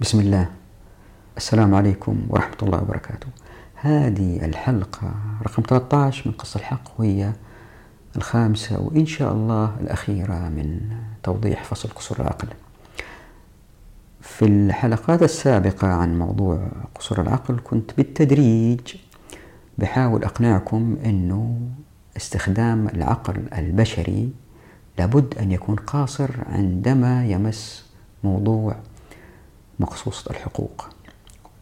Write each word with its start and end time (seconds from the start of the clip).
بسم 0.00 0.20
الله. 0.20 0.48
السلام 1.36 1.74
عليكم 1.74 2.26
ورحمة 2.28 2.56
الله 2.62 2.82
وبركاته. 2.82 3.26
هذه 3.74 4.44
الحلقة 4.44 5.14
رقم 5.42 5.62
13 5.68 6.28
من 6.28 6.32
قص 6.32 6.56
الحق 6.56 7.00
وهي 7.00 7.32
الخامسة 8.16 8.80
وإن 8.80 9.06
شاء 9.06 9.32
الله 9.32 9.76
الأخيرة 9.80 10.48
من 10.48 10.80
توضيح 11.22 11.64
فصل 11.64 11.88
قصور 11.88 12.20
العقل. 12.20 12.48
في 14.20 14.44
الحلقات 14.44 15.22
السابقة 15.22 15.88
عن 15.88 16.18
موضوع 16.18 16.68
قصور 16.94 17.20
العقل 17.20 17.60
كنت 17.64 17.90
بالتدريج 17.96 18.96
بحاول 19.78 20.24
أقنعكم 20.24 20.96
أنه 21.04 21.60
استخدام 22.16 22.88
العقل 22.88 23.42
البشري 23.58 24.30
لابد 24.98 25.38
أن 25.38 25.52
يكون 25.52 25.76
قاصر 25.76 26.30
عندما 26.46 27.26
يمس 27.26 27.84
موضوع 28.24 28.76
مقصوصة 29.80 30.30
الحقوق. 30.30 30.88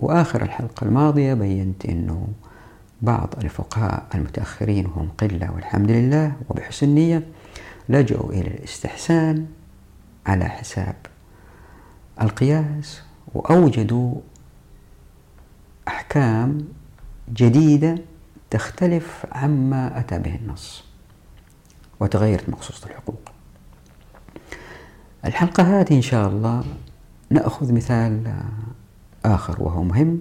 وآخر 0.00 0.42
الحلقة 0.42 0.84
الماضية 0.84 1.34
بينت 1.34 1.86
أنه 1.86 2.28
بعض 3.02 3.34
الفقهاء 3.44 4.06
المتأخرين 4.14 4.86
وهم 4.86 5.08
قلة 5.18 5.52
والحمد 5.52 5.90
لله 5.90 6.32
وبحسن 6.48 6.88
نية 6.88 7.26
لجأوا 7.88 8.30
إلى 8.30 8.48
الاستحسان 8.48 9.46
على 10.26 10.44
حساب 10.44 10.96
القياس 12.20 13.02
وأوجدوا 13.34 14.14
أحكام 15.88 16.68
جديدة 17.32 17.98
تختلف 18.50 19.26
عما 19.32 19.98
أتى 20.00 20.18
به 20.18 20.34
النص 20.34 20.84
وتغيرت 22.00 22.48
مقصوصة 22.48 22.86
الحقوق. 22.90 23.20
الحلقة 25.24 25.80
هذه 25.80 25.92
إن 25.92 26.02
شاء 26.02 26.28
الله 26.28 26.64
نأخذ 27.32 27.72
مثال 27.72 28.34
آخر 29.24 29.62
وهو 29.62 29.82
مهم 29.82 30.20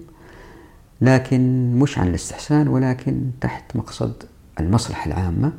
لكن 1.00 1.72
مش 1.78 1.98
عن 1.98 2.08
الاستحسان 2.08 2.68
ولكن 2.68 3.30
تحت 3.40 3.76
مقصد 3.76 4.22
المصلحة 4.60 5.06
العامة. 5.06 5.52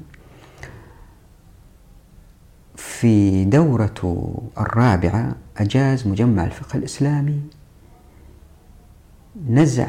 في 2.75 3.45
دورة 3.45 3.93
الرابعة 4.57 5.35
أجاز 5.57 6.07
مجمع 6.07 6.43
الفقه 6.43 6.77
الإسلامي 6.77 7.41
نزع 9.49 9.87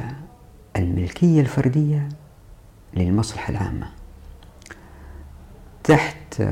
الملكية 0.77 1.41
الفردية 1.41 2.09
للمصلحة 2.95 3.51
العامة. 3.51 3.89
تحت 5.85 6.43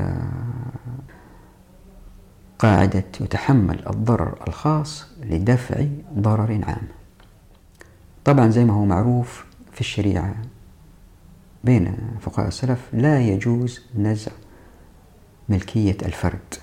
قاعدة 2.63 3.03
يتحمل 3.21 3.87
الضرر 3.87 4.43
الخاص 4.47 5.05
لدفع 5.23 5.85
ضرر 6.13 6.61
عام. 6.63 6.87
طبعا 8.25 8.49
زي 8.49 8.65
ما 8.65 8.73
هو 8.73 8.85
معروف 8.85 9.45
في 9.71 9.81
الشريعة 9.81 10.35
بين 11.63 11.97
فقهاء 12.21 12.47
السلف 12.47 12.79
لا 12.93 13.21
يجوز 13.21 13.81
نزع 13.95 14.31
ملكية 15.49 15.97
الفرد 16.05 16.53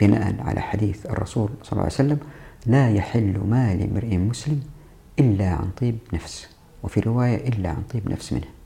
بناء 0.00 0.36
على 0.40 0.60
حديث 0.60 1.06
الرسول 1.06 1.50
صلى 1.62 1.72
الله 1.72 1.82
عليه 1.82 1.92
وسلم 1.94 2.18
لا 2.66 2.90
يحل 2.90 3.38
مال 3.38 3.90
امرئ 3.90 4.16
مسلم 4.16 4.62
إلا 5.18 5.48
عن 5.48 5.70
طيب 5.80 5.98
نفس 6.12 6.48
وفي 6.82 7.00
رواية 7.00 7.48
إلا 7.48 7.68
عن 7.68 7.82
طيب 7.82 8.10
نفس 8.10 8.32
منه. 8.32 8.59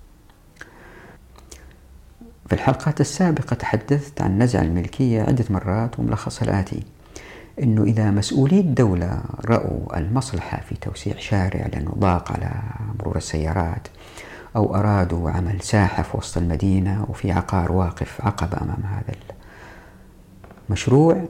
في 2.48 2.52
الحلقات 2.52 3.00
السابقة 3.00 3.54
تحدثت 3.54 4.20
عن 4.20 4.42
نزع 4.42 4.62
الملكية 4.62 5.22
عدة 5.22 5.44
مرات 5.50 5.98
وملخصها 5.98 6.44
الآتي 6.44 6.82
أنه 7.62 7.82
إذا 7.82 8.10
مسؤولي 8.10 8.60
الدولة 8.60 9.22
رأوا 9.44 9.98
المصلحة 9.98 10.60
في 10.68 10.74
توسيع 10.74 11.16
شارع 11.18 11.66
لأنه 11.66 11.94
ضاق 11.98 12.32
على 12.32 12.50
مرور 12.98 13.16
السيارات 13.16 13.88
أو 14.56 14.74
أرادوا 14.74 15.30
عمل 15.30 15.60
ساحة 15.60 16.02
في 16.02 16.16
وسط 16.16 16.38
المدينة 16.38 17.06
وفي 17.08 17.33
عقار 17.33 17.72
واقف 17.72 18.20
عقبة 18.20 18.58
أمام 18.62 18.83
هذا 18.84 19.14
المشروع. 20.68 21.24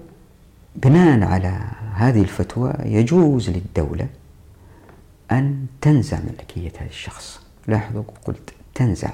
بناء 0.76 1.22
على 1.22 1.60
هذه 1.94 2.22
الفتوى 2.22 2.72
يجوز 2.84 3.50
للدولة 3.50 4.06
أن 5.32 5.66
تنزع 5.80 6.18
ملكية 6.18 6.72
هذا 6.80 6.88
الشخص. 6.88 7.40
لاحظوا 7.66 8.02
قلت 8.24 8.54
تنزع 8.74 9.10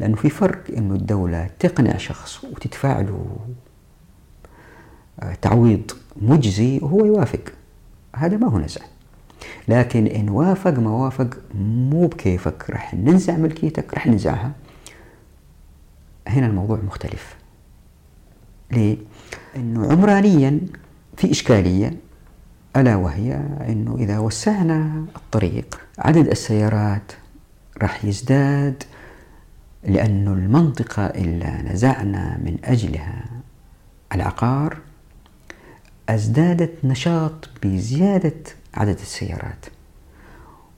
لأنه 0.00 0.16
في 0.16 0.30
فرق 0.30 0.62
أنه 0.76 0.94
الدولة 0.94 1.50
تقنع 1.58 1.96
شخص 1.96 2.44
وتدفع 2.44 3.00
له 3.00 3.36
آه، 5.20 5.34
تعويض 5.34 5.90
مجزي 6.16 6.78
وهو 6.82 7.04
يوافق. 7.04 7.40
هذا 8.16 8.36
ما 8.36 8.48
هو 8.48 8.58
نزع. 8.58 8.80
لكن 9.68 10.06
إن 10.06 10.28
وافق 10.28 10.78
ما 10.78 10.90
وافق 10.90 11.38
مو 11.54 12.06
بكيفك. 12.06 12.70
راح 12.70 12.94
ننزع 12.94 13.36
ملكيتك 13.36 13.94
راح 13.94 14.06
ننزعها. 14.06 14.52
هنا 16.28 16.46
الموضوع 16.46 16.78
مختلف. 16.86 17.36
ليه؟ 18.72 18.96
إنه 19.56 19.92
عمرانيا 19.92 20.60
في 21.16 21.30
إشكالية 21.30 21.96
ألا 22.76 22.96
وهي 22.96 23.34
أنه 23.68 23.96
إذا 23.98 24.18
وسعنا 24.18 25.04
الطريق 25.16 25.80
عدد 25.98 26.26
السيارات 26.28 27.12
راح 27.82 28.04
يزداد 28.04 28.82
لأن 29.84 30.28
المنطقة 30.28 31.06
اللي 31.06 31.62
نزعنا 31.72 32.36
من 32.36 32.58
أجلها. 32.64 33.24
العقار 34.14 34.78
أزدادت 36.08 36.84
نشاط 36.84 37.50
بزيادة 37.62 38.42
عدد 38.74 38.98
السيارات. 38.98 39.66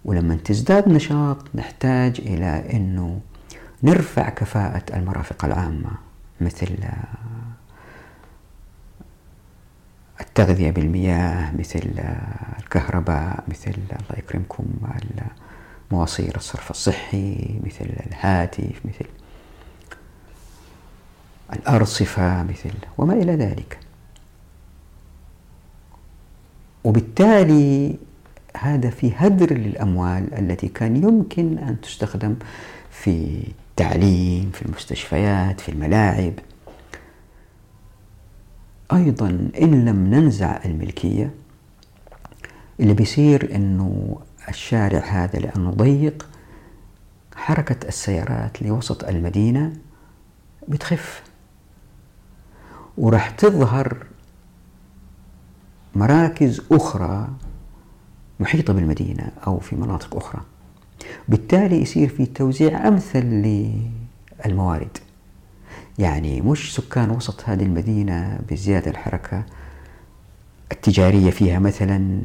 ولما 0.05 0.35
تزداد 0.35 0.89
نشاط 0.89 1.37
نحتاج 1.55 2.21
إلى 2.21 2.65
أنه 2.73 3.21
نرفع 3.83 4.29
كفاءة 4.29 4.97
المرافق 4.97 5.45
العامة 5.45 5.91
مثل 6.41 6.77
التغذية 10.21 10.71
بالمياه 10.71 11.57
مثل 11.57 11.93
الكهرباء 12.59 13.45
مثل 13.49 13.71
الله 13.71 14.19
يكرمكم 14.19 14.65
مواصير 15.91 16.37
الصرف 16.37 16.71
الصحي 16.71 17.61
مثل 17.65 17.87
الهاتف 18.07 18.81
مثل 18.85 19.05
الأرصفة 21.53 22.43
مثل 22.43 22.71
وما 22.99 23.15
إلى 23.15 23.33
ذلك. 23.33 23.79
وبالتالي 26.85 27.97
هذا 28.57 28.91
في 28.91 29.13
هدر 29.17 29.55
للأموال 29.59 30.35
التي 30.35 30.69
كان 30.69 30.97
يمكن 30.97 31.59
أن 31.59 31.81
تستخدم 31.81 32.37
في 32.91 33.43
التعليم 33.71 34.51
في 34.51 34.63
المستشفيات 34.63 35.61
في 35.61 35.69
الملاعب. 35.69 36.33
أيضا 38.93 39.29
إن 39.63 39.85
لم 39.85 40.15
ننزع 40.15 40.61
الملكية 40.65 41.31
اللي 42.81 42.95
بيصير 42.95 43.55
أنه 43.55 44.19
الشارع 44.51 44.99
هذا 44.99 45.39
لأنه 45.39 45.71
ضيق. 45.71 46.29
حركة 47.37 47.89
السيارات 47.89 48.63
لوسط 48.63 49.05
المدينة 49.05 49.73
بتخف. 50.69 51.23
وراح 52.99 53.31
تظهر 53.31 54.07
مراكز 55.95 56.63
أخرى 56.73 57.29
محيطة 58.41 58.73
بالمدينة 58.73 59.33
أو 59.47 59.59
في 59.59 59.77
مناطق 59.77 60.17
أخرى. 60.17 60.41
بالتالي 61.29 61.83
يصير 61.83 62.09
في 62.09 62.27
توزيع 62.27 62.89
أمثل 62.89 63.25
للموارد. 64.45 64.99
يعني 65.99 66.41
مش 66.41 66.75
سكان 66.75 67.11
وسط 67.11 67.43
هذه 67.45 67.63
المدينة 67.63 68.39
بزيادة 68.51 68.91
الحركة 68.91 69.45
التجارية 70.73 71.31
فيها 71.31 71.59
مثلا 71.59 72.21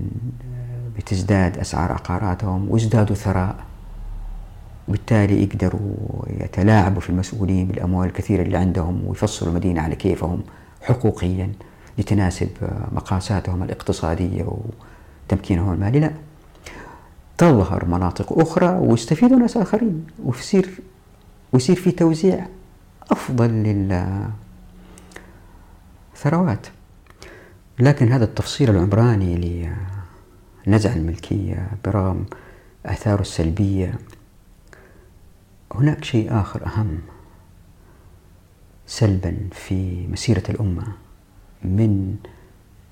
بتزداد 0.98 1.58
أسعار 1.58 1.92
عقاراتهم 1.92 2.70
وازدادوا 2.70 3.16
ثراء. 3.16 3.56
وبالتالي 4.88 5.44
يقدروا 5.44 5.96
يتلاعبوا 6.28 7.02
في 7.02 7.10
المسؤولين 7.10 7.68
بالأموال 7.68 8.08
الكثيرة 8.08 8.42
اللي 8.42 8.58
عندهم 8.58 9.08
ويفصلوا 9.08 9.52
المدينة 9.52 9.82
على 9.82 9.96
كيفهم 9.96 10.42
حقوقيا 10.82 11.52
لتناسب 11.98 12.50
مقاساتهم 12.92 13.64
الاقتصادية 13.64 14.46
وتمكينهم 15.28 15.74
المالي. 15.74 16.00
لا. 16.00 16.12
تظهر 17.38 17.86
مناطق 17.86 18.40
أخرى 18.40 18.68
ويستفيدوا 18.68 19.38
ناس 19.38 19.58
آخرين 19.58 20.08
ويصير 20.26 20.70
ويصير 21.54 21.76
في 21.76 21.92
توزيع 21.92 22.46
أفضل 23.12 23.50
للثروات. 26.14 26.68
لكن 27.80 28.12
هذا 28.12 28.24
التفصيل 28.24 28.70
العمراني 28.70 29.70
نزع 30.68 30.94
الملكية 30.94 31.68
برغم 31.86 32.26
آثاره 32.86 33.22
السلبية. 33.22 33.94
هناك 35.76 36.04
شيء 36.04 36.40
آخر 36.40 36.66
أهم. 36.66 37.00
سلبا 38.88 39.38
في 39.52 40.08
مسيرة 40.08 40.44
الأمة 40.50 40.88
من 41.64 42.16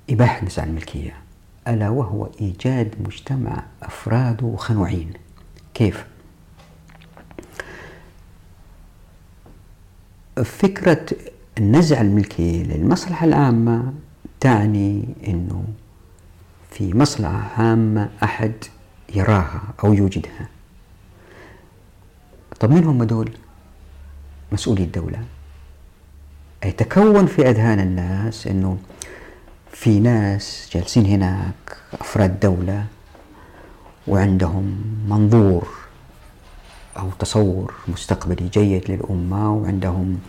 إباحة 0.09 0.45
نزع 0.45 0.63
الملكية 0.63 1.13
ألا 1.67 1.89
وهو 1.89 2.29
إيجاد 2.41 2.95
مجتمع 3.05 3.63
أفراده 3.83 4.55
خنوعين. 4.57 5.13
كيف؟ 5.73 6.05
فكرة 10.43 11.05
نزع 11.61 12.01
الملكية 12.01 12.63
للمصلحة 12.63 13.25
العامة 13.25 13.93
تعني 14.39 15.05
أنه 15.27 15.63
في 16.73 16.93
مصلحة 16.97 17.51
عامة 17.57 18.09
أحد 18.23 18.53
يراها 19.15 19.61
أو 19.83 19.93
يوجدها. 19.93 20.47
طب 22.59 22.71
من 22.71 22.83
هم 22.83 23.03
دول؟ 23.03 23.31
مسؤولي 24.51 24.83
الدولة. 24.83 25.23
يتكون 26.65 27.25
في 27.25 27.49
أذهان 27.49 27.79
الناس 27.79 28.47
أنه 28.47 28.77
في 29.71 29.99
ناس 29.99 30.69
جالسين 30.73 31.05
هناك 31.05 31.77
أفراد 31.93 32.39
دولة 32.39 32.85
وعندهم 34.07 34.81
منظور 35.09 35.67
أو 36.97 37.09
تصور 37.19 37.73
مستقبلي 37.87 38.47
جيد 38.47 38.91
للأمة 38.91 39.53
وعندهم 39.53 40.19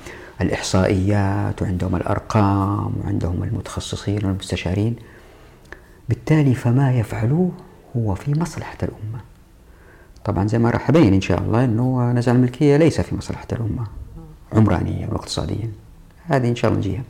الإحصائيات 0.40 1.62
وعندهم 1.62 1.96
الأرقام 1.96 2.92
وعندهم 3.04 3.42
المتخصصين 3.42 4.24
والمستشارين. 4.24 4.96
بالتالي 6.08 6.54
فما 6.54 6.98
يفعلوه 6.98 7.52
هو 7.96 8.14
في 8.14 8.40
مصلحة 8.40 8.78
الأمة. 8.82 9.20
طبعا 10.24 10.46
زي 10.48 10.58
ما 10.58 10.70
راح 10.70 10.88
أبين 10.88 11.14
إن 11.14 11.20
شاء 11.20 11.40
الله 11.40 11.64
أنه 11.64 12.12
نزع 12.12 12.32
الملكية 12.32 12.76
ليس 12.76 13.00
في 13.00 13.14
مصلحة 13.14 13.46
الأمة 13.52 13.86
عمرانيا 14.52 15.08
واقتصاديا. 15.08 15.72
هذه 16.26 16.48
إن 16.48 16.56
شاء 16.56 16.70
الله 16.70 16.80
نجيها. 16.80 17.02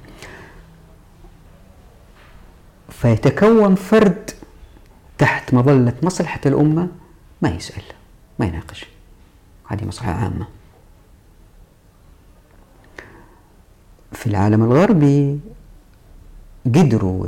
فيتكون 2.89 3.75
فرد 3.75 4.31
تحت 5.19 5.55
مظلة 5.55 5.95
مصلحة 6.03 6.41
الأمة 6.47 6.89
ما 7.43 7.49
يسأل 7.49 7.83
ما 8.39 8.47
يناقش. 8.47 8.87
هذه 9.69 9.85
مصلحة 9.85 10.13
عامة. 10.13 10.47
في 14.13 14.27
العالم 14.27 14.63
الغربي 14.63 15.41
قدروا 16.67 17.27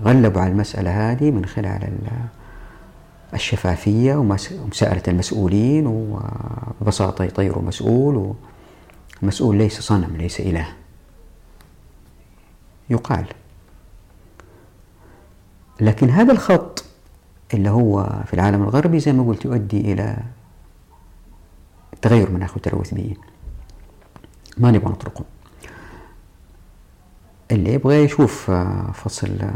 يتغلبوا 0.00 0.40
على 0.40 0.50
المسألة 0.50 1.12
هذه 1.12 1.30
من 1.30 1.46
خلال 1.46 1.98
الشفافية 3.34 4.14
ومساءلة 4.14 5.02
المسؤولين 5.08 5.86
وببساطة 5.86 7.24
يطيروا 7.24 7.62
مسؤول 7.62 8.34
والمسؤول 9.22 9.56
ليس 9.56 9.80
صنم 9.80 10.16
ليس 10.16 10.40
إله. 10.40 10.68
يقال. 12.90 13.26
لكن 15.80 16.10
هذا 16.10 16.32
الخط 16.32 16.84
اللي 17.54 17.70
هو 17.70 18.22
في 18.26 18.34
العالم 18.34 18.62
الغربي 18.62 19.00
زي 19.00 19.12
ما 19.12 19.22
قلت 19.28 19.44
يؤدي 19.44 19.92
إلى 19.92 20.16
تغير 22.02 22.30
مناخ 22.30 22.56
وتلوث 22.56 22.94
بيئي 22.94 23.16
ما 24.58 24.70
نبغى 24.70 24.90
نطرقه. 24.90 25.24
اللي 27.50 27.72
يبغى 27.72 28.04
يشوف 28.04 28.50
فصل 28.94 29.50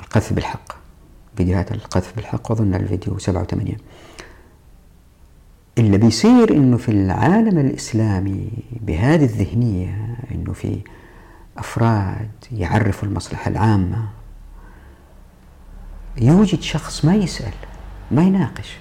القذف 0.00 0.32
بالحق. 0.32 0.72
فيديوهات 1.36 1.72
القذف 1.72 2.16
بالحق 2.16 2.52
أظن 2.52 2.74
الفيديو 2.74 3.18
سبعة 3.18 3.42
وثمانية. 3.42 3.76
اللي 5.78 5.98
بيصير 5.98 6.50
إنه 6.50 6.76
في 6.76 6.88
العالم 6.88 7.58
الإسلامي 7.58 8.50
بهذه 8.80 9.24
الذهنية 9.24 10.16
إنه 10.30 10.52
في 10.52 10.80
أفراد 11.58 12.30
يعرفوا 12.52 13.08
المصلحة 13.08 13.48
العامة 13.50 14.08
يوجد 16.20 16.60
شخص 16.60 17.04
ما 17.04 17.14
يسأل 17.14 17.54
ما 18.10 18.22
يناقش. 18.22 18.78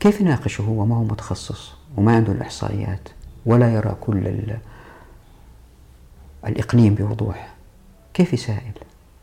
كيف 0.00 0.20
يناقشه 0.20 0.62
هو؟ 0.62 0.86
ما 0.86 0.96
هو 0.96 1.04
متخصص. 1.04 1.74
وما 1.96 2.16
عنده 2.16 2.32
الإحصائيات؟ 2.32 3.08
ولا 3.46 3.74
يرى 3.74 3.96
كل 4.00 4.26
الإقليم 6.46 6.94
بوضوح. 6.94 7.54
كيف 8.14 8.32
يسائل؟ 8.32 8.72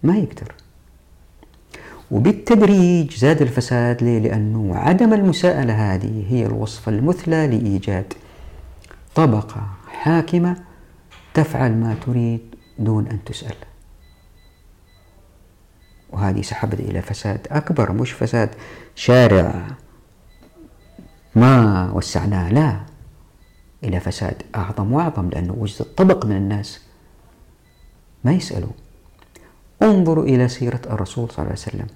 ما 0.04 0.18
يقدر. 0.18 0.54
وبالتدريج 2.12 3.14
زاد 3.18 3.42
الفساد 3.42 4.04
ليه؟ 4.04 4.20
لأنه 4.20 4.76
عدم 4.76 5.14
المساءلة 5.14 5.94
هذه 5.94 6.26
هي 6.30 6.46
الوصفة 6.46 6.92
المثلى 6.92 7.48
لإيجاد 7.48 8.14
طبقة 9.16 9.68
حاكمة 9.88 10.56
تفعل 11.34 11.72
ما 11.72 11.96
تريد 12.06 12.56
دون 12.80 13.08
أن 13.08 13.24
تسأل. 13.24 13.56
وهذه 16.10 16.42
سحبت 16.42 16.80
إلى 16.80 17.02
فساد 17.02 17.48
أكبر 17.52 17.92
مش 17.92 18.12
فساد 18.12 18.50
شارع. 18.96 19.68
ما 21.36 21.92
وسعناه 21.92 22.51
لا 22.51 22.80
إلى 23.83 24.00
فساد 24.00 24.42
أعظم 24.56 24.94
وأعظم 24.94 25.30
لأنه 25.30 25.56
وجد 25.57 25.86
طبق 25.98 26.25
من 26.25 26.36
الناس. 26.36 26.81
ما 28.24 28.33
يسألوا. 28.33 28.72
انظروا 29.83 30.24
إلى 30.24 30.48
سيرة 30.48 30.81
الرسول 30.86 31.30
صلى 31.30 31.38
الله 31.39 31.50
عليه 31.50 31.62
وسلم. 31.62 31.88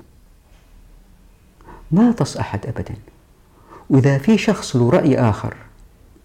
ما 1.92 2.12
تص 2.12 2.38
أحد 2.38 2.66
أبدا. 2.66 2.96
وإذا 3.90 4.18
في 4.18 4.38
شخص 4.38 4.76
له 4.76 4.90
رأي 4.90 5.20
آخر 5.20 5.56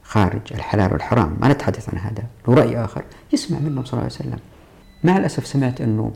خارج 0.02 0.40
الحلال 0.50 0.92
والحرام 0.92 1.36
ما 1.40 1.48
نتحدث 1.48 1.88
عن 1.88 1.98
هذا 1.98 2.24
له 2.48 2.54
رأي 2.54 2.84
آخر 2.84 3.04
يسمع 3.32 3.58
منه 3.58 3.84
صلى 3.84 3.92
الله 3.92 4.02
عليه 4.02 4.14
وسلم. 4.14 4.38
مع 5.04 5.16
الأسف 5.16 5.46
سمعت 5.46 5.80
أنه 5.80 6.12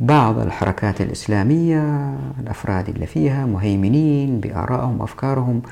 بعض 0.00 0.38
الحركات 0.38 1.00
الإسلامية 1.00 2.14
الأفراد 2.40 2.88
اللي 2.88 3.06
فيها 3.06 3.46
مهيمنين 3.46 4.40
بآرائهم 4.40 5.00
وأفكارهم 5.00 5.62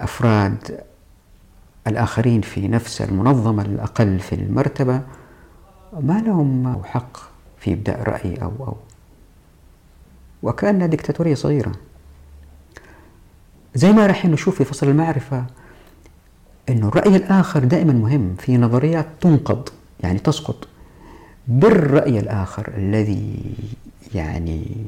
وأفراد 0.00 0.80
الآخرين 1.86 2.40
في 2.40 2.68
نفس 2.68 3.02
المنظمة 3.02 3.62
الأقل 3.62 4.18
في 4.20 4.34
المرتبة 4.34 5.02
ما 6.00 6.20
لهم 6.20 6.82
حق 6.84 7.16
في 7.58 7.72
إبداء 7.72 8.02
رأي 8.02 8.34
أو 8.42 8.52
أو. 8.60 8.76
وكأنها 10.42 10.86
ديكتاتورية 10.86 11.34
صغيرة. 11.34 11.72
زي 13.74 13.92
ما 13.92 14.06
راح 14.06 14.26
نشوف 14.26 14.56
في 14.56 14.64
فصل 14.64 14.88
المعرفة 14.88 15.44
أنه 16.68 16.88
الرأي 16.88 17.16
الآخر 17.16 17.64
دائما 17.64 17.92
مهم 17.92 18.34
في 18.38 18.56
نظريات 18.56 19.06
تنقض 19.20 19.68
يعني 20.00 20.18
تسقط. 20.18 20.68
بالرأي 21.48 22.18
الآخر 22.18 22.72
الذي 22.76 23.54
يعني 24.14 24.86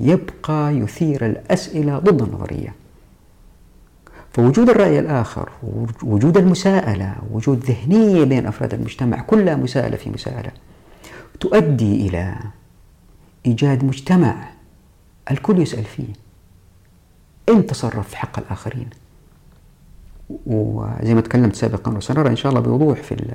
يبقى 0.00 0.76
يثير 0.76 1.26
الأسئلة 1.26 1.98
ضد 1.98 2.22
النظرية. 2.22 2.74
فوجود 4.32 4.68
الرأي 4.68 4.98
الآخر 4.98 5.48
وجود 6.02 6.36
المساءلة 6.36 7.16
وجود 7.32 7.64
ذهنية 7.64 8.24
بين 8.24 8.46
أفراد 8.46 8.74
المجتمع 8.74 9.20
كلها 9.20 9.54
مساءلة 9.54 9.96
في 9.96 10.10
مساءلة 10.10 10.50
تؤدي 11.40 12.08
إلى 12.08 12.34
إيجاد 13.46 13.84
مجتمع 13.84 14.48
الكل 15.30 15.58
يسأل 15.62 15.84
فيه. 15.84 16.12
أنت 17.48 17.70
تصرف 17.70 18.08
في 18.08 18.16
حق 18.16 18.38
الآخرين. 18.38 18.88
وزي 20.46 21.14
ما 21.14 21.20
تكلمت 21.20 21.56
سابقا 21.56 21.92
وسنرى 21.92 22.28
إن 22.28 22.36
شاء 22.36 22.50
الله 22.52 22.60
بوضوح 22.60 23.02
في 23.02 23.34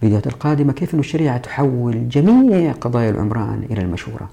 الفيديوهات 0.00 0.26
القادمة 0.26 0.72
كيف 0.72 0.94
أن 0.94 1.00
الشريعة 1.00 1.38
تحول 1.38 2.08
جميع 2.08 2.72
قضايا 2.72 3.10
العمران 3.10 3.66
إلى 3.70 3.80
المشورة. 3.80 4.30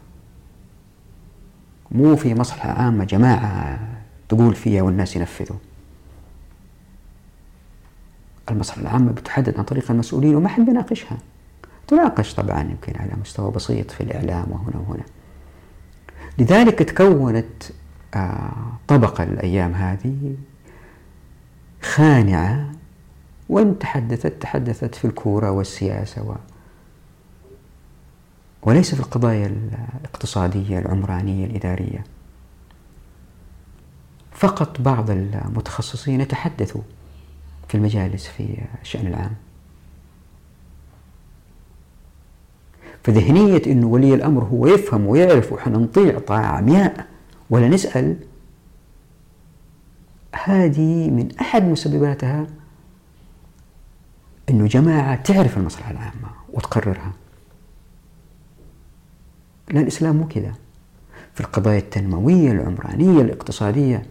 مو 1.91 2.15
في 2.15 2.33
مصلحة 2.33 2.69
عامة 2.69 3.03
جماعة 3.03 3.79
تقول 4.29 4.55
فيها 4.55 4.81
والناس 4.81 5.15
ينفذوا. 5.15 5.57
المصلحة 8.51 8.81
العامة 8.81 9.11
بتحدد 9.11 9.57
عن 9.57 9.63
طريق 9.63 9.91
المسؤولين 9.91 10.35
وما 10.35 10.49
حد 10.49 10.65
بيناقشها. 10.65 11.17
تناقش 11.87 12.33
طبعا 12.33 12.61
يمكن 12.61 12.93
على 13.01 13.11
مستوى 13.21 13.51
بسيط 13.51 13.91
في 13.91 14.01
الإعلام 14.01 14.51
وهنا 14.51 14.83
وهنا. 14.87 15.03
لذلك 16.37 16.79
تكونت 16.79 17.63
آه، 18.15 18.51
طبقة 18.87 19.23
الأيام 19.23 19.73
هذه 19.73 20.35
خانعة 21.81 22.71
وإن 23.49 23.79
تحدثت 23.79 24.41
تحدثت 24.41 24.95
في 24.95 25.05
الكورة 25.05 25.51
والسياسة 25.51 26.23
و 26.23 26.35
وليس 28.61 28.95
في 28.95 28.99
القضايا 28.99 29.47
الاقتصادية 29.99 30.79
العمرانية 30.79 31.45
الإدارية. 31.45 32.03
فقط 34.31 34.81
بعض 34.81 35.09
المتخصصين 35.09 36.21
يتحدثوا 36.21 36.81
في 37.67 37.75
المجالس 37.75 38.27
في 38.27 38.57
الشأن 38.81 39.07
العام. 39.07 39.35
فذهنية 43.03 43.61
أنه 43.67 43.87
ولي 43.87 44.13
الأمر 44.13 44.43
هو 44.43 44.67
يفهم 44.67 45.07
ويعرف 45.07 45.53
وحنا 45.53 45.77
نطيع 45.77 46.19
طاعة 46.19 46.45
عمياء 46.45 47.07
ولا 47.49 47.67
نسأل 47.67 48.17
هذه 50.43 51.09
من 51.09 51.37
أحد 51.41 51.63
مسبباتها 51.63 52.47
أنه 54.49 54.67
جماعة 54.67 55.15
تعرف 55.15 55.57
المصلحة 55.57 55.91
العامة 55.91 56.29
وتقررها. 56.53 57.13
لا 59.69 59.81
الإسلام 59.81 60.15
مو 60.15 60.27
كذا. 60.27 60.53
في 61.33 61.41
القضايا 61.41 61.77
التنموية 61.77 62.51
العمرانية 62.51 63.21
الاقتصادية 63.21 64.05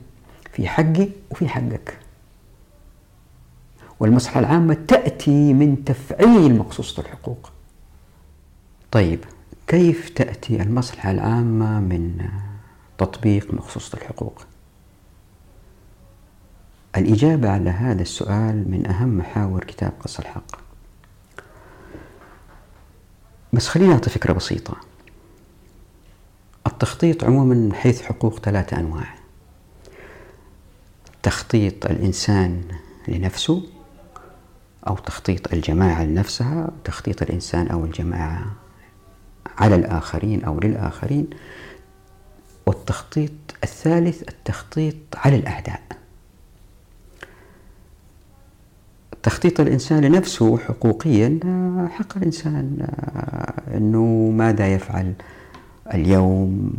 في 0.53 0.69
حقي 0.69 1.09
وفي 1.31 1.49
حقك. 1.49 1.99
والمصلحة 4.01 4.41
العامة 4.41 4.75
تأتي 4.89 5.55
من 5.55 5.85
تفعيل 5.85 6.59
مقصوصة 6.59 7.03
الحقوق. 7.03 7.51
طيب 8.91 9.25
كيف 9.67 10.09
تأتي 10.09 10.63
المصلحة 10.63 11.11
العامة 11.11 11.81
من 11.81 12.29
تطبيق 12.99 13.55
مقصوصة 13.55 13.99
الحقوق؟ 13.99 14.43
الإجابة 16.97 17.51
على 17.51 17.71
هذا 17.71 18.03
السؤال 18.03 18.71
من 18.71 18.87
أهم 18.87 19.19
محاور 19.19 19.65
كتاب 19.65 19.93
قص 20.01 20.19
الحق. 20.19 20.57
بس 23.53 23.69
خلينا 23.69 23.93
نعطي 23.93 24.11
فكرة 24.11 24.33
بسيطة. 24.33 24.77
التخطيط 26.67 27.25
عموما 27.25 27.55
من 27.55 27.73
حيث 27.73 28.03
حقوق 28.03 28.39
ثلاثة 28.39 28.79
أنواع. 28.79 29.15
تخطيط 31.23 31.87
الإنسان 31.87 32.63
لنفسه 33.09 33.63
أو 34.89 34.97
تخطيط 34.97 35.53
الجماعة 35.53 36.05
لنفسها 36.05 36.71
تخطيط 36.85 37.23
الإنسان 37.23 37.69
أو 37.69 37.85
الجماعة 37.85 38.47
على 39.59 39.75
الآخرين 39.75 40.45
أو 40.45 40.61
للآخرين 40.61 41.31
والتخطيط 42.67 43.33
الثالث 43.65 44.23
التخطيط 44.29 44.97
على 45.15 45.37
الأعداء. 45.37 45.83
تخطيط 49.23 49.61
الإنسان 49.61 50.05
لنفسه 50.05 50.59
حقوقيا 50.59 51.39
حق 51.93 52.17
الإنسان 52.17 52.89
أنه 53.75 54.31
ماذا 54.31 54.75
يفعل؟ 54.75 55.13
اليوم 55.95 56.73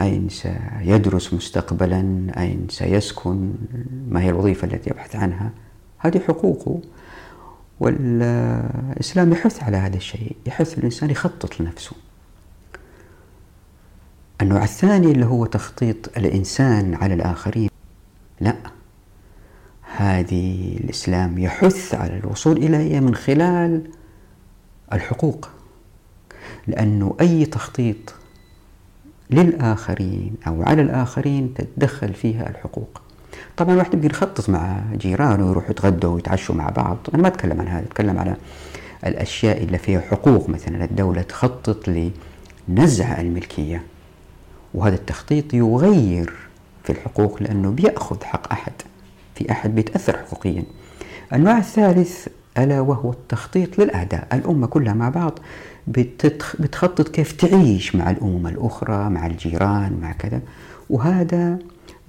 أين 0.00 0.28
سيدرس 0.28 1.34
مستقبلا؟ 1.34 2.26
أين 2.38 2.66
سيسكن؟ 2.70 3.52
ما 4.08 4.22
هي 4.22 4.30
الوظيفة 4.30 4.66
التي 4.66 4.90
يبحث 4.90 5.16
عنها؟ 5.16 5.50
هذه 5.98 6.18
حقوقه 6.18 6.80
والإسلام 7.80 9.32
يحث 9.32 9.62
على 9.62 9.76
هذا 9.76 9.96
الشيء 9.96 10.36
يحث 10.46 10.78
الإنسان 10.78 11.10
يخطط 11.10 11.60
لنفسه. 11.60 11.96
النوع 14.42 14.62
الثاني 14.62 15.12
اللي 15.12 15.26
هو 15.26 15.46
تخطيط 15.46 16.18
الإنسان 16.18 16.94
على 16.94 17.14
الآخرين 17.14 17.70
لا 18.40 18.56
هذه 19.96 20.76
الإسلام 20.76 21.38
يحث 21.38 21.94
على 21.94 22.18
الوصول 22.18 22.56
إليها 22.56 23.00
من 23.00 23.14
خلال 23.14 23.90
الحقوق 24.92 25.48
لأنه 26.66 27.16
أي 27.20 27.46
تخطيط 27.46 28.14
للآخرين 29.30 30.34
أو 30.46 30.62
على 30.62 30.82
الآخرين 30.82 31.54
تتدخل 31.54 32.14
فيها 32.14 32.50
الحقوق. 32.50 33.00
طبعا 33.56 33.72
الواحد 33.72 33.94
يمكن 33.94 34.10
يخطط 34.10 34.50
مع 34.50 34.80
جيرانه 34.94 35.46
ويروحوا 35.46 35.70
يتغدوا 35.70 36.14
ويتعشوا 36.14 36.54
مع 36.54 36.68
بعض. 36.68 36.96
أنا 37.14 37.22
ما 37.22 37.28
أتكلم 37.28 37.60
عن 37.60 37.68
هذا 37.68 37.84
أتكلم 37.84 38.18
على 38.18 38.36
الأشياء 39.06 39.62
اللي 39.62 39.78
فيها 39.78 40.00
حقوق. 40.00 40.48
مثلا 40.48 40.84
الدولة 40.84 41.22
تخطط 41.22 41.90
لنزع 42.68 43.20
الملكية 43.20 43.82
وهذا 44.74 44.94
التخطيط 44.94 45.54
يغير 45.54 46.32
في 46.84 46.92
الحقوق 46.92 47.42
لأنه 47.42 47.70
بيأخذ 47.70 48.24
حق 48.24 48.52
أحد 48.52 48.72
في 49.34 49.50
أحد 49.50 49.74
بيتأثر 49.74 50.16
حقوقيا. 50.16 50.62
النوع 51.32 51.58
الثالث 51.58 52.28
ألا 52.58 52.80
وهو 52.80 53.10
التخطيط 53.10 53.78
للأعداء 53.78 54.28
الأمة 54.32 54.66
كلها 54.66 54.94
مع 54.94 55.08
بعض. 55.08 55.38
بتخطط 55.88 57.08
كيف 57.08 57.32
تعيش 57.32 57.94
مع 57.96 58.10
الأمم 58.10 58.46
الأخرى 58.46 59.10
مع 59.10 59.26
الجيران 59.26 59.98
مع 60.02 60.12
كذا. 60.12 60.40
وهذا 60.90 61.58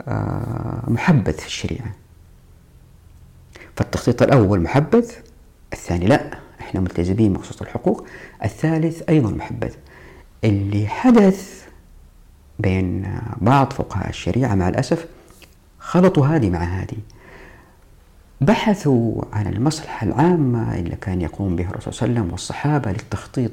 آه، 0.08 0.84
محبذ 0.88 1.34
في 1.34 1.46
الشريعة. 1.46 1.96
فالتخطيط 3.76 4.22
الأول 4.22 4.62
محبذ 4.62 5.12
الثاني 5.74 6.06
لا. 6.08 6.38
إحنا 6.60 6.80
ملتزمين 6.80 7.34
بخصوص 7.34 7.62
الحقوق. 7.62 8.06
الثالث 8.44 9.02
أيضا 9.10 9.32
محبذ. 9.32 9.74
اللي 10.44 10.88
حدث 10.88 11.66
بين 12.60 13.20
بعض 13.42 13.74
فقهاء 13.74 14.10
الشريعة 14.10 14.56
مع 14.56 14.70
الأسف 14.70 15.06
خلطوا 15.80 16.28
هذه 16.28 16.50
مع 16.50 16.64
هذه. 16.64 16.98
بحثوا 18.41 19.24
عن 19.34 19.48
المصلحة 19.48 20.08
العامة 20.08 20.75
اللي 20.75 20.96
كان 20.96 21.22
يقوم 21.22 21.56
بها 21.56 21.70
الرسول 21.70 21.94
صلى 21.94 22.01
الله 22.06 22.12
عليه 22.13 22.22
وسلم 22.22 22.32
والصحابة 22.32 22.91
للتخطيط 22.91 23.51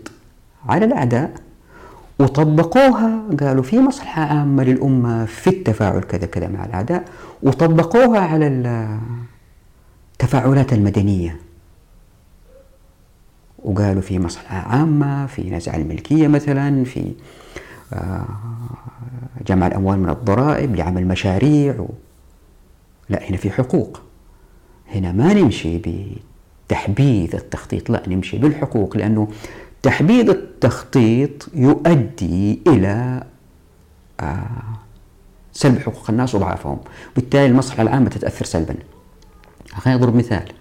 على 0.69 0.85
الأعداء 0.85 1.35
وطبقوها. 2.19 3.23
قالوا 3.41 3.63
في 3.63 3.79
مصلحة 3.79 4.23
عامة 4.23 4.65
للأمة 4.65 5.25
في 5.25 5.51
التفاعل 5.51 6.01
كذا 6.01 6.27
كذا 6.27 6.49
مع 6.49 6.65
الأعداء 6.65 7.05
وطبقوها 7.43 8.21
على 8.21 8.47
التفاعلات 10.13 10.73
المدنية. 10.73 11.41
وقالوا 13.65 14.03
في 14.03 14.19
مصلحة 14.19 14.57
عامة 14.57 15.27
في 15.27 15.51
نزع 15.51 15.75
الملكية 15.75 16.29
مثلا 16.29 16.85
في 16.85 17.13
آه، 17.93 18.25
جمع 19.47 19.67
الأموال 19.67 19.99
من 19.99 20.11
الضرائب 20.11 20.77
لعمل 20.77 21.07
مشاريع. 21.07 21.87
لا 23.09 23.31
هنا 23.31 23.37
في 23.37 23.51
حقوق. 23.51 24.01
هنا 24.95 25.13
ما 25.13 25.35
نمشي 25.35 25.81
بتحبيذ 26.69 27.35
التخطيط 27.35 27.91
لا 27.91 28.03
نمشي 28.09 28.39
بالحقوق 28.39 28.97
لأنه 28.97 29.29
تحبيذ 29.83 30.31
التخطيط 30.31 31.49
يؤدي 31.55 32.61
إلى 32.67 33.25
آه، 34.21 34.47
سلب 35.53 35.79
حقوق 35.79 36.11
الناس 36.11 36.35
وضعفهم. 36.35 36.79
بالتالي 37.17 37.47
المصلحة 37.47 37.83
العامة 37.83 38.09
تتأثر 38.09 38.45
سلبا. 38.45 38.75
خلينا 39.73 39.99
نضرب 39.99 40.17
مثال. 40.17 40.53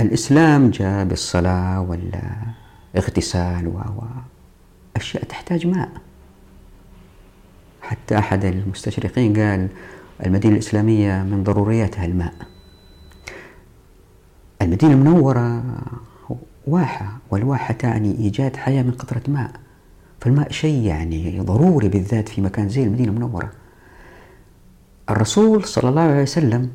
الإسلام 0.00 0.70
جاء 0.70 1.04
بالصلاة 1.04 1.80
والاغتسال 2.94 3.68
و 3.68 3.80
أشياء 4.96 5.24
تحتاج 5.24 5.66
ماء. 5.66 5.90
حتى 7.82 8.18
أحد 8.18 8.44
المستشرقين 8.44 9.36
قال 9.36 9.68
المدينة 10.26 10.54
الإسلامية 10.54 11.22
من 11.22 11.44
ضرورياتها 11.44 12.04
الماء. 12.04 12.34
المدينة 14.62 14.92
المنورة 14.92 15.64
واحة 16.66 17.18
والواحة 17.30 17.74
تعني 17.74 18.18
إيجاد 18.18 18.56
حياة 18.56 18.82
من 18.82 18.90
قطرة 18.90 19.22
ماء. 19.28 19.60
فالماء 20.20 20.52
شيء 20.52 20.82
يعني 20.84 21.40
ضروري 21.40 21.88
بالذات 21.88 22.28
في 22.28 22.40
مكان 22.40 22.68
زي 22.68 22.84
المدينة 22.84 23.08
المنورة. 23.08 23.52
الرسول 25.10 25.64
صلى 25.64 25.88
الله 25.90 26.00
عليه 26.00 26.22
وسلم 26.22 26.70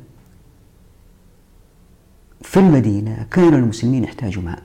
في 2.42 2.56
المدينة 2.60 3.26
كان 3.30 3.54
المسلمين 3.54 4.04
يحتاجوا 4.04 4.42
ماء. 4.42 4.62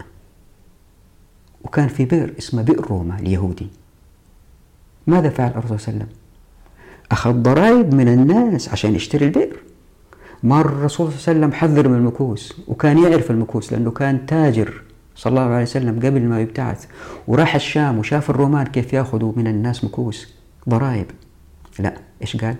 وكان 1.63 1.87
في 1.87 2.05
بئر 2.05 2.33
اسمه 2.37 2.61
بئر 2.61 2.85
روما 2.85 3.19
اليهودي. 3.19 3.67
ماذا 5.07 5.29
فعل 5.29 5.49
الرسول 5.49 5.79
صلى 5.79 5.93
الله 5.93 6.03
عليه 6.03 6.05
وسلم؟ 6.05 6.26
أخذ 7.11 7.33
ضرائب 7.33 7.93
من 7.93 8.07
الناس 8.07 8.69
عشان 8.69 8.95
يشتري 8.95 9.25
البئر. 9.25 9.57
مر 10.43 10.65
الرسول 10.65 11.11
صلى 11.11 11.17
الله 11.17 11.27
عليه 11.27 11.47
وسلم 11.47 11.53
حذر 11.53 11.87
من 11.87 11.95
المكوس 11.95 12.53
وكان 12.67 12.97
يعرف 12.97 13.31
المكوس 13.31 13.73
لأنه 13.73 13.91
كان 13.91 14.25
تاجر 14.25 14.81
صلى 15.15 15.29
الله 15.29 15.41
عليه 15.41 15.63
وسلم 15.63 15.99
قبل 15.99 16.21
ما 16.21 16.41
يبتعث. 16.41 16.85
وراح 17.27 17.55
الشام 17.55 17.99
وشاف 17.99 18.29
الرومان 18.29 18.65
كيف 18.65 18.93
يأخذوا 18.93 19.33
من 19.35 19.47
الناس 19.47 19.83
مكوس. 19.83 20.33
ضرائب. 20.69 21.05
لا 21.79 21.93
إيش 22.21 22.37
قال؟ 22.37 22.55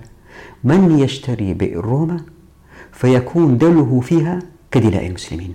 من 0.64 1.00
يشتري 1.00 1.54
بئر 1.54 1.86
روما 1.86 2.22
فيكون 2.92 3.58
دله 3.58 4.00
فيها 4.00 4.40
كدلاء 4.72 5.08
المسلمين. 5.08 5.54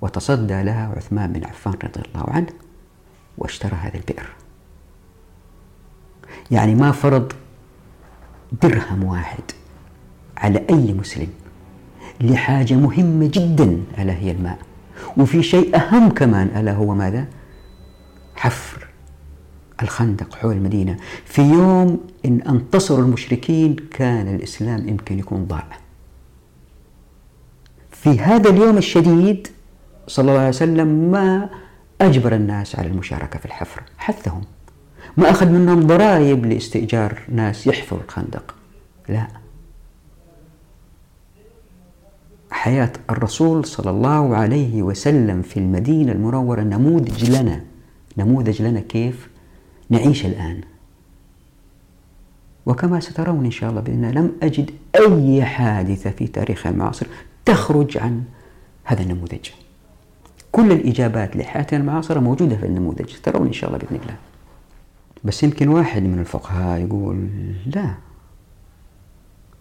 وتصدى 0.00 0.62
لها 0.62 0.92
عثمان 0.96 1.32
بن 1.32 1.44
عفان 1.44 1.72
رضي 1.72 2.00
الله 2.08 2.30
عنه 2.30 2.46
واشترى 3.38 3.74
هذا 3.74 3.94
البئر. 3.94 4.26
يعني 6.50 6.74
ما 6.74 6.92
فرض 6.92 7.32
درهم 8.62 9.04
واحد 9.04 9.42
على 10.36 10.64
أي 10.70 10.92
مسلم. 10.92 11.28
لحاجة 12.20 12.74
مهمة 12.74 13.30
جدا 13.32 13.82
ألا 13.98 14.12
هي 14.12 14.30
الماء. 14.30 14.58
وفي 15.16 15.42
شيء 15.42 15.76
أهم 15.76 16.10
كمان 16.10 16.46
ألا 16.56 16.72
هو 16.72 16.94
ماذا؟ 16.94 17.26
حفر 18.36 18.86
الخندق 19.82 20.34
حول 20.34 20.52
المدينة. 20.52 20.96
في 21.24 21.42
يوم 21.42 22.00
إن 22.24 22.40
انتصروا 22.42 23.04
المشركين 23.04 23.76
كان 23.90 24.34
الإسلام 24.34 24.88
يمكن 24.88 25.18
يكون 25.18 25.44
ضاع. 25.44 25.66
في 27.90 28.20
هذا 28.20 28.50
اليوم 28.50 28.76
الشديد 28.76 29.48
صلى 30.06 30.22
الله 30.22 30.38
عليه 30.38 30.48
وسلم 30.48 31.10
ما 31.10 31.50
أجبر 32.00 32.34
الناس 32.34 32.76
على 32.76 32.88
المشاركة 32.88 33.38
في 33.38 33.46
الحفر 33.46 33.82
حثهم. 33.98 34.42
ما 35.16 35.30
أخذ 35.30 35.48
منهم 35.48 35.86
ضرائب 35.86 36.46
لاستئجار 36.46 37.18
ناس 37.28 37.66
يحفروا 37.66 38.00
الخندق. 38.02 38.54
لا. 39.08 39.28
حياة 42.50 42.92
الرسول 43.10 43.64
صلى 43.64 43.90
الله 43.90 44.36
عليه 44.36 44.82
وسلم 44.82 45.42
في 45.42 45.56
المدينة 45.56 46.12
المنورة 46.12 46.60
نموذج 46.60 47.30
لنا. 47.30 47.60
نموذج 48.18 48.62
لنا 48.62 48.80
كيف 48.80 49.28
نعيش 49.90 50.26
الآن. 50.26 50.60
وكما 52.66 53.00
سترون 53.00 53.44
إن 53.44 53.50
شاء 53.50 53.70
الله 53.70 53.80
بأن 53.80 54.10
لم 54.10 54.32
أجد 54.42 54.70
أي 54.96 55.44
حادثة 55.44 56.10
في 56.10 56.26
تاريخ 56.26 56.66
المعاصر 56.66 57.06
تخرج 57.44 57.98
عن 57.98 58.22
هذا 58.84 59.02
النموذج. 59.02 59.48
كل 60.52 60.72
الإجابات 60.72 61.36
لحياتنا 61.36 61.80
المعاصرة 61.80 62.20
موجودة 62.20 62.56
في 62.56 62.66
النموذج 62.66 63.14
ترون 63.22 63.46
إن 63.46 63.52
شاء 63.52 63.70
الله 63.70 63.78
بإذن 63.78 64.00
الله. 64.02 64.16
بس 65.24 65.42
يمكن 65.42 65.68
واحد 65.68 66.02
من 66.02 66.18
الفقهاء 66.18 66.80
يقول 66.80 67.28
لا. 67.66 67.94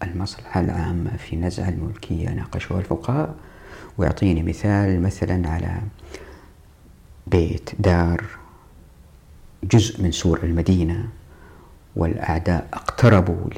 المصلحة 0.03 0.61
العامة 0.61 1.17
في 1.17 1.35
نزع 1.35 1.69
الملكية 1.69 2.29
ناقشها 2.29 2.79
الفقهاء. 2.79 3.35
ويعطيني 3.97 4.43
مثال 4.43 5.01
مثلا 5.01 5.49
على 5.49 5.81
بيت 7.27 7.69
دار 7.79 8.23
جزء 9.63 10.03
من 10.03 10.11
سور 10.11 10.39
المدينة 10.43 11.09
والأعداء 11.95 12.67
اقتربوا 12.73 13.49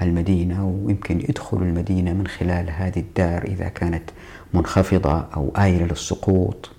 للمدينة 0.00 0.66
ويمكن 0.66 1.20
يدخلوا 1.20 1.62
المدينة 1.62 2.12
من 2.12 2.26
خلال 2.26 2.70
هذه 2.70 3.00
الدار 3.00 3.44
إذا 3.44 3.68
كانت 3.68 4.10
منخفضة 4.54 5.20
أو 5.20 5.52
آيلة 5.58 5.86
للسقوط. 5.86 6.70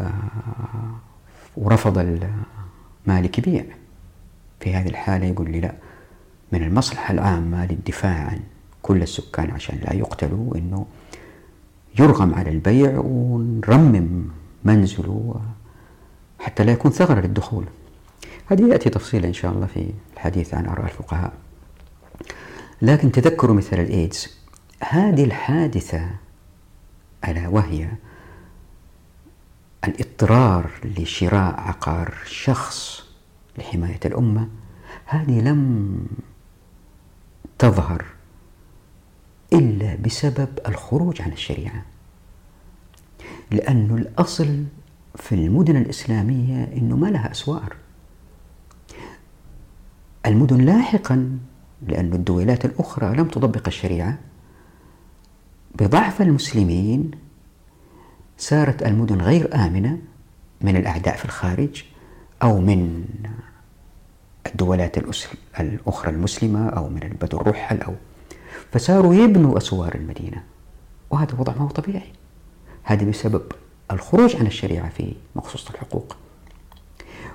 آه، 0.00 0.12
ورفض 1.56 1.98
المالك 3.08 3.38
يبيع 3.38 3.64
في 4.60 4.74
هذه 4.74 4.88
الحالة 4.88 5.26
يقول 5.26 5.50
لي 5.50 5.60
لا 5.60 5.74
من 6.52 6.62
المصلحة 6.62 7.14
العامة 7.14 7.66
للدفاع 7.66 8.12
عن 8.12 8.40
كل 8.82 9.02
السكان 9.02 9.50
عشان 9.50 9.78
لا 9.82 9.94
يقتلوا 9.94 10.56
إنه 10.56 10.86
يرغم 11.98 12.34
على 12.34 12.50
البيع 12.50 12.98
ونرمم 12.98 14.28
منزله 14.64 15.40
حتى 16.38 16.64
لا 16.64 16.72
يكون 16.72 16.90
ثغرة 16.90 17.20
للدخول. 17.20 17.64
هذه 18.46 18.62
يأتي 18.62 18.90
تفصيلا 18.90 19.28
إن 19.28 19.32
شاء 19.32 19.52
الله 19.52 19.66
في 19.66 19.90
الحديث 20.14 20.54
عن 20.54 20.66
آراء 20.66 20.84
الفقهاء. 20.84 21.32
لكن 22.82 23.12
تذكروا 23.12 23.56
مثل 23.56 23.80
الإيدز 23.80 24.38
هذه 24.80 25.24
الحادثة 25.24 26.10
ألا 27.28 27.48
وهي 27.48 27.88
الاضطرار 29.84 30.70
لشراء 30.84 31.60
عقار 31.60 32.14
شخص 32.26 33.04
لحماية 33.58 34.00
الأمة 34.04 34.48
هذه 35.04 35.40
لم 35.40 36.06
تظهر 37.58 38.04
إلا 39.52 39.94
بسبب 39.94 40.48
الخروج 40.68 41.22
عن 41.22 41.32
الشريعة. 41.32 41.84
لأن 43.50 43.98
الأصل 43.98 44.64
في 45.14 45.34
المدن 45.34 45.76
الإسلامية 45.76 46.64
أنه 46.64 46.96
ما 46.96 47.06
لها 47.06 47.30
أسوار. 47.30 47.76
المدن 50.26 50.60
لاحقا 50.60 51.38
لأن 51.82 52.12
الدولات 52.12 52.64
الأخرى 52.64 53.16
لم 53.16 53.28
تطبق 53.28 53.66
الشريعة 53.66 54.18
بضعف 55.74 56.22
المسلمين 56.22 57.10
صارت 58.38 58.82
المدن 58.82 59.20
غير 59.20 59.54
آمنة 59.54 59.98
من 60.60 60.76
الأعداء 60.76 61.16
في 61.16 61.24
الخارج 61.24 61.84
أو 62.42 62.60
من 62.60 63.04
الدولات 64.46 64.98
الأخرى 65.60 66.10
المسلمة 66.10 66.68
أو 66.68 66.88
من 66.88 67.02
البدو 67.02 67.40
الرحل 67.40 67.80
أو 67.80 67.94
فصاروا 68.72 69.14
يبنوا 69.14 69.58
أسوار 69.58 69.94
المدينة. 69.94 70.42
وهذا 71.10 71.34
وضع 71.38 71.52
ما 71.52 71.62
هو 71.62 71.68
طبيعي. 71.68 72.12
هذا 72.82 73.10
بسبب 73.10 73.42
الخروج 73.90 74.36
عن 74.36 74.46
الشريعة 74.46 74.88
في 74.88 75.14
مخصوص 75.36 75.70
الحقوق. 75.70 76.16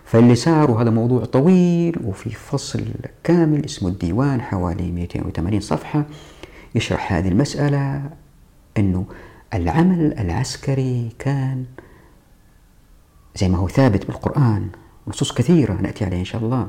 فاللي 0.05 0.35
صار 0.35 0.71
وهذا 0.71 0.89
موضوع 0.89 1.25
طويل 1.25 1.99
وفي 2.03 2.29
فصل 2.29 2.85
كامل 3.23 3.65
اسمه 3.65 3.89
الديوان 3.89 4.41
حوالي 4.41 4.91
280 4.91 5.59
صفحة 5.59 6.05
يشرح 6.75 7.13
هذه 7.13 7.27
المسألة 7.27 8.09
أنه 8.77 9.05
العمل 9.53 10.19
العسكري 10.19 11.09
كان 11.19 11.65
زي 13.35 13.49
ما 13.49 13.57
هو 13.57 13.67
ثابت 13.67 14.05
بالقرآن 14.05 14.69
نصوص 15.07 15.33
كثيرة 15.33 15.73
نأتي 15.73 16.05
عليها 16.05 16.19
إن 16.19 16.25
شاء 16.25 16.41
الله. 16.41 16.67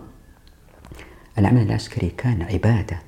العمل 1.39 1.63
العسكري 1.63 2.09
كان 2.09 2.43
عبادة. 2.43 2.99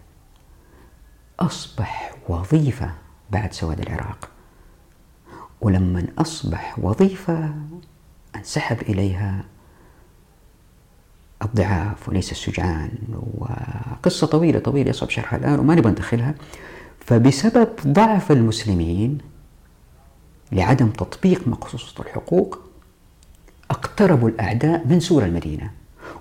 أصبح 1.41 2.15
وظيفة 2.29 2.91
بعد 3.31 3.53
سواد 3.53 3.81
العراق. 3.81 4.29
ولما 5.61 6.07
أصبح 6.19 6.79
وظيفة 6.79 7.55
انسحب 8.37 8.83
إليها 8.83 9.45
الضعاف 11.43 12.09
وليس 12.09 12.33
الشجعان 12.33 12.91
وقصة 13.39 14.27
طويلة 14.27 14.59
طويلة 14.59 14.91
يصعب 14.91 15.11
شرحها 15.11 15.39
الآن 15.39 15.59
وما 15.59 15.75
نبغى 15.75 15.93
ندخلها. 15.93 16.35
فبسبب 17.01 17.69
ضعف 17.87 18.33
المسلمين 18.33 19.19
لعدم 20.53 20.89
تطبيق 20.89 21.49
مقصوصة 21.49 22.03
الحقوق 22.03 22.59
اقتربوا 23.71 24.29
الأعداء 24.29 24.87
من 24.87 25.01
سور 25.01 25.25
المدينة. 25.25 25.71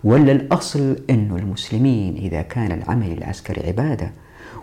ولا 0.04 0.32
الأصل 0.32 0.98
أنه 1.10 1.36
المسلمين 1.36 2.16
إذا 2.16 2.42
كان 2.42 2.72
العمل 2.72 3.12
العسكري 3.12 3.68
عبادة 3.68 4.12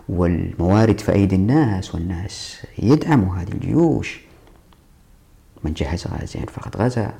والموارد 0.09 0.99
في 0.99 1.11
أيدي 1.11 1.35
الناس 1.35 1.95
والناس 1.95 2.65
يدعموا 2.79 3.35
هذه 3.35 3.51
الجيوش. 3.51 4.21
من 5.63 5.73
جهز 5.73 6.07
غازيا 6.07 6.45
فقد 6.45 6.77
غزا 6.77 7.13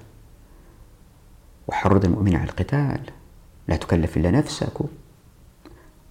وحرض 1.68 2.06
المؤمن 2.06 2.36
على 2.36 2.50
القتال. 2.50 3.00
لا 3.68 3.76
تكلف 3.76 4.18
إلا 4.18 4.32
نفسك. 4.32 4.74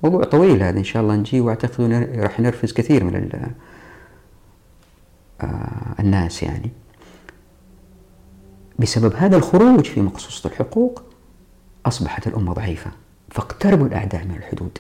موضوع 0.03 0.25
طويل 0.25 0.63
هذا 0.63 0.79
إن 0.79 0.85
شاء 0.85 1.03
الله 1.03 1.17
نجي 1.17 1.41
وأعتقد 1.41 1.93
راح 2.17 2.41
نرفز 2.41 2.73
كثير 2.73 3.05
من 3.05 3.17
الناس 6.01 6.43
يعني. 6.43 6.71
بسبب 8.79 9.15
هذا 9.17 9.37
الخروج 9.37 9.85
في 9.85 10.01
مقصوصة 10.01 10.51
الحقوق 10.51 11.03
أصبحت 11.87 12.27
الأمة 12.27 12.53
ضعيفة 12.53 12.91
فاقتربوا 13.31 13.87
الأعداء 13.87 14.25
من 14.25 14.37
الحدود 14.37 14.79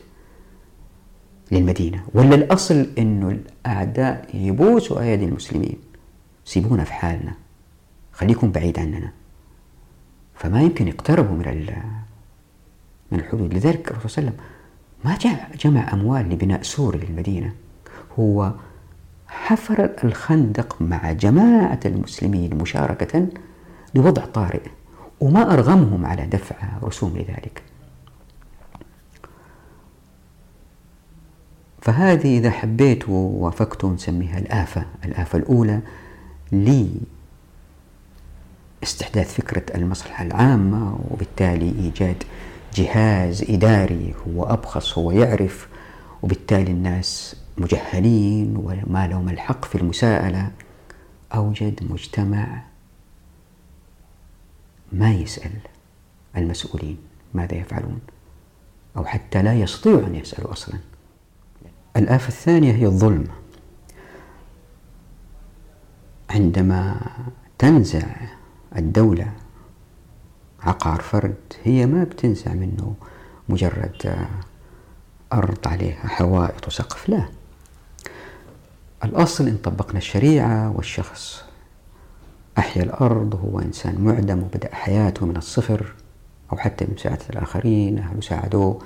للمدينة. 1.53 2.05
ولا 2.15 2.35
الأصل 2.35 2.87
أنه 2.99 3.29
الأعداء 3.29 4.29
يبوسوا 4.35 5.01
أيدي 5.01 5.25
المسلمين. 5.25 5.79
سيبونا 6.45 6.85
في 6.85 6.93
حالنا. 6.93 7.33
خليكم 8.13 8.53
بعيد 8.53 8.79
عننا. 8.79 9.13
فما 10.35 10.63
يمكن 10.63 10.89
يقتربوا 10.89 11.37
من 11.37 11.67
من 13.13 13.19
الحدود. 13.19 13.55
لذلك 13.55 13.91
الرسول 13.91 14.11
صلى 14.11 14.23
الله 14.23 14.33
عليه 14.33 14.41
وسلم 14.41 14.53
ما 15.05 15.15
جمع 15.57 15.93
أموال 15.93 16.29
لبناء 16.29 16.63
سور 16.63 16.97
للمدينة. 16.97 17.55
هو 18.19 18.53
حفر 19.33 19.91
الخندق 20.05 20.77
مع 20.83 21.13
جماعة 21.13 21.81
المسلمين 21.87 22.55
مشاركة 22.55 23.27
لوضع 23.95 24.25
طارئ 24.25 24.63
وما 25.21 25.53
أرغمهم 25.53 26.07
على 26.07 26.27
دفع 26.27 26.57
رسوم 26.83 27.11
لذلك 27.17 27.63
فهذه 31.83 32.39
إذا 32.39 32.51
حبيت 32.51 33.09
ووافقت 33.09 33.85
نسميها 33.85 34.39
الآفة 34.39 34.85
الآفة 35.05 35.39
الأولى 35.39 35.81
لي 36.53 36.91
استحداث 38.83 39.35
فكرة 39.35 39.77
المصلحة 39.77 40.25
العامة 40.25 40.99
وبالتالي 41.11 41.75
إيجاد 41.79 42.23
جهاز 42.75 43.45
إداري 43.51 44.15
هو 44.29 44.45
أبخص 44.45 44.99
هو 44.99 45.11
يعرف 45.11 45.69
وبالتالي 46.23 46.71
الناس 46.73 47.37
مجهلين 47.63 48.57
وما 48.57 49.07
لهم 49.07 49.29
الحق 49.29 49.65
في 49.65 49.75
المساءلة 49.75 50.51
أوجد 51.35 51.93
مجتمع 51.93 52.63
ما 54.93 55.13
يسأل 55.13 55.53
المسؤولين 56.37 56.97
ماذا 57.35 57.55
يفعلون 57.55 58.01
أو 58.97 59.05
حتى 59.05 59.43
لا 59.43 59.55
يستطيعوا 59.55 60.07
أن 60.07 60.15
يسألوا 60.15 60.53
أصلا. 60.53 60.79
الآفة 61.97 62.29
الثانية 62.29 62.73
هي 62.73 62.87
الظلم. 62.87 63.27
عندما 66.31 67.01
تنزع 67.59 68.07
الدولة 68.77 69.33
عقار 70.61 71.01
فرد 71.01 71.37
هي 71.65 71.87
ما 71.87 72.05
بتنزع 72.05 72.53
منه 72.55 72.95
مجرد 73.49 74.27
أرض 75.33 75.69
عليها 75.69 76.09
حوائط 76.09 76.67
وسقف 76.67 77.09
لا. 77.09 77.29
الأصل 79.05 79.49
إن 79.49 79.57
طبقنا 79.57 79.99
الشريعة 79.99 80.77
والشخص. 80.77 81.43
أحيا 82.59 82.83
الأرض 82.83 83.35
وهو 83.35 83.59
إنسان 83.59 84.01
معدم 84.01 84.43
وبدأ 84.43 84.75
حياته 84.75 85.27
من 85.27 85.37
الصفر 85.37 85.93
أو 86.53 86.57
حتى 86.57 86.85
بمساعدة 86.85 87.25
الآخرين 87.31 87.99
أهله 87.99 88.21
ساعدوه. 88.21 88.79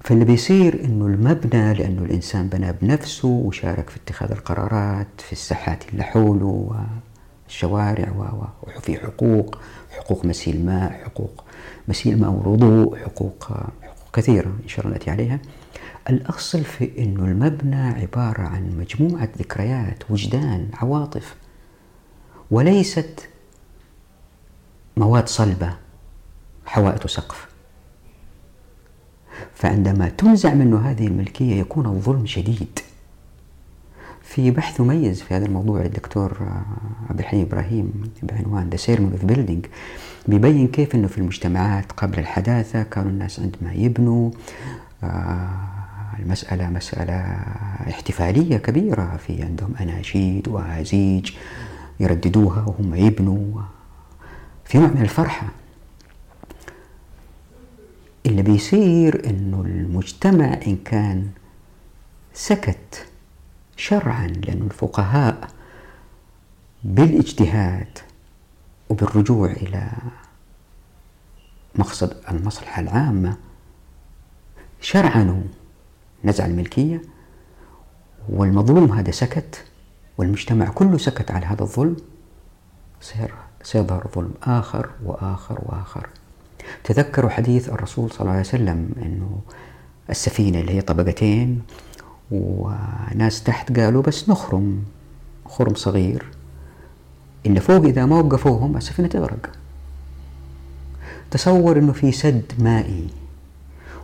فاللي 0.00 0.24
بيصير 0.24 0.84
إنه 0.84 1.06
المبنى 1.06 1.74
لأنه 1.74 2.02
الإنسان 2.02 2.48
بنى 2.48 2.72
بنفسه 2.72 3.28
وشارك 3.28 3.90
في 3.90 3.96
اتخاذ 3.96 4.30
القرارات 4.30 5.06
في 5.18 5.32
الساحات 5.32 5.88
اللي 5.92 6.02
حوله 6.02 6.68
والشوارع 7.46 8.34
وفي 8.62 8.96
حقوق 8.98 9.58
حقوق 9.90 10.24
مسيل 10.24 10.56
الماء 10.56 10.92
حقوق 11.04 11.44
مسيل 11.88 12.14
الماء 12.14 12.30
والوضوء 12.30 12.96
حقوق 12.96 13.44
حقوق 13.82 14.10
كثيرة 14.12 14.46
إن 14.62 14.68
شاء 14.68 14.84
الله 14.86 14.96
نأتي 14.98 15.10
عليها. 15.10 15.38
الأصل 16.10 16.64
في 16.64 17.02
إنه 17.02 17.24
المبنى 17.24 17.88
عبارة 17.88 18.42
عن 18.42 18.78
مجموعة 18.78 19.28
ذكريات 19.38 20.10
وجدان 20.10 20.68
عواطف 20.74 21.36
وليست 22.50 23.28
مواد 24.96 25.28
صلبة 25.28 25.76
حوائط 26.66 27.04
وسقف 27.04 27.48
فعندما 29.54 30.08
تنزع 30.08 30.54
منه 30.54 30.90
هذه 30.90 31.06
الملكية 31.06 31.54
يكون 31.60 31.86
الظلم 31.86 32.26
شديد. 32.26 32.78
في 34.22 34.50
بحث 34.50 34.80
مميز 34.80 35.22
في 35.22 35.34
هذا 35.34 35.46
الموضوع 35.46 35.82
للدكتور 35.82 36.36
عبد 37.10 37.18
الحليم 37.18 37.42
إبراهيم 37.42 38.12
بعنوان 38.22 38.70
The 38.70 38.78
Sermon 38.78 39.22
of 39.22 39.32
Building 39.32 39.68
بيبين 40.28 40.68
كيف 40.68 40.94
أنه 40.94 41.08
في 41.08 41.18
المجتمعات 41.18 41.92
قبل 41.92 42.18
الحداثة 42.18 42.82
كانوا 42.82 43.10
الناس 43.10 43.40
عندما 43.40 43.72
يبنوا 43.72 44.30
آه، 45.04 45.73
المسألة 46.18 46.70
مسألة 46.70 47.14
احتفالية 47.90 48.56
كبيرة 48.56 49.16
في 49.16 49.42
عندهم 49.42 49.74
أناشيد 49.80 50.48
وأهازيج 50.48 51.30
يرددوها 52.00 52.62
وهم 52.62 52.94
يبنوا 52.94 53.62
في 54.64 54.78
نوع 54.78 54.88
من 54.88 55.02
الفرحة. 55.02 55.46
اللي 58.26 58.42
بيصير 58.42 59.30
إنه 59.30 59.60
المجتمع 59.60 60.60
إن 60.66 60.76
كان 60.76 61.30
سكت 62.34 63.06
شرعا 63.76 64.26
لأن 64.26 64.62
الفقهاء 64.62 65.48
بالاجتهاد 66.84 67.98
وبالرجوع 68.88 69.50
إلى 69.50 69.90
مقصد 71.74 72.16
المصلحة 72.30 72.82
العامة 72.82 73.36
شرعنوا 74.80 75.42
نزع 76.24 76.46
الملكية 76.46 77.02
والمظلوم 78.28 78.92
هذا 78.92 79.10
سكت 79.10 79.64
والمجتمع 80.18 80.68
كله 80.68 80.98
سكت 80.98 81.30
على 81.30 81.46
هذا 81.46 81.62
الظلم. 81.62 81.96
سيظهر 83.62 84.08
ظلم 84.14 84.30
آخر 84.42 84.90
وآخر 85.04 85.60
وآخر. 85.62 86.08
تذكروا 86.84 87.30
حديث 87.30 87.68
الرسول 87.68 88.10
صلى 88.10 88.20
الله 88.20 88.30
عليه 88.30 88.40
وسلم 88.40 88.90
أنه 89.02 89.40
السفينة 90.10 90.60
اللي 90.60 90.72
هي 90.72 90.80
طبقتين 90.80 91.62
وناس 92.30 93.42
تحت 93.42 93.80
قالوا 93.80 94.02
بس 94.02 94.28
نخرم 94.28 94.84
خرم 95.46 95.74
صغير. 95.74 96.24
اللي 97.46 97.60
فوق 97.60 97.84
إذا 97.84 98.06
ما 98.06 98.20
وقفوهم 98.20 98.76
السفينة 98.76 99.08
تغرق. 99.08 99.50
تصور 101.30 101.78
أنه 101.78 101.92
في 101.92 102.12
سد 102.12 102.52
مائي. 102.58 103.08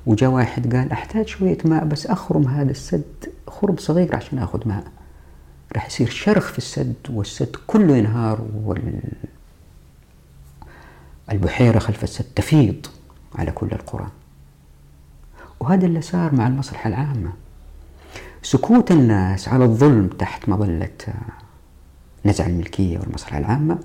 وجاء 0.07 0.31
واحد 0.31 0.77
قال 0.77 0.93
أحتاج 0.93 1.27
شوية 1.27 1.59
ماء 1.65 1.85
بس 1.85 2.07
أخرم 2.07 2.49
هذا 2.49 2.71
السد 2.71 3.33
خرم 3.49 3.77
صغير 3.77 4.17
عشان 4.17 4.39
أخذ 4.39 4.69
ماء. 4.69 4.85
راح 5.73 5.87
يصير 5.87 6.11
شرخ 6.11 6.53
في 6.53 6.59
السد 6.59 6.95
والسد 7.11 7.57
كله 7.67 7.97
ينهار 7.97 8.47
وال 8.65 9.01
البحيرة 11.31 11.79
خلف 11.79 12.05
السد 12.05 12.25
تفيض 12.37 12.87
على 13.35 13.51
كل 13.51 13.69
القرى. 13.73 14.07
وهذا 15.61 15.87
اللي 15.87 16.01
صار 16.03 16.35
مع 16.35 16.47
المصلحة 16.47 16.89
العامة. 16.89 17.33
سكوت 18.43 18.91
الناس 18.91 19.49
على 19.49 19.65
الظلم 19.65 20.07
تحت 20.07 20.49
مظلة 20.49 20.91
نزع 22.25 22.47
الملكية 22.47 22.99
والمصلحة 22.99 23.39
العامة. 23.39 23.79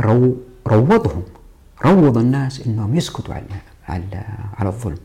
رو 0.00 0.36
روضهم 0.66 1.22
روض 1.84 2.18
الناس 2.18 2.66
إنهم 2.66 2.96
يسكتوا 2.96 3.34
على 3.34 3.44
على 3.88 4.24
على 4.58 4.68
الظلم. 4.68 4.98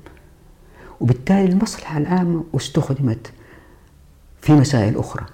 وبالتالي 0.99 1.45
المصلحة 1.45 1.97
العامة 1.97 2.43
استخدمت 2.55 3.31
في 4.41 4.53
مسائل 4.53 4.97
أخرى. 4.97 5.25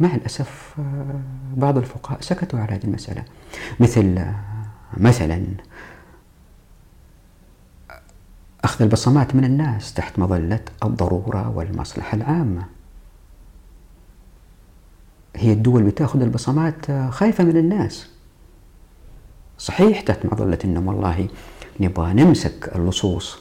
مع 0.00 0.14
الأسف 0.14 0.74
آه، 0.78 1.20
بعض 1.56 1.78
الفقهاء 1.78 2.20
سكتوا 2.20 2.58
على 2.58 2.72
هذه 2.72 2.84
المسألة. 2.84 3.24
مثل 3.80 4.18
آه، 4.18 4.34
مثلا 4.96 5.46
أخذ 8.64 8.82
البصمات 8.82 9.34
من 9.34 9.44
الناس 9.44 9.94
تحت 9.94 10.18
مظلة 10.18 10.60
الضرورة 10.84 11.48
والمصلحة 11.48 12.16
العامة. 12.16 12.66
هي 15.36 15.52
الدول 15.52 15.82
بتأخذ 15.82 16.22
البصمات 16.22 16.90
آه، 16.90 17.10
خايفة 17.10 17.44
من 17.44 17.56
الناس. 17.56 18.08
صحيح 19.58 20.00
تحت 20.00 20.26
مظلة 20.26 20.58
إنه 20.64 20.80
والله. 20.88 21.28
نبغى 21.80 22.12
نمسك 22.12 22.72
اللصوص. 22.76 23.38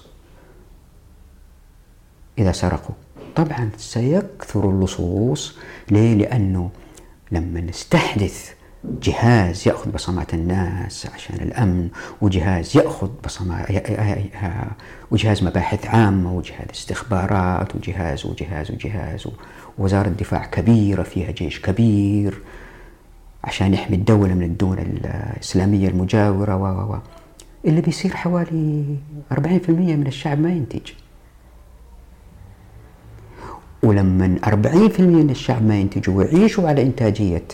إذا 2.38 2.52
سرقوا. 2.52 2.96
طبعا 3.36 3.70
سيكثر 3.78 4.70
اللصوص 4.70 5.58
ليه؟ 5.92 6.16
لأنه 6.16 6.70
لما 7.32 7.62
نستحدث 7.62 8.54
جهاز 9.02 9.68
يأخذ 9.68 9.92
بصمات 9.92 10.34
الناس 10.34 11.08
عشان 11.14 11.36
الأمن 11.36 11.90
وجهاز 12.22 12.78
يأخذ 12.78 13.10
بصمات 13.26 13.68
وجهاز 15.12 15.44
مباحث 15.44 15.88
عامة 15.88 16.34
وجهاز 16.34 16.68
استخبارات 16.74 17.76
وجهاز 17.76 18.26
وجهاز 18.26 18.72
وجهاز 18.72 19.28
ووزارة 19.78 20.10
دفاع 20.10 20.46
كبيرة 20.46 21.04
فيها 21.04 21.32
جيش 21.32 21.62
كبير 21.62 22.42
عشان 23.44 23.74
يحمي 23.74 23.96
الدولة 23.98 24.34
من 24.34 24.44
الدول 24.44 24.80
الإسلامية 24.80 25.88
المجاورة 25.88 26.56
و 26.56 26.94
و. 26.94 26.98
اللي 27.66 27.82
بيصير 27.82 28.16
حوالي 28.16 28.98
40% 29.34 29.38
من 29.70 30.08
الشعب 30.08 30.40
ما 30.40 30.50
ينتج. 30.50 30.92
ولما 33.84 34.40
40% 34.46 35.00
من 35.00 35.30
الشعب 35.30 35.64
ما 35.64 35.80
ينتجوا 35.80 36.16
ويعيشوا 36.16 36.70
على 36.70 36.82
إنتاجية 36.82 37.48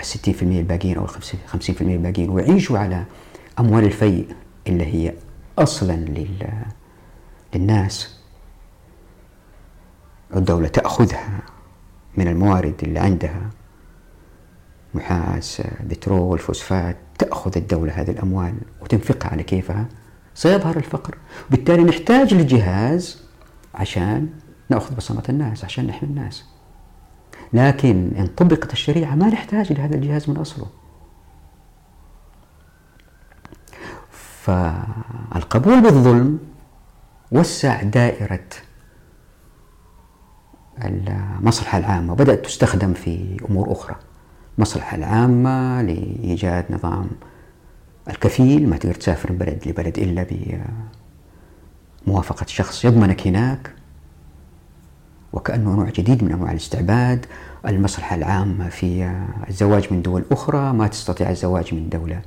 ال 0.00 0.04
60% 0.04 0.42
الباقيين 0.42 0.96
أو 0.96 1.04
ال 1.04 1.10
50% 1.62 1.80
الباقيين 1.80 2.30
ويعيشوا 2.30 2.78
على 2.78 3.04
أموال 3.58 3.84
الفيء 3.84 4.26
اللي 4.66 4.86
هي 4.86 5.14
أصلا 5.58 5.92
لل 5.92 6.48
للناس 7.54 8.16
الدولة 10.36 10.68
تأخذها 10.68 11.38
من 12.16 12.28
الموارد 12.28 12.74
اللي 12.82 12.98
عندها. 13.00 13.50
نحاس 14.94 15.62
بترول 15.84 16.38
فوسفات 16.38 16.96
تأخذ 17.18 17.56
الدولة 17.56 17.92
هذه 17.92 18.10
الأموال 18.10 18.54
وتنفقها 18.82 19.28
على 19.28 19.42
كيفها؟ 19.42 19.86
سيظهر 20.34 20.76
الفقر. 20.76 21.18
بالتالي 21.50 21.84
نحتاج 21.84 22.34
لجهاز 22.34 23.22
عشان 23.74 24.28
نأخذ 24.70 24.94
بصمة 24.94 25.22
الناس 25.28 25.64
عشان 25.64 25.86
نحمي 25.86 26.08
الناس. 26.08 26.44
لكن 27.52 28.10
إن 28.18 28.26
طبقت 28.26 28.72
الشريعة 28.72 29.14
ما 29.14 29.26
نحتاج 29.26 29.72
لهذا 29.72 29.94
الجهاز 29.94 30.30
من 30.30 30.36
أصله. 30.36 30.66
فالقبول 34.42 35.80
بالظلم 35.82 36.38
وسع 37.32 37.82
دائرة 37.82 38.48
المصلحة 40.84 41.78
العامة 41.78 42.12
وبدأت 42.12 42.44
تستخدم 42.44 42.92
في 42.92 43.36
أمور 43.50 43.72
أخرى. 43.72 43.96
المصلحة 44.58 44.96
العامة 44.96 45.82
لإيجاد 45.82 46.64
نظام 46.70 47.08
الكفيل 48.08 48.68
ما 48.68 48.76
تقدر 48.76 48.94
تسافر 48.94 49.32
من 49.32 49.38
بلد 49.38 49.68
لبلد 49.68 49.98
إلا 49.98 50.26
بموافقة 52.06 52.46
شخص 52.46 52.84
يضمنك 52.84 53.26
هناك. 53.26 53.74
وكأنه 55.32 55.74
نوع 55.74 55.90
جديد 55.90 56.24
من 56.24 56.32
أنواع 56.32 56.50
الاستعباد. 56.50 57.26
المصلحة 57.66 58.16
العامة 58.16 58.68
في 58.68 59.20
الزواج 59.48 59.92
من 59.92 60.02
دول 60.02 60.24
أخرى 60.32 60.72
ما 60.72 60.86
تستطيع 60.86 61.30
الزواج 61.30 61.74
من 61.74 61.88
دولة 61.88 62.22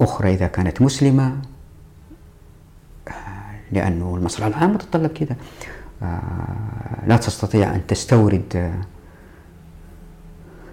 أخرى 0.00 0.34
إذا 0.34 0.46
كانت 0.46 0.82
مسلمة. 0.82 1.36
لأنه 3.72 4.16
المصلحة 4.16 4.48
العامة 4.48 4.78
تتطلب 4.78 5.10
كذا 5.10 5.36
لا 7.06 7.16
تستطيع 7.16 7.74
أن 7.74 7.86
تستورد 7.86 8.74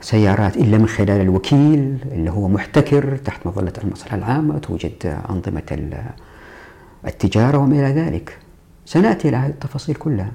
سيارات 0.02 0.58
إلا 0.58 0.78
من 0.78 0.88
خلال 0.88 1.22
الوكيل 1.22 1.98
اللي 2.12 2.32
هو 2.32 2.48
محتكر 2.48 3.18
تحت 3.18 3.48
مظلة 3.48 3.74
المصلحة 3.84 4.18
العامة 4.18 4.58
توجد 4.58 5.24
أنظمة 5.30 6.04
التجارة 7.08 7.58
وما 7.58 7.76
إلى 7.76 8.02
ذلك. 8.02 8.38
سنأتي 8.86 9.30
إلى 9.30 9.38
هذه 9.38 9.50
التفاصيل 9.50 9.96
كلها. 9.96 10.32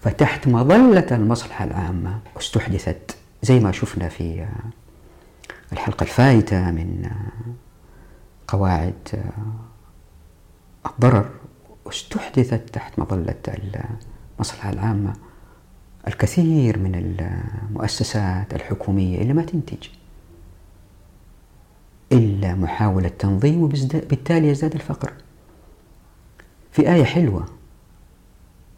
فتحت 0.00 0.48
مظلة 0.48 1.06
المصلحة 1.10 1.64
العامة 1.64 2.18
استحدثت 2.38 3.16
زي 3.42 3.60
ما 3.60 3.72
شفنا 3.72 4.08
في 4.08 4.46
الحلقة 5.72 6.04
الفائتة 6.04 6.70
من 6.70 7.10
قواعد 8.48 8.94
الضرر 10.86 11.30
استحدثت 11.88 12.70
تحت 12.72 12.98
مظلة 12.98 13.34
المصلحة 14.38 14.70
العامة. 14.70 15.12
الكثير 16.08 16.78
من 16.78 16.94
المؤسسات 16.94 18.54
الحكومية 18.54 19.22
اللي 19.22 19.32
ما 19.32 19.42
تنتج. 19.42 19.88
إلا 22.12 22.54
محاولة 22.54 23.08
تنظيم 23.08 23.62
وبالتالي 23.62 24.48
يزداد 24.48 24.74
الفقر. 24.74 25.12
في 26.72 26.92
آية 26.92 27.04
حلوة 27.04 27.44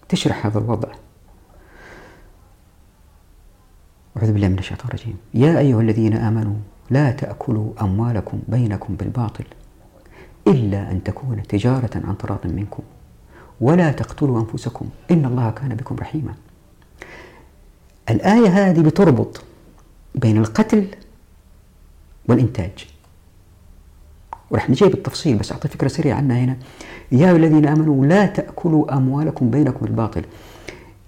تشرح 0.09 0.47
هذا 0.47 0.59
الوضع. 0.59 0.89
أعوذ 4.17 4.33
بالله 4.33 4.49
من 4.49 4.59
الشيطان 4.59 4.89
الرجيم. 4.89 5.17
يا 5.35 5.59
أيها 5.59 5.81
الذين 5.81 6.15
آمنوا 6.15 6.57
لا 6.91 7.11
تأكلوا 7.11 7.73
أموالكم 7.81 8.43
بينكم 8.49 8.97
بالباطل 8.97 9.45
إلا 10.47 10.91
أن 10.91 11.03
تكون 11.05 11.43
تجارة 11.43 11.91
عن 11.95 12.19
تراض 12.19 12.47
منكم 12.47 12.83
ولا 13.61 13.93
تقتلوا 13.93 14.41
أنفسكم 14.41 14.89
إن 15.11 15.25
الله 15.25 15.51
كان 15.51 15.75
بكم 15.75 15.97
رحيما. 15.97 16.35
الآية 18.11 18.49
هذه 18.49 18.81
بتربط 18.81 19.43
بين 20.15 20.38
القتل 20.38 20.87
والإنتاج. 22.29 22.87
ورح 24.51 24.71
نجي 24.71 24.85
بالتفصيل 24.85 25.38
بس 25.38 25.53
أعطي 25.53 25.69
فكرة 25.69 25.88
سريعة 25.88 26.17
عنها 26.17 26.38
هنا. 26.38 26.57
يا 27.12 27.33
الذين 27.33 27.67
آمنوا 27.67 28.07
لا 28.07 28.27
تأكلوا 28.27 28.97
أموالكم 28.97 29.51
بينكم 29.51 29.87
بالباطل. 29.87 30.25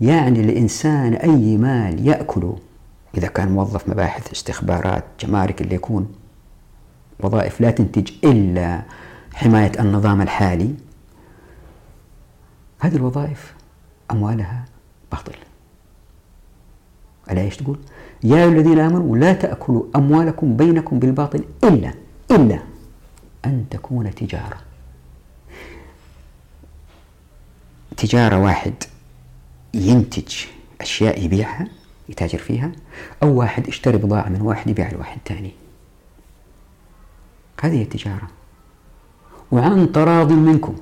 يعني 0.01 0.41
الإنسان 0.41 1.15
أي 1.15 1.57
مال 1.57 2.07
يأكله 2.07 2.59
إذا 3.17 3.29
كان 3.29 3.49
موظف 3.49 3.89
مباحث 3.89 4.33
استخبارات 4.33 5.05
جمارك 5.21 5.63
اللي 5.63 5.75
يكون 5.75 6.13
وظائف 7.21 7.61
لا 7.61 7.71
تنتج 7.71 8.13
إلا 8.25 8.83
حماية 9.35 9.73
النظام 9.81 10.23
الحالي 10.23 10.75
هذه 12.79 12.97
الوظائف 12.97 13.55
أموالها 14.11 14.65
باطل. 15.13 15.35
إيش 17.31 17.57
تقول؟ 17.57 17.79
يا 18.23 18.37
أيها 18.37 18.49
الذين 18.49 18.79
آمنوا 18.79 19.17
لا 19.17 19.33
تأكلوا 19.33 19.85
أموالكم 19.97 20.57
بينكم 20.57 20.99
بالباطل 20.99 21.45
إلا 21.65 21.95
إلا 22.31 22.59
أن 23.45 23.65
تكون 23.71 24.15
تجارة. 24.15 24.57
تجارة 27.97 28.39
واحد 28.39 28.75
ينتج 29.75 30.35
أشياء 30.81 31.25
يبيعها 31.25 31.69
يتاجر 32.09 32.39
فيها 32.39 32.73
أو 33.23 33.39
واحد 33.39 33.69
اشتري 33.69 33.99
بضاعة 33.99 34.29
من 34.29 34.41
واحد 34.41 34.71
يبيع 34.71 34.93
لواحد 34.93 35.19
ثاني. 35.27 35.53
هذه 37.61 37.83
التجارة. 37.83 38.29
وعن 39.53 39.93
تراض 39.93 40.33
منكم. 40.33 40.77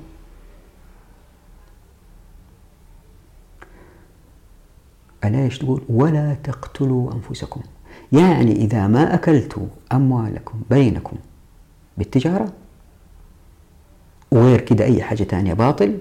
إيش 5.25 5.57
تقول 5.57 5.81
ولا 5.89 6.33
تقتلوا 6.43 7.13
أنفسكم. 7.13 7.61
يعني 8.11 8.51
إذا 8.51 8.87
ما 8.87 9.13
أكلتوا 9.13 9.67
أموالكم 9.91 10.61
بينكم 10.69 11.17
بالتجارة 11.97 12.51
وغير 14.31 14.61
كده 14.61 14.85
أي 14.85 15.03
حاجة 15.03 15.23
تانية 15.23 15.53
باطل 15.53 15.97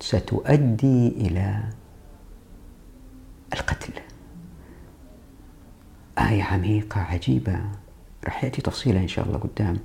ستؤدي 0.00 1.08
إلى 1.08 1.60
القتل. 3.54 3.92
آية 6.18 6.42
عميقة 6.42 7.00
عجيبة. 7.00 7.58
رح 8.26 8.44
يأتي 8.44 8.62
تفصيلها 8.62 9.02
إن 9.02 9.08
شاء 9.08 9.26
الله 9.26 9.38
قدام. 9.38 9.76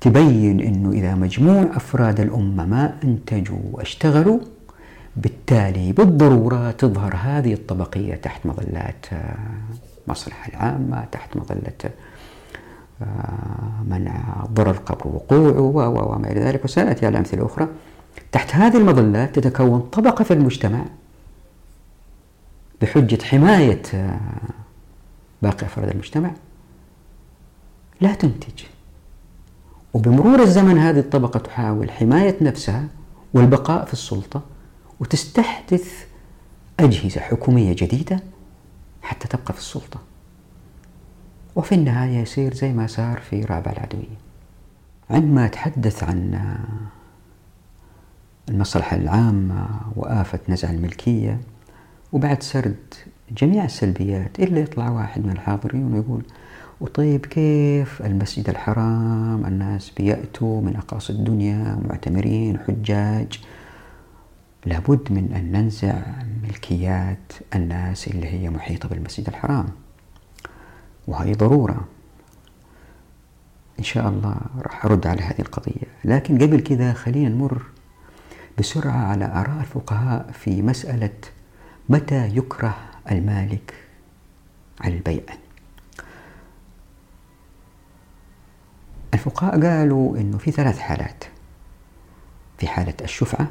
تبين 0.00 0.60
أنه 0.60 0.90
إذا 0.90 1.14
مجموع 1.14 1.62
أفراد 1.62 2.20
الأمة 2.20 2.66
ما 2.66 2.98
أنتجوا 3.04 3.58
واشتغلوا 3.72 4.40
بالتالي 5.16 5.92
بالضرورة 5.92 6.70
تظهر 6.70 7.16
هذه 7.16 7.54
الطبقية 7.54 8.14
تحت 8.14 8.46
مظلات 8.46 9.06
آه، 9.12 10.14
العامة 10.48 11.04
تحت 11.12 11.36
مظلة 11.36 11.90
آه، 13.02 13.82
منع 13.88 14.44
ضرر 14.52 14.76
قبل 14.76 15.10
وقوعه 15.14 16.14
وما 16.14 16.30
إلى 16.30 16.40
ذلك. 16.40 16.64
وسنأتي 16.64 17.06
على 17.06 17.18
أمثلة 17.18 17.46
أخرى. 17.46 17.68
تحت 18.32 18.54
هذه 18.54 18.76
المظلات 18.76 19.38
تتكون 19.38 19.80
طبقة 19.80 20.24
في 20.24 20.32
المجتمع 20.32 20.84
بحجة 22.82 23.24
حماية 23.24 23.82
آه، 23.94 24.20
باقي 25.42 25.66
أفراد 25.66 25.88
المجتمع 25.88 26.30
لا 28.00 28.14
تنتج. 28.14 28.64
وبمرور 29.94 30.40
الزمن 30.40 30.78
هذه 30.78 30.98
الطبقة 30.98 31.38
تحاول 31.38 31.90
حماية 31.90 32.36
نفسها 32.40 32.84
والبقاء 33.34 33.84
في 33.84 33.92
السلطة 33.92 34.53
وتستحدث 35.04 36.06
أجهزة 36.80 37.20
حكومية 37.20 37.76
جديدة 37.78 38.20
حتى 39.02 39.28
تبقى 39.28 39.52
في 39.52 39.58
السلطة. 39.58 40.00
وفي 41.56 41.74
النهاية 41.74 42.18
يصير 42.18 42.54
زي 42.54 42.72
ما 42.72 42.86
صار 42.86 43.20
في 43.20 43.42
رابع 43.44 43.72
العدوية. 43.72 44.18
عندما 45.10 45.44
أتحدث 45.46 46.04
عن 46.04 46.54
المصلحة 48.48 48.96
العامة 48.96 49.68
وآفة 49.96 50.38
نزع 50.48 50.70
الملكية 50.70 51.40
وبعد 52.12 52.42
سرد 52.42 52.94
جميع 53.30 53.64
السلبيات 53.64 54.40
إلا 54.40 54.60
يطلع 54.60 54.90
واحد 54.90 55.24
من 55.24 55.30
الحاضرين 55.32 55.94
ويقول 55.94 56.22
وطيب 56.80 57.26
كيف 57.26 58.02
المسجد 58.02 58.48
الحرام؟ 58.48 59.46
الناس 59.46 59.90
بيأتوا 59.90 60.60
من 60.60 60.76
أقاصي 60.76 61.12
الدنيا 61.12 61.80
معتمرين 61.88 62.58
حجاج 62.58 63.40
لابد 64.66 65.12
من 65.12 65.32
أن 65.32 65.52
ننزع 65.52 66.02
ملكيات 66.42 67.32
الناس 67.54 68.08
اللي 68.08 68.28
هي 68.28 68.50
محيطة 68.50 68.88
بالمسجد 68.88 69.28
الحرام. 69.28 69.68
وهي 71.06 71.32
ضرورة. 71.32 71.88
إن 73.78 73.84
شاء 73.84 74.08
الله 74.08 74.36
راح 74.58 74.84
أرد 74.84 75.06
على 75.06 75.22
هذه 75.22 75.38
القضية. 75.40 75.86
لكن 76.04 76.38
قبل 76.38 76.60
كذا 76.60 76.92
خلينا 76.92 77.28
نمر 77.28 77.62
بسرعة 78.58 79.06
على 79.06 79.24
آراء 79.24 79.60
الفقهاء 79.60 80.30
في 80.32 80.62
مسألة 80.62 81.18
متى 81.88 82.28
يكره 82.36 82.76
المالك 83.10 83.74
على 84.80 84.94
البيع. 84.94 85.22
الفقهاء 89.14 89.62
قالوا 89.62 90.18
أنه 90.18 90.38
في 90.38 90.50
ثلاث 90.50 90.78
حالات. 90.78 91.24
في 92.58 92.66
حالة 92.68 92.94
الشفعة 93.02 93.48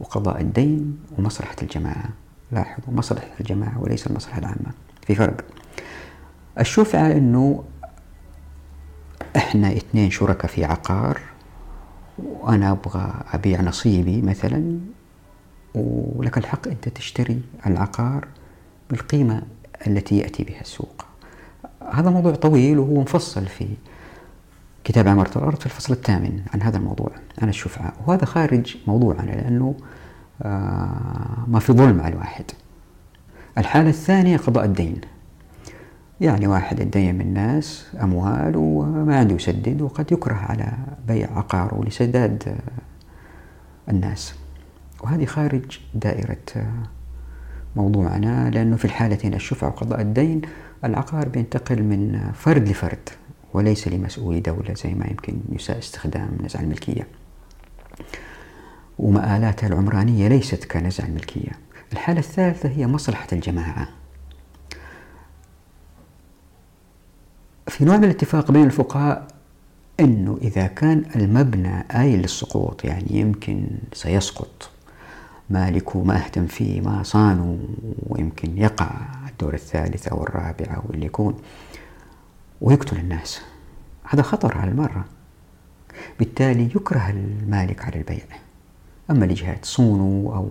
وقضاء 0.00 0.40
الدين 0.40 0.98
ومصلحة 1.18 1.56
الجماعة. 1.62 2.08
لاحظوا 2.52 2.94
مصلحة 2.94 3.30
الجماعة 3.40 3.80
وليس 3.80 4.06
المصلحة 4.06 4.38
العامة. 4.38 4.72
في 5.06 5.14
فرق. 5.14 5.44
الشفعة 6.60 7.12
أنه 7.12 7.64
إحنا 9.36 9.72
اثنين 9.72 10.10
شركاء 10.10 10.46
في 10.46 10.64
عقار 10.64 11.20
وأنا 12.18 12.70
أبغى 12.70 13.14
أبيع 13.32 13.60
نصيبي 13.60 14.22
مثلا 14.22 14.78
ولك 15.74 16.38
الحق 16.38 16.68
أنت 16.68 16.88
تشتري 16.88 17.42
العقار 17.66 18.28
بالقيمة 18.90 19.42
التي 19.86 20.18
يأتي 20.18 20.44
بها 20.44 20.60
السوق. 20.60 21.04
هذا 21.92 22.10
موضوع 22.10 22.34
طويل 22.34 22.78
وهو 22.78 23.00
مفصل 23.00 23.46
في 23.46 23.68
كتاب 24.86 25.08
عمارة 25.08 25.38
الأرض 25.38 25.58
في 25.58 25.66
الفصل 25.66 25.92
الثامن 25.92 26.40
عن 26.54 26.62
هذا 26.62 26.76
الموضوع. 26.76 27.10
عن 27.42 27.48
الشفعة 27.48 27.92
وهذا 28.06 28.24
خارج 28.24 28.76
موضوعنا 28.86 29.30
لأنه 29.30 29.74
آه، 30.42 31.44
ما 31.46 31.58
في 31.58 31.72
ظلم 31.72 32.00
على 32.00 32.14
الواحد. 32.14 32.44
الحالة 33.58 33.88
الثانية 33.88 34.36
قضاء 34.36 34.64
الدين. 34.64 35.00
يعني 36.20 36.46
واحد 36.46 36.80
ادين 36.80 37.14
من 37.14 37.20
الناس 37.20 37.86
أموال 38.02 38.56
وما 38.56 39.18
عنده 39.18 39.34
يسدد 39.34 39.82
وقد 39.82 40.12
يكره 40.12 40.34
على 40.34 40.72
بيع 41.08 41.38
عقاره 41.38 41.84
لسداد 41.84 42.42
آه، 42.46 43.90
الناس. 43.90 44.34
وهذه 45.00 45.24
خارج 45.24 45.78
دائرة 45.94 46.36
آه، 46.56 46.82
موضوعنا 47.76 48.50
لأنه 48.50 48.76
في 48.76 48.84
الحالتين 48.84 49.34
الشفعة 49.34 49.68
وقضاء 49.68 50.00
الدين 50.00 50.42
العقار 50.84 51.28
بينتقل 51.28 51.82
من 51.82 52.30
فرد 52.34 52.68
لفرد. 52.68 53.08
وليس 53.56 53.88
لمسؤولي 53.88 54.40
دولة 54.40 54.74
زي 54.74 54.94
ما 54.94 55.06
يمكن 55.06 55.40
يساء 55.52 55.78
استخدام 55.78 56.38
نزع 56.44 56.60
الملكية. 56.60 57.06
ومآلاتها 58.98 59.66
العمرانية 59.66 60.28
ليست 60.28 60.64
كنزع 60.64 61.04
الملكية. 61.04 61.52
الحالة 61.92 62.18
الثالثة 62.18 62.68
هي 62.68 62.86
مصلحة 62.86 63.26
الجماعة. 63.32 63.88
في 67.68 67.84
نوع 67.84 67.96
من 67.96 68.04
الاتفاق 68.04 68.50
بين 68.50 68.64
الفقهاء 68.64 69.26
أنه 70.00 70.38
إذا 70.42 70.66
كان 70.66 71.04
المبنى 71.16 71.84
آيل 71.90 72.22
للسقوط 72.22 72.84
يعني 72.84 73.06
يمكن 73.10 73.66
سيسقط. 73.92 74.70
مالكه 75.50 76.02
ما 76.02 76.16
أهتم 76.16 76.46
فيه 76.46 76.80
ما 76.80 77.02
صانه 77.02 77.58
ويمكن 78.06 78.58
يقع 78.58 78.90
الدور 79.28 79.54
الثالث 79.54 80.08
أو 80.08 80.22
الرابع 80.22 80.76
أو 80.76 80.82
اللي 80.94 81.06
يكون. 81.06 81.34
ويقتل 82.60 82.96
الناس. 82.96 83.40
هذا 84.04 84.22
خطر 84.22 84.58
على 84.58 84.70
المرة. 84.70 85.04
بالتالي 86.18 86.64
يكره 86.64 87.10
المالك 87.10 87.84
على 87.84 87.96
البيع. 87.96 88.26
أما 89.10 89.24
لجهة 89.24 89.58
صونه 89.62 90.32
أو 90.36 90.50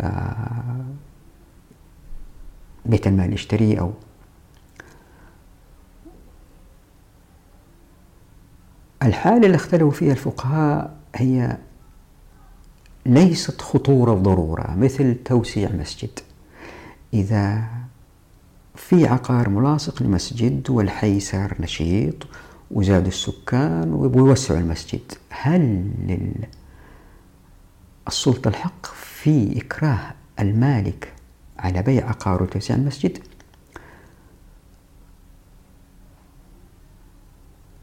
آه، 0.00 0.84
بيت 2.86 3.06
المال 3.06 3.32
يشتريه 3.32 3.80
أو. 3.80 3.92
الحالة 9.02 9.46
اللي 9.46 9.56
اختلفوا 9.56 9.90
فيها 9.90 10.12
الفقهاء 10.12 10.96
هي 11.14 11.56
ليست 13.06 13.60
خطورة 13.60 14.14
ضرورة 14.14 14.74
مثل 14.76 15.16
توسيع 15.24 15.72
مسجد. 15.72 16.20
إذا 17.14 17.73
في 18.74 19.06
عقار 19.06 19.48
ملاصق 19.48 20.02
لمسجد 20.02 20.70
والحي 20.70 21.20
صار 21.20 21.56
نشيط 21.60 22.26
وزادوا 22.70 23.08
السكان 23.08 23.92
ويوسعوا 23.92 24.60
المسجد. 24.60 25.12
هل 25.30 25.90
للسلطة 28.06 28.48
الحق 28.48 28.86
في 28.86 29.58
إكراه 29.60 30.14
المالك 30.40 31.12
على 31.58 31.82
بيع 31.82 32.08
عقار 32.08 32.42
وتوسيع 32.42 32.76
المسجد؟ 32.76 33.18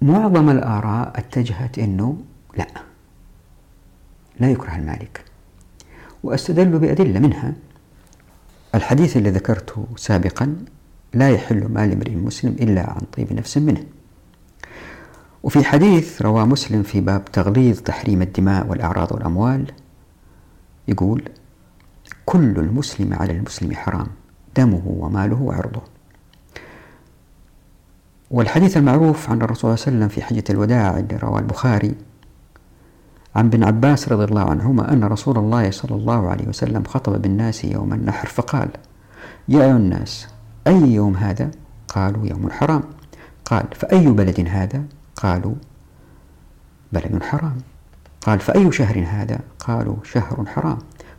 معظم 0.01 0.49
الآراء 0.49 1.19
اتجهت 1.19 1.79
أنه 1.79 2.17
لا 2.57 2.67
لا 4.39 4.51
يكره 4.51 4.75
المالك. 4.75 5.25
وأستدل 6.23 6.79
بأدلة 6.79 7.19
منها 7.19 7.53
الحديث 8.75 9.17
الذي 9.17 9.29
ذكرته 9.29 9.87
سابقا 9.95 10.65
لا 11.13 11.29
يحل 11.29 11.67
مال 11.67 11.91
امرئ 11.91 12.15
مسلم 12.15 12.55
إلا 12.59 12.89
عن 12.89 13.01
طيب 13.17 13.33
نفس 13.33 13.57
منه. 13.57 13.83
وفي 15.43 15.63
حديث 15.63 16.21
رواه 16.21 16.45
مسلم 16.45 16.83
في 16.83 17.01
باب 17.01 17.25
تغليظ 17.25 17.79
تحريم 17.79 18.21
الدماء 18.21 18.67
والأعراض 18.67 19.11
والأموال 19.11 19.71
يقول 20.87 21.23
كل 22.25 22.59
المسلم 22.59 23.13
على 23.13 23.33
المسلم 23.33 23.75
حرام 23.75 24.07
دمه 24.57 24.81
وماله 24.85 25.41
وعرضه. 25.41 25.81
والحديث 28.31 28.77
المعروف 28.77 29.29
عن 29.29 29.41
الرسول 29.41 29.77
صلى 29.77 29.87
الله 29.87 29.87
عليه 29.87 29.97
وسلم 29.97 30.07
في 30.07 30.21
حجة 30.21 30.43
الوداع 30.49 30.99
اللي 30.99 31.17
رواه 31.17 31.39
البخاري 31.39 31.95
عن 33.35 33.45
ابن 33.45 33.63
عباس 33.63 34.09
رضي 34.09 34.23
الله 34.23 34.49
عنهما 34.49 34.93
أن 34.93 35.03
رسول 35.03 35.37
الله 35.37 35.71
صلى 35.71 35.95
الله 35.95 36.29
عليه 36.29 36.47
وسلم 36.47 36.83
خطب 36.83 37.21
بالناس 37.21 37.63
يوم 37.65 37.93
النحر 37.93 38.27
فقال 38.27 38.69
يا 39.49 39.63
أيها 39.63 39.77
الناس 39.77 40.27
أي 40.67 40.93
يوم 40.93 41.15
هذا؟ 41.15 41.51
قالوا 41.87 42.27
يوم 42.27 42.51
حرام 42.51 42.83
قال 43.45 43.65
فأي 43.75 44.07
بلد 44.07 44.47
هذا؟ 44.49 44.83
قالوا 45.15 45.55
بلد 46.93 47.23
حرام 47.23 47.57
قال 48.21 48.39
فأي 48.39 48.71
شهر 48.71 49.05
هذا؟ 49.07 49.39
قالوا 49.59 49.95
شهر 50.03 50.45
حرام 50.45 50.77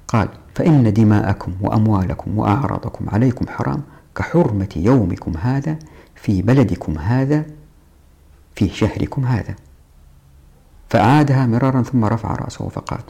قال 0.08 0.28
فإن 0.54 0.92
دماءكم 0.92 1.52
وأموالكم 1.60 2.38
وأعراضكم 2.38 3.10
عليكم 3.10 3.48
حرام 3.48 3.82
كحرمة 4.16 4.68
يومكم 4.76 5.36
هذا 5.36 5.78
في 6.14 6.42
بلدكم 6.42 6.98
هذا 6.98 7.44
في 8.54 8.68
شهركم 8.68 9.24
هذا 9.24 9.54
فأعادها 10.90 11.46
مرارا 11.46 11.82
ثم 11.82 12.04
رفع 12.04 12.34
رأسه 12.34 12.68
فقال 12.68 13.00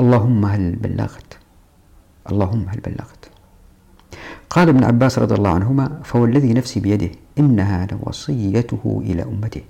اللهم 0.00 0.44
هل 0.44 0.76
بلغت 0.76 1.38
اللهم 2.30 2.68
هل 2.68 2.80
بلغت 2.80 3.30
قال 4.56 4.68
ابن 4.68 4.84
عباس 4.84 5.18
رضي 5.18 5.34
الله 5.34 5.50
عنهما 5.50 6.00
فوالذي 6.04 6.52
نفسي 6.52 6.80
بيده 6.80 7.10
إنها 7.38 7.86
لوصيته 7.92 9.02
إلى 9.04 9.22
أمته 9.22 9.60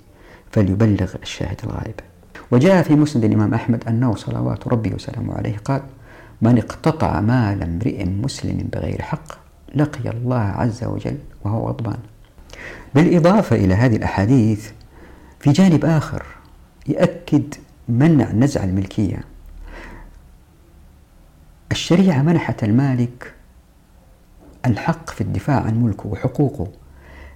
فليبلغ 0.51 1.15
الشاهد 1.23 1.61
الغائب. 1.65 1.95
وجاء 2.51 2.83
في 2.83 2.95
مسند 2.95 3.25
الإمام 3.25 3.55
أحمد 3.55 3.89
أنه 3.89 4.15
صلوات 4.15 4.69
ربي 4.69 4.95
وسلامه 4.95 5.35
عليه 5.35 5.57
قال 5.57 5.83
من 6.43 6.59
اقتطع 6.59 7.21
مال 7.21 7.63
امرئ 7.63 8.05
مسلم 8.05 8.69
بغير 8.73 9.03
حق 9.03 9.39
لقي 9.75 10.11
الله 10.11 10.41
عز 10.41 10.85
وجل 10.85 11.19
وهو 11.45 11.69
غضبان. 11.69 11.99
بالإضافة 12.95 13.57
إلى 13.57 13.75
هذه 13.75 13.97
الأحاديث 13.97 14.71
في 15.41 15.53
جانب 15.53 15.85
آخر 15.85 16.23
يأكد 16.87 17.55
منع 17.89 18.33
نزع 18.33 18.65
الملكية. 18.65 19.19
الشريعة 21.73 22.23
منحت 22.23 22.65
المالك 22.65 23.36
الحق 24.67 25.11
في 25.11 25.21
الدفاع 25.21 25.61
عن 25.61 25.83
ملكه 25.83 26.07
وحقوقه 26.07 26.69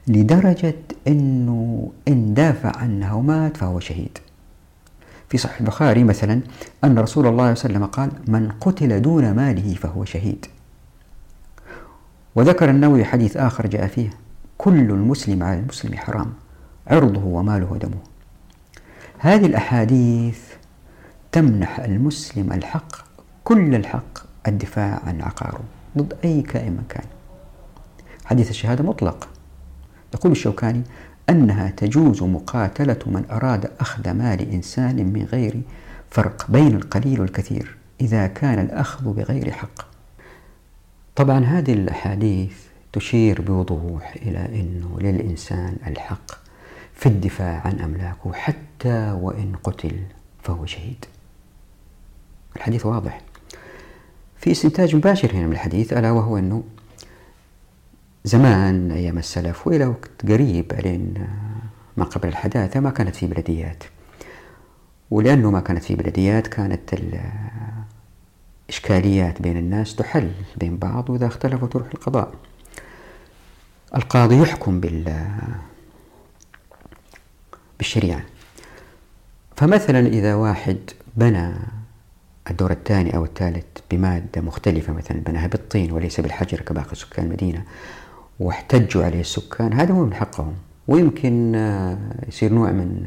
لدرجة 0.08 0.74
أنه 1.08 1.90
إن 2.08 2.34
دافع 2.34 2.76
عنها 2.76 3.12
ومات 3.12 3.56
فهو 3.56 3.80
شهيد. 3.80 4.18
في 5.28 5.38
صحيح 5.38 5.60
البخاري 5.60 6.04
مثلا 6.04 6.40
أن 6.84 6.98
رسول 6.98 7.02
الله 7.02 7.06
صلى 7.06 7.26
الله 7.26 7.42
عليه 7.44 7.52
وسلم 7.52 7.84
قال 7.84 8.10
من 8.26 8.52
قتل 8.60 9.02
دون 9.02 9.32
ماله 9.32 9.74
فهو 9.74 10.04
شهيد. 10.04 10.46
وذكر 12.34 12.70
النووي 12.70 13.04
حديث 13.04 13.36
آخر 13.36 13.66
جاء 13.66 13.86
فيه 13.86 14.10
كل 14.58 14.90
المسلم 14.90 15.42
على 15.42 15.58
المسلم 15.58 15.96
حرام 15.96 16.32
عرضه 16.86 17.24
وماله 17.24 17.72
ودمه. 17.72 17.98
هذه 19.18 19.46
الأحاديث 19.46 20.40
تمنح 21.32 21.80
المسلم 21.80 22.52
الحق 22.52 22.96
كل 23.44 23.74
الحق 23.74 24.18
الدفاع 24.48 25.00
عن 25.06 25.20
عقاره 25.20 25.60
ضد 25.98 26.14
أي 26.24 26.42
كائن 26.42 26.72
من 26.72 26.84
كان. 26.88 27.19
حديث 28.30 28.50
الشهادة 28.50 28.84
مطلق. 28.84 29.28
يقول 30.14 30.32
الشوكاني 30.32 30.82
أنها 31.30 31.70
تجوز 31.70 32.22
مقاتلة 32.22 32.98
من 33.06 33.24
أراد 33.30 33.70
أخذ 33.80 34.10
مال 34.10 34.50
إنسان 34.52 34.96
من 34.96 35.24
غير 35.24 35.60
فرق 36.10 36.50
بين 36.50 36.76
القليل 36.76 37.20
والكثير 37.20 37.76
إذا 38.00 38.26
كان 38.26 38.58
الأخذ 38.58 39.04
بغير 39.12 39.50
حق. 39.50 39.86
طبعا 41.16 41.44
هذه 41.44 41.72
الأحاديث 41.72 42.52
تشير 42.92 43.40
بوضوح 43.40 44.14
إلى 44.16 44.60
أنه 44.60 44.98
للإنسان 45.00 45.76
الحق 45.86 46.30
في 46.94 47.06
الدفاع 47.06 47.62
عن 47.64 47.80
أملاكه 47.80 48.32
حتى 48.32 49.10
وإن 49.10 49.52
قتل 49.64 49.98
فهو 50.42 50.66
شهيد. 50.66 51.04
الحديث 52.56 52.86
واضح. 52.86 53.20
في 54.36 54.50
استنتاج 54.50 54.96
مباشر 54.96 55.32
هنا 55.32 55.46
من 55.46 55.52
الحديث 55.52 55.92
ألا 55.92 56.10
وهو 56.10 56.38
أنه 56.38 56.62
زمان 58.24 58.90
أيام 58.90 59.18
السلف 59.18 59.66
وإلى 59.66 59.86
وقت 59.86 60.10
قريب 60.28 60.72
لين 60.72 61.28
ما 61.96 62.04
قبل 62.04 62.28
الحداثة 62.28 62.80
ما 62.80 62.90
كانت 62.90 63.16
في 63.16 63.26
بلديات. 63.26 63.84
ولأنه 65.10 65.50
ما 65.50 65.60
كانت 65.60 65.84
في 65.84 65.94
بلديات 65.94 66.46
كانت 66.46 66.94
الإشكاليات 68.68 69.42
بين 69.42 69.56
الناس 69.56 69.96
تحل 69.96 70.32
بين 70.56 70.76
بعض 70.76 71.10
وإذا 71.10 71.26
اختلفوا 71.26 71.68
تروح 71.68 71.86
القضاء. 71.94 72.32
القاضي 73.96 74.40
يحكم 74.42 74.80
بال 74.80 75.26
بالشريعة. 77.78 78.22
فمثلا 79.56 80.06
إذا 80.06 80.34
واحد 80.34 80.78
بنى 81.16 81.52
الدور 82.50 82.70
الثاني 82.70 83.16
أو 83.16 83.24
الثالث 83.24 83.64
بمادة 83.90 84.40
مختلفة 84.40 84.92
مثلا 84.92 85.20
بناها 85.20 85.46
بالطين 85.46 85.92
وليس 85.92 86.20
بالحجر 86.20 86.60
كباقي 86.60 86.96
سكان 86.96 87.24
المدينة 87.24 87.64
واحتجوا 88.40 89.04
عليه 89.04 89.20
السكان 89.20 89.72
هذا 89.72 89.94
مو 89.94 90.04
من 90.04 90.14
حقهم. 90.14 90.54
ويمكن 90.88 91.54
آه، 91.54 91.98
يصير 92.28 92.52
نوع 92.52 92.70
من 92.70 93.06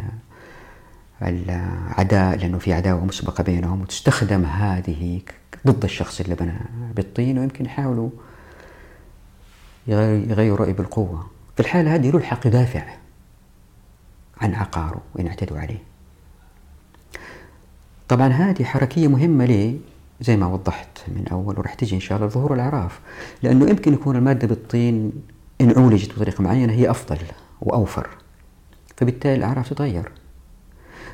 العداء 1.21 2.37
لأنه 2.37 2.57
في 2.57 2.73
عداوة 2.73 3.05
مسبقة 3.05 3.43
بينهم 3.43 3.81
وتستخدم 3.81 4.45
هذه 4.45 5.21
ضد 5.67 5.83
الشخص 5.83 6.21
اللي 6.21 6.35
بنى 6.35 6.53
بالطين 6.95 7.39
ويمكن 7.39 7.65
يحاولوا 7.65 8.09
يغيروا 9.87 10.57
رأي 10.57 10.73
بالقوة. 10.73 11.27
في 11.55 11.59
الحالة 11.59 11.95
هذه 11.95 12.09
له 12.09 12.17
الحق 12.17 12.47
يدافع 12.47 12.83
عن 14.41 14.53
عقاره 14.53 15.01
وإن 15.15 15.27
اعتدوا 15.27 15.59
عليه. 15.59 15.79
طبعا 18.07 18.27
هذه 18.27 18.63
حركية 18.63 19.07
مهمة 19.07 19.45
ليه؟ 19.45 19.77
زي 20.21 20.37
ما 20.37 20.47
وضحت 20.47 20.97
من 21.07 21.27
أول 21.31 21.59
ورح 21.59 21.73
تجي 21.73 21.95
إن 21.95 21.99
شاء 21.99 22.17
الله 22.17 22.29
ظهور 22.29 22.53
الأعراف. 22.53 22.99
لأنه 23.43 23.69
يمكن 23.69 23.93
يكون 23.93 24.15
المادة 24.15 24.47
بالطين 24.47 25.11
إن 25.61 25.73
عولجت 25.77 26.15
بطريقة 26.15 26.41
معينة 26.41 26.73
هي 26.73 26.89
أفضل 26.89 27.17
وأوفر. 27.61 28.09
فبالتالي 28.97 29.35
الأعراف 29.35 29.69
تتغير. 29.69 30.11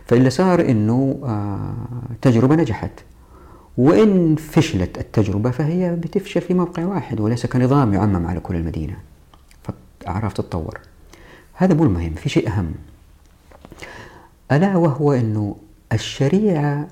فاللي 0.05 0.29
صار 0.29 0.61
إنه 0.61 1.19
آه 1.23 1.73
تجربة 2.21 2.55
نجحت. 2.55 2.91
وإن 3.77 4.35
فشلت 4.35 4.97
التجربة 4.97 5.51
فهي 5.51 5.95
بتفشل 5.95 6.41
في 6.41 6.53
موقع 6.53 6.85
واحد 6.85 7.19
وليس 7.19 7.45
كنظام 7.45 7.93
يعمم 7.93 8.27
على 8.27 8.39
كل 8.39 8.55
المدينة. 8.55 8.97
فالأعراف 9.63 10.33
تتطور. 10.33 10.79
هذا 11.53 11.73
مو 11.73 11.83
المهم 11.83 12.13
في 12.13 12.29
شيء 12.29 12.47
أهم. 12.47 12.71
ألا 14.51 14.75
وهو 14.75 15.13
أنه 15.13 15.55
الشريعة 15.93 16.89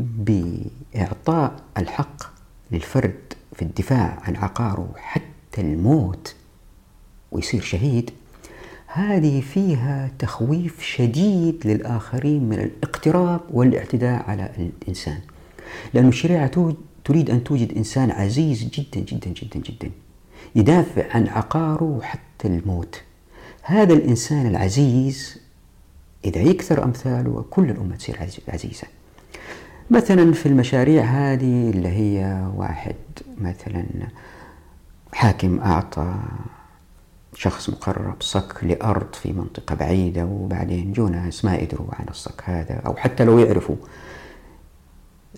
بإعطاء 0.00 1.60
الحق 1.78 2.22
للفرد 2.70 3.32
في 3.54 3.62
الدفاع 3.62 4.18
عن 4.22 4.36
عقاره 4.36 4.92
حتى 4.96 5.60
الموت 5.60 6.34
ويصير 7.32 7.62
شهيد 7.62 8.10
هذه 8.92 9.40
فيها 9.40 10.10
تخويف 10.18 10.82
شديد 10.82 11.66
للآخرين 11.66 12.44
من 12.44 12.58
الاقتراب 12.58 13.40
والاعتداء 13.50 14.30
على 14.30 14.50
الإنسان. 14.58 15.18
لأن 15.94 16.08
الشريعة 16.08 16.74
تريد 17.04 17.30
أن 17.30 17.44
توجد 17.44 17.76
إنسان 17.76 18.10
عزيز 18.10 18.64
جدا 18.64 19.00
جدا 19.00 19.30
جدا 19.30 19.60
جدا 19.60 19.90
يدافع 20.54 21.16
عن 21.16 21.28
عقاره 21.28 22.00
حتى 22.02 22.48
الموت. 22.48 23.02
هذا 23.62 23.92
الإنسان 23.92 24.46
العزيز 24.46 25.36
إذا 26.24 26.40
يكثر 26.40 26.84
أمثاله 26.84 27.44
كل 27.50 27.70
الأمة 27.70 27.96
تصير 27.96 28.18
عزيزة. 28.48 28.86
مثلا 29.90 30.32
في 30.32 30.46
المشاريع 30.46 31.02
هذه 31.02 31.70
اللي 31.70 31.88
هي 31.88 32.48
واحد 32.56 32.96
مثلا 33.40 33.84
حاكم 35.12 35.60
أعطى 35.60 36.14
شخص 37.34 37.70
مقرب 37.70 38.22
صك 38.22 38.64
لأرض 38.64 39.14
في 39.14 39.32
منطقة 39.32 39.74
بعيدة 39.74 40.24
وبعدين 40.24 40.92
جو 40.92 41.08
ناس 41.08 41.44
ما 41.44 41.56
يدروا 41.56 41.86
عن 41.92 42.04
الصك 42.08 42.42
هذا 42.44 42.74
أو 42.86 42.96
حتى 42.96 43.24
لو 43.24 43.38
يعرفوا 43.38 43.76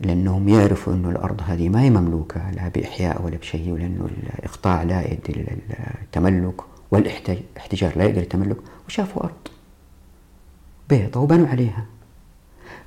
لأنهم 0.00 0.48
يعرفوا 0.48 0.92
أنه 0.92 1.10
الأرض 1.10 1.40
هذه 1.46 1.68
ما 1.68 1.82
هي 1.82 1.90
مملوكة 1.90 2.50
لا 2.50 2.68
بإحياء 2.68 3.22
ولا 3.22 3.36
بشيء 3.36 3.70
ولأنه 3.72 4.08
الإقطاع 4.38 4.82
لا 4.82 5.00
يؤدي 5.00 5.32
للتملك 5.32 6.60
والاحتجار 6.90 7.92
لا 7.98 8.04
يقدر 8.04 8.20
التملك 8.20 8.56
وشافوا 8.88 9.22
أرض 9.24 9.48
بيضة 10.88 11.20
وبنوا 11.20 11.46
عليها. 11.48 11.86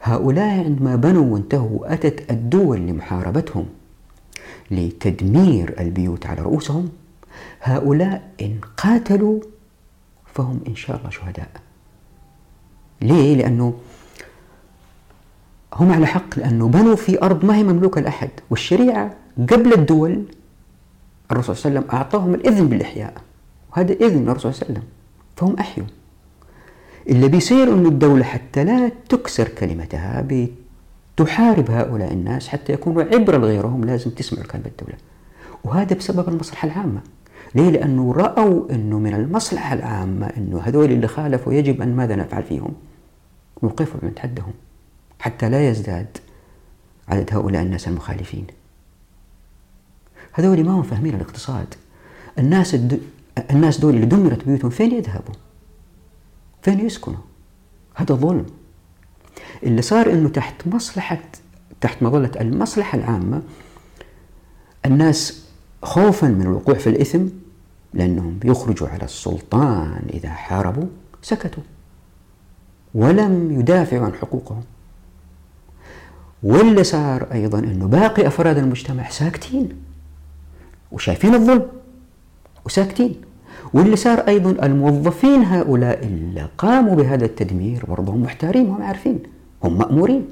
هؤلاء 0.05 0.63
عندما 0.65 0.95
بنوا 0.95 1.33
وانتهوا 1.33 1.93
أتت 1.93 2.31
الدول 2.31 2.77
لمحاربتهم 2.77 3.65
لتدمير 4.71 5.75
البيوت 5.79 6.25
على 6.25 6.41
رؤوسهم. 6.41 6.89
هؤلاء 7.61 8.31
إن 8.41 8.59
قاتلوا 8.77 9.39
فهم 10.25 10.59
إن 10.67 10.75
شاء 10.75 10.97
الله 10.97 11.09
شهداء. 11.09 11.49
ليه؟ 13.01 13.35
لأنه 13.35 13.73
هم 15.73 15.91
على 15.91 16.05
حق 16.05 16.39
لأنه 16.39 16.67
بنوا 16.67 16.95
في 16.95 17.21
أرض 17.21 17.45
ما 17.45 17.55
هي 17.55 17.63
مملوكة 17.63 18.01
لأحد. 18.01 18.29
والشريعة 18.49 19.15
قبل 19.37 19.73
الدول 19.73 20.25
الرسول 21.31 21.55
صلى 21.55 21.69
الله 21.69 21.79
عليه 21.79 21.89
وسلم 21.89 21.97
أعطاهم 21.99 22.33
الإذن 22.33 22.67
بالإحياء. 22.67 23.13
وهذا 23.71 23.93
إذن 23.93 24.29
الرسول 24.29 24.53
صلى 24.53 24.61
الله 24.61 24.63
عليه 24.63 24.71
وسلم. 24.71 24.83
فهم 25.35 25.55
أحيوا. 25.59 25.87
اللي 27.09 27.27
بيصير 27.27 27.73
أن 27.73 27.85
الدولة 27.85 28.23
حتى 28.23 28.63
لا 28.63 28.91
تكسر 29.09 29.47
كلمتها 29.47 30.27
بتحارب 31.17 31.71
هؤلاء 31.71 32.13
الناس 32.13 32.47
حتى 32.47 32.73
يكونوا 32.73 33.03
عبرة 33.03 33.37
لغيرهم 33.37 33.83
لازم 33.83 34.11
تسمعوا 34.11 34.45
كلمة 34.45 34.65
الدولة 34.65 34.97
وهذا 35.63 35.95
بسبب 35.95 36.29
المصلحة 36.29 36.65
العامة. 36.65 37.01
ليه؟ 37.55 37.69
لأنه 37.69 38.13
رأوا 38.13 38.71
أنه 38.71 38.99
من 38.99 39.13
المصلحة 39.13 39.73
العامة 39.73 40.27
أنه 40.27 40.59
هذول 40.59 40.91
اللي 40.91 41.07
خالفوا 41.07 41.53
يجب 41.53 41.81
أن 41.81 41.95
ماذا 41.95 42.15
نفعل 42.15 42.43
فيهم؟ 42.43 42.73
نوقفهم 43.63 43.99
من 44.03 44.11
حدهم 44.19 44.53
حتى 45.19 45.49
لا 45.49 45.69
يزداد 45.69 46.17
عدد 47.07 47.29
هؤلاء 47.33 47.61
الناس 47.61 47.87
المخالفين. 47.87 48.47
هذول 50.33 50.63
ما 50.63 50.71
هم 50.71 50.83
فاهمين 50.83 51.15
الاقتصاد. 51.15 51.73
الناس 52.39 52.75
الد... 52.75 53.01
الناس 53.51 53.77
دول 53.77 53.95
اللي 53.95 54.05
دمرت 54.05 54.45
بيوتهم 54.45 54.69
فين 54.69 54.91
يذهبوا؟ 54.91 55.33
فين 56.65 56.85
يسكنوا؟ 56.85 57.17
هذا 57.95 58.15
ظلم. 58.15 58.45
اللي 59.63 59.81
صار 59.81 60.11
إنه 60.11 60.29
تحت 60.29 60.67
مصلحة 60.67 61.21
تحت 61.81 62.03
مظلة 62.03 62.31
المصلحة 62.41 62.97
العامة 62.97 63.41
الناس 64.85 65.45
خوفا 65.83 66.27
من 66.27 66.41
الوقوع 66.41 66.75
في 66.75 66.89
الإثم 66.89 67.25
لأنهم 67.93 68.37
بيخرجوا 68.37 68.87
على 68.87 69.03
السلطان. 69.03 70.05
إذا 70.13 70.29
حاربوا 70.29 70.87
سكتوا. 71.21 71.63
ولم 72.95 73.59
يدافعوا 73.59 74.05
عن 74.05 74.13
حقوقهم. 74.13 74.63
واللي 76.43 76.83
صار 76.83 77.27
أيضا 77.31 77.59
أنه 77.59 77.87
باقي 77.87 78.27
أفراد 78.27 78.57
المجتمع 78.57 79.09
ساكتين 79.09 79.69
وشايفين 80.91 81.35
الظلم 81.35 81.67
وساكتين. 82.65 83.24
واللي 83.73 83.95
صار 83.95 84.19
أيضا 84.19 84.65
الموظفين 84.65 85.43
هؤلاء 85.43 86.05
اللي 86.05 86.49
قاموا 86.57 86.95
بهذا 86.95 87.25
التدمير 87.25 87.85
برضه 87.85 88.13
هم 88.13 88.21
محتارين 88.21 88.69
وهم 88.69 88.81
عارفين 88.81 89.19
هم 89.63 89.77
مأمورين. 89.77 90.27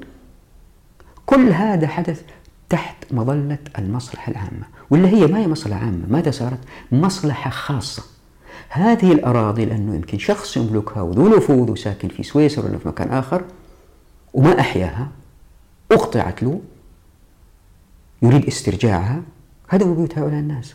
كل 1.26 1.48
هذا 1.48 1.86
حدث 1.86 2.22
تحت 2.68 2.96
مظلة 3.10 3.58
المصلحة 3.78 4.32
العامة 4.32 4.66
واللي 4.90 5.08
هي 5.08 5.26
ما 5.26 5.38
هي 5.38 5.48
مصلحة 5.48 5.80
عامة 5.80 6.06
ماذا 6.08 6.30
صارت؟ 6.30 6.58
مصلحة 6.92 7.50
خاصة. 7.50 8.02
هذه 8.68 9.12
الأراضي 9.12 9.64
لأنه 9.64 9.94
يمكن 9.94 10.18
شخص 10.18 10.56
يملكها 10.56 11.02
وذو 11.02 11.36
نفوذ 11.36 11.70
وساكن 11.70 12.08
في 12.08 12.22
سويسرا 12.22 12.64
ولا 12.64 12.78
في 12.78 12.88
مكان 12.88 13.08
آخر 13.08 13.44
وما 14.34 14.60
أحياها 14.60 15.08
أقطعت 15.92 16.42
له 16.42 16.60
يريد 18.22 18.46
استرجاعها 18.46 19.22
هذا 19.68 19.86
هو 19.86 19.94
بيوت 19.94 20.18
هؤلاء 20.18 20.40
الناس. 20.40 20.74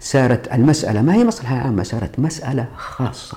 صارت 0.00 0.52
المسألة. 0.52 1.02
ما 1.02 1.14
هي 1.14 1.24
مصلحة 1.24 1.56
عامة؟ 1.56 1.82
صارت 1.82 2.18
مسألة 2.18 2.68
خاصة. 2.76 3.36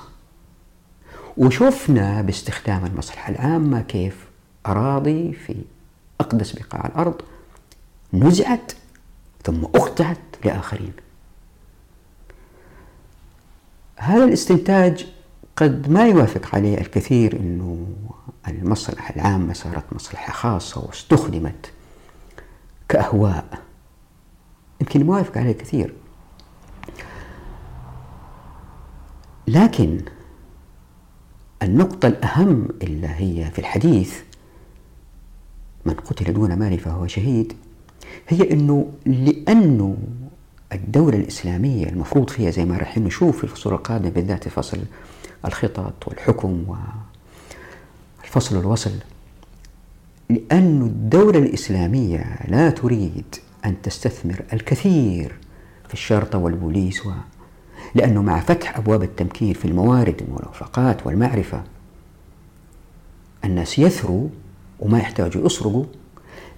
وشفنا 1.36 2.22
باستخدام 2.22 2.86
المصلحة 2.86 3.32
العامة 3.32 3.80
كيف 3.80 4.16
أراضي 4.66 5.32
في 5.32 5.56
أقدس 6.20 6.52
بقاع 6.52 6.86
الأرض 6.86 7.14
نزعت 8.14 8.72
ثم 9.44 9.64
أقطعت 9.64 10.18
لآخرين. 10.44 10.92
هذا 13.96 14.24
الاستنتاج 14.24 15.06
قد 15.56 15.90
ما 15.90 16.06
يوافق 16.06 16.54
عليه 16.54 16.78
الكثير 16.78 17.36
أنه 17.36 17.86
المصلحة 18.48 19.14
العامة 19.16 19.52
صارت 19.52 19.84
مصلحة 19.92 20.32
خاصة 20.32 20.80
واستخدمت 20.80 21.70
كأهواء. 22.88 23.58
يمكن 24.80 25.00
يوافق 25.00 25.38
عليه 25.38 25.52
كثير 25.52 25.94
لكن 29.50 30.00
النقطة 31.62 32.08
الأهم 32.08 32.68
اللي 32.82 33.08
هي 33.08 33.50
في 33.50 33.58
الحديث 33.58 34.14
من 35.84 35.94
قتل 35.94 36.32
دون 36.32 36.54
مال 36.58 36.78
فهو 36.78 37.06
شهيد 37.06 37.52
هي 38.28 38.52
أنه 38.52 38.92
لأنه 39.06 39.96
الدولة 40.72 41.18
الإسلامية 41.18 41.88
المفروض 41.88 42.30
فيها 42.30 42.50
زي 42.50 42.64
ما 42.64 42.76
راح 42.76 42.98
نشوف 42.98 43.36
في 43.36 43.44
الفصول 43.44 43.72
القادمة 43.72 44.10
بالذات 44.10 44.48
فصل 44.48 44.78
الخطط 45.44 46.08
والحكم 46.08 46.76
والفصل 48.22 48.60
الوصل 48.60 48.92
لأن 50.30 50.82
الدولة 50.82 51.38
الإسلامية 51.38 52.38
لا 52.48 52.70
تريد 52.70 53.34
أن 53.64 53.82
تستثمر 53.82 54.42
الكثير 54.52 55.34
في 55.88 55.94
الشرطة 55.94 56.38
والبوليس 56.38 57.06
و 57.06 57.10
لأنه 57.94 58.22
مع 58.22 58.40
فتح 58.40 58.76
أبواب 58.78 59.02
التمكين 59.02 59.54
في 59.54 59.64
الموارد 59.64 60.22
والمرافقات 60.22 61.06
والمعرفة 61.06 61.62
الناس 63.44 63.78
يثروا 63.78 64.28
وما 64.80 64.98
يحتاجوا 64.98 65.46
يسرقوا 65.46 65.84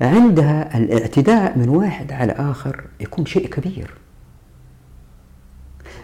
عندها 0.00 0.78
الاعتداء 0.78 1.58
من 1.58 1.68
واحد 1.68 2.12
على 2.12 2.32
آخر 2.32 2.84
يكون 3.00 3.26
شيء 3.26 3.46
كبير. 3.46 3.94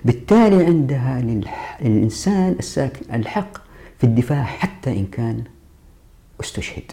بالتالي 0.05 0.65
عندها 0.65 1.21
للإنسان 1.21 2.57
الساكن 2.59 3.15
الحق 3.15 3.59
في 3.99 4.05
الدفاع 4.05 4.43
حتى 4.45 4.91
إن 4.91 5.07
كان 5.07 5.45
استشهد 6.41 6.93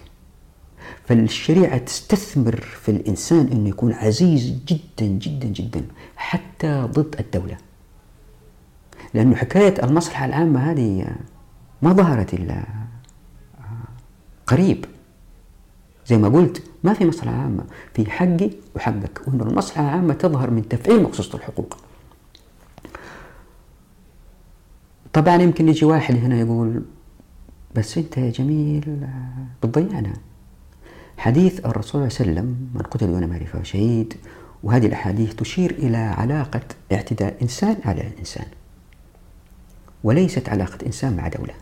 فالشريعة 1.05 1.77
تستثمر 1.77 2.55
في 2.55 2.89
الإنسان 2.89 3.47
أنه 3.51 3.69
يكون 3.69 3.93
عزيز 3.93 4.59
جدا 4.67 5.05
جدا 5.05 5.47
جدا 5.47 5.85
حتى 6.15 6.87
ضد 6.91 7.15
الدولة. 7.19 7.57
لأنه 9.15 9.35
حكاية 9.35 9.83
المصلحة 9.83 10.25
العامة 10.25 10.71
هذه 10.71 11.15
ما 11.81 11.93
ظهرت 11.93 12.33
إلا 12.33 12.63
قريب. 14.47 14.85
زي 16.07 16.17
ما 16.17 16.27
قلت 16.27 16.63
ما 16.83 16.93
في 16.93 17.05
مصلحة 17.05 17.35
عامة. 17.35 17.63
في 17.93 18.11
حقي 18.11 18.49
وحقك. 18.75 19.21
وأن 19.27 19.41
المصلحة 19.41 19.81
العامة 19.81 20.13
تظهر 20.13 20.49
من 20.49 20.69
تفعيل 20.69 21.03
مقصوصة 21.03 21.37
الحقوق. 21.37 21.77
طبعا 25.13 25.35
يمكن 25.35 25.69
يجي 25.69 25.85
واحد 25.85 26.15
هنا 26.15 26.39
يقول 26.39 26.83
بس 27.75 27.97
أنت 27.97 28.17
يا 28.17 28.29
جميل 28.29 29.07
بتضيعنا. 29.63 30.13
حديث 31.17 31.65
الرسول 31.65 32.11
صلى 32.11 32.27
الله 32.27 32.39
عليه 32.41 32.41
وسلم 32.51 32.69
من 32.73 32.81
قتل 32.81 33.07
دون 33.07 33.27
معرفة 33.27 33.63
شهيد 33.63 34.13
وهذه 34.63 34.85
الأحاديث 34.85 35.35
تشير 35.35 35.71
إلى 35.71 35.97
علاقة 35.97 36.61
اعتداء 36.91 37.37
إنسان 37.41 37.77
على 37.85 38.11
إنسان. 38.19 38.45
وليست 40.05 40.49
علاقة 40.49 40.85
إنسان 40.85 41.17
مع 41.17 41.27
دولة. 41.27 41.53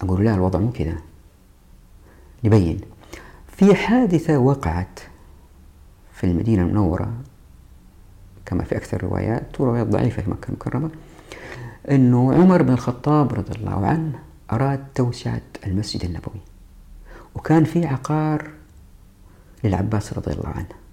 أقول 0.00 0.24
لا 0.24 0.34
الوضع 0.34 0.58
مو 0.58 0.72
كذا. 0.72 0.98
نبين 2.44 2.80
في 3.48 3.74
حادثة 3.74 4.38
وقعت 4.38 5.00
في 6.12 6.24
المدينة 6.24 6.62
المنورة 6.62 7.12
كما 8.46 8.64
في 8.64 8.76
أكثر 8.76 8.96
الروايات 8.96 9.60
وروايات 9.60 9.86
ضعيفة 9.86 10.22
في 10.22 10.30
مكة 10.30 10.48
المكرمة 10.48 10.90
أنه 11.90 12.34
عمر 12.34 12.62
بن 12.62 12.72
الخطاب 12.72 13.32
رضي 13.32 13.52
الله 13.58 13.86
عنه 13.86 14.18
أراد 14.52 14.84
توسعة 14.94 15.42
المسجد 15.66 16.04
النبوي 16.04 16.40
وكان 17.34 17.64
في 17.64 17.86
عقار 17.86 18.50
للعباس 19.64 20.12
رضي 20.12 20.32
الله 20.32 20.48
عنه. 20.48 20.83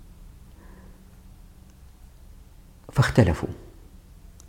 فاختلفوا. 2.91 3.49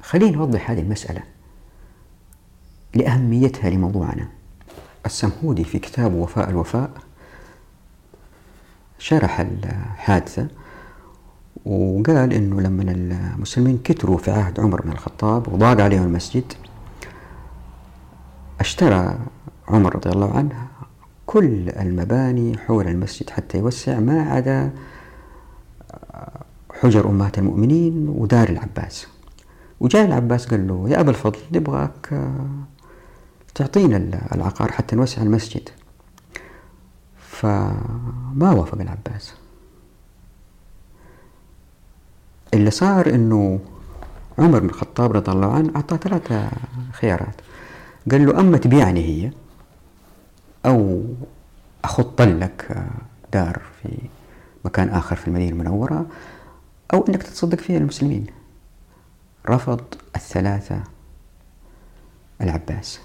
خلينا 0.02 0.36
نوضح 0.36 0.70
هذه 0.70 0.80
المسألة 0.80 1.22
لأهميتها 2.94 3.70
لموضوعنا. 3.70 4.28
السمهودي 5.06 5.64
في 5.64 5.78
كتابه 5.78 6.16
وفاء 6.16 6.50
الوفاء 6.50 6.90
شرح 8.98 9.40
الحادثة 9.40 10.48
وقال 11.64 12.32
إنه 12.32 12.60
لما 12.60 12.82
المسلمين 12.92 13.78
كتروا 13.84 14.18
في 14.18 14.30
عهد 14.30 14.60
عمر 14.60 14.82
بن 14.82 14.92
الخطاب 14.92 15.48
وضاق 15.48 15.80
عليهم 15.80 16.02
المسجد 16.02 16.52
اشترى 18.60 19.18
عمر 19.68 19.94
رضي 19.96 20.10
الله 20.10 20.36
عنه 20.36 20.66
كل 21.26 21.68
المباني 21.68 22.58
حول 22.58 22.88
المسجد 22.88 23.30
حتى 23.30 23.58
يوسع 23.58 24.00
ما 24.00 24.22
عدا 24.22 24.70
حجر 26.82 27.08
أمهات 27.08 27.38
المؤمنين 27.38 28.08
ودار 28.08 28.48
العباس. 28.48 29.06
وجاء 29.80 30.04
العباس 30.04 30.46
قال 30.46 30.68
له 30.68 30.88
يا 30.88 31.00
أبا 31.00 31.10
الفضل 31.10 31.38
نبغاك 31.52 32.30
تعطينا 33.54 33.96
العقار 34.34 34.72
حتى 34.72 34.96
نوسع 34.96 35.22
المسجد. 35.22 35.68
فما 37.18 38.52
وافق 38.52 38.80
العباس. 38.80 39.34
اللي 42.54 42.70
صار 42.70 43.14
إنه 43.14 43.60
عمر 44.38 44.58
بن 44.58 44.68
الخطاب 44.68 45.12
رضي 45.12 45.32
الله 45.32 45.52
عنه 45.52 45.70
أعطاه 45.76 45.96
ثلاثة 45.96 46.50
خيارات. 46.92 47.34
قال 48.10 48.26
له 48.26 48.40
أما 48.40 48.58
تبيعني 48.58 49.00
هي 49.00 49.30
أو 50.66 51.04
اخط 51.84 52.22
لك 52.22 52.86
دار 53.32 53.62
في 53.82 53.88
مكان 54.64 54.88
آخر 54.88 55.16
في 55.16 55.28
المدينة 55.28 55.50
المنورة 55.50 56.06
أو 56.94 57.04
إنك 57.08 57.22
تتصدق 57.22 57.58
فيها 57.58 57.78
المسلمين. 57.78 58.26
رفض 59.48 59.80
الثلاثة 60.16 60.82
العباس. 62.40 63.00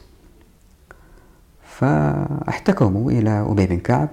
فاحتكموا 1.63 3.11
إلى 3.11 3.29
أبي 3.29 3.65
بن 3.65 3.79
كعب 3.79 4.09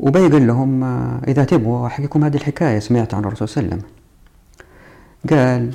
أبي 0.00 0.28
قال 0.28 0.46
لهم 0.46 0.84
إذا 1.28 1.44
تبغوا 1.44 1.86
أحكيكم 1.86 2.24
هذه 2.24 2.36
الحكاية 2.36 2.78
سمعت 2.78 3.14
عن 3.14 3.24
الرسول 3.24 3.48
صلى 3.48 3.64
الله 3.64 3.74
عليه 3.74 3.82
وسلم. 3.82 3.92
قال 5.30 5.72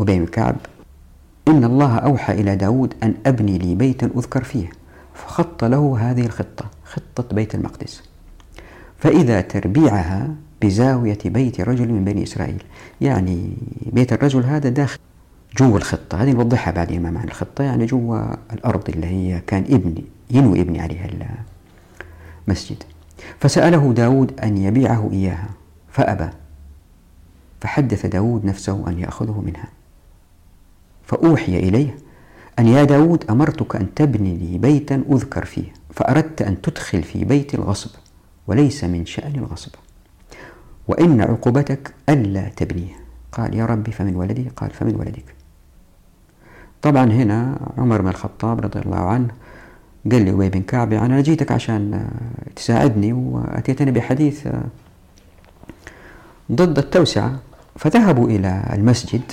أبي 0.00 0.18
بن 0.18 0.26
كعب 0.26 0.56
إن 1.48 1.64
الله 1.64 1.96
أوحى 1.96 2.32
إلى 2.32 2.56
داود 2.56 2.94
أن 3.02 3.14
أبني 3.26 3.58
لي 3.58 3.74
بيتا 3.74 4.10
أذكر 4.16 4.44
فيه 4.44 4.70
فخط 5.14 5.64
له 5.64 5.96
هذه 6.00 6.26
الخطة 6.26 6.64
خطة 6.84 7.34
بيت 7.34 7.54
المقدس. 7.54 8.02
فإذا 8.98 9.40
تربيعها 9.40 10.34
بزاوية 10.64 11.18
بيت 11.24 11.60
رجل 11.60 11.88
من 11.88 12.04
بني 12.04 12.22
إسرائيل. 12.22 12.62
يعني 13.00 13.56
بيت 13.92 14.12
الرجل 14.12 14.44
هذا 14.44 14.68
داخل 14.68 14.98
جوا 15.56 15.78
الخطة. 15.78 16.22
هذه 16.22 16.32
نوضحها 16.32 16.72
بعدين 16.72 17.02
ما 17.02 17.10
معنى 17.10 17.28
الخطة. 17.28 17.64
يعني 17.64 17.86
جوا 17.86 18.34
الأرض 18.52 18.90
اللي 18.90 19.06
هي 19.06 19.40
كان 19.46 19.62
ابني 19.62 20.04
ينوي 20.30 20.60
ابني 20.60 20.80
عليها 20.80 21.08
المسجد. 22.48 22.82
فسأله 23.40 23.92
داود 23.92 24.40
أن 24.40 24.56
يبيعه 24.56 25.10
إياها 25.12 25.48
فأبى. 25.92 26.28
فحدث 27.60 28.06
داود 28.06 28.44
نفسه 28.44 28.88
أن 28.88 28.98
يأخذه 28.98 29.42
منها. 29.46 29.68
فأوحي 31.04 31.58
إليه 31.58 31.96
أن 32.58 32.66
يا 32.68 32.84
داود 32.84 33.24
أمرتك 33.30 33.76
أن 33.76 33.94
تبني 33.94 34.36
لي 34.36 34.58
بيتا 34.58 35.04
أذكر 35.10 35.44
فيه 35.44 35.72
فأردت 35.90 36.42
أن 36.42 36.62
تدخل 36.62 37.02
في 37.02 37.24
بيت 37.24 37.54
الغصب 37.54 37.90
وليس 38.46 38.84
من 38.84 39.06
شأن 39.06 39.34
الغصب. 39.34 39.70
وإن 40.88 41.20
عقوبتك 41.20 41.94
ألا 42.08 42.48
تبنيه. 42.48 42.94
قال 43.32 43.54
يا 43.54 43.66
ربي 43.66 43.92
فمن 43.92 44.16
ولدي؟ 44.16 44.48
قال 44.56 44.70
فمن 44.70 44.96
ولدك. 44.96 45.34
طبعا 46.82 47.04
هنا 47.04 47.58
عمر 47.78 48.02
بن 48.02 48.08
الخطاب 48.08 48.60
رضي 48.60 48.78
الله 48.78 48.96
عنه 48.96 49.28
قال 50.12 50.24
لي 50.24 50.30
أبي 50.30 50.48
بن 50.48 50.62
كعب 50.62 50.92
يعني 50.92 51.06
أنا 51.06 51.20
جيتك 51.20 51.52
عشان 51.52 52.08
تساعدني 52.56 53.12
وأتيتني 53.12 53.90
بحديث 53.90 54.48
ضد 56.52 56.78
التوسعة. 56.78 57.38
فذهبوا 57.76 58.28
إلى 58.28 58.70
المسجد 58.72 59.32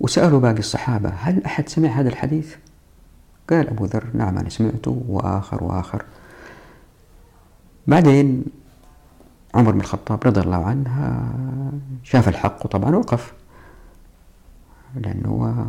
وسألوا 0.00 0.40
باقي 0.40 0.58
الصحابة 0.58 1.08
هل 1.08 1.44
أحد 1.44 1.68
سمع 1.68 1.88
هذا 1.88 2.08
الحديث؟ 2.08 2.54
قال 3.50 3.68
أبو 3.68 3.84
ذر 3.84 4.04
نعم 4.14 4.38
أنا 4.38 4.48
سمعته 4.48 5.02
وآخر 5.08 5.64
وآخر. 5.64 6.04
بعدين 7.86 8.44
عمر 9.54 9.70
بن 9.70 9.80
الخطاب 9.80 10.24
رضي 10.24 10.40
الله 10.40 10.64
عنه 10.64 11.22
شاف 12.02 12.28
الحق 12.28 12.66
وطبعا 12.66 12.96
وقف 12.96 13.32
لأنه 14.94 15.66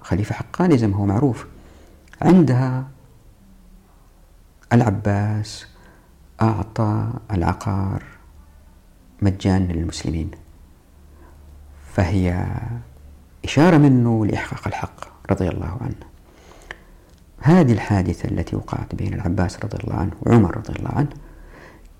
خليفة 0.00 0.34
حقاني 0.34 0.78
زي 0.78 0.86
ما 0.86 0.96
هو 0.96 1.06
معروف. 1.06 1.46
عندها 2.22 2.84
العباس 4.72 5.66
أعطى 6.42 7.10
العقار 7.30 8.02
مجانا 9.22 9.72
للمسلمين. 9.72 10.30
فهي 11.92 12.46
إشارة 13.44 13.78
منه 13.78 14.26
لإحقاق 14.26 14.66
الحق 14.68 15.30
رضي 15.30 15.48
الله 15.48 15.78
عنه. 15.80 16.14
هذه 17.40 17.72
الحادثة 17.72 18.28
التي 18.28 18.56
وقعت 18.56 18.94
بين 18.94 19.14
العباس 19.14 19.64
رضي 19.64 19.76
الله 19.84 19.94
عنه 19.94 20.12
وعمر 20.22 20.56
رضي 20.56 20.72
الله 20.72 20.90
عنه 20.90 21.08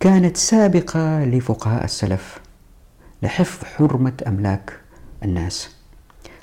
كانت 0.01 0.37
سابقة 0.37 1.25
لفقهاء 1.25 1.85
السلف 1.85 2.41
لحفظ 3.23 3.65
حرمة 3.65 4.13
أملاك 4.27 4.81
الناس 5.25 5.77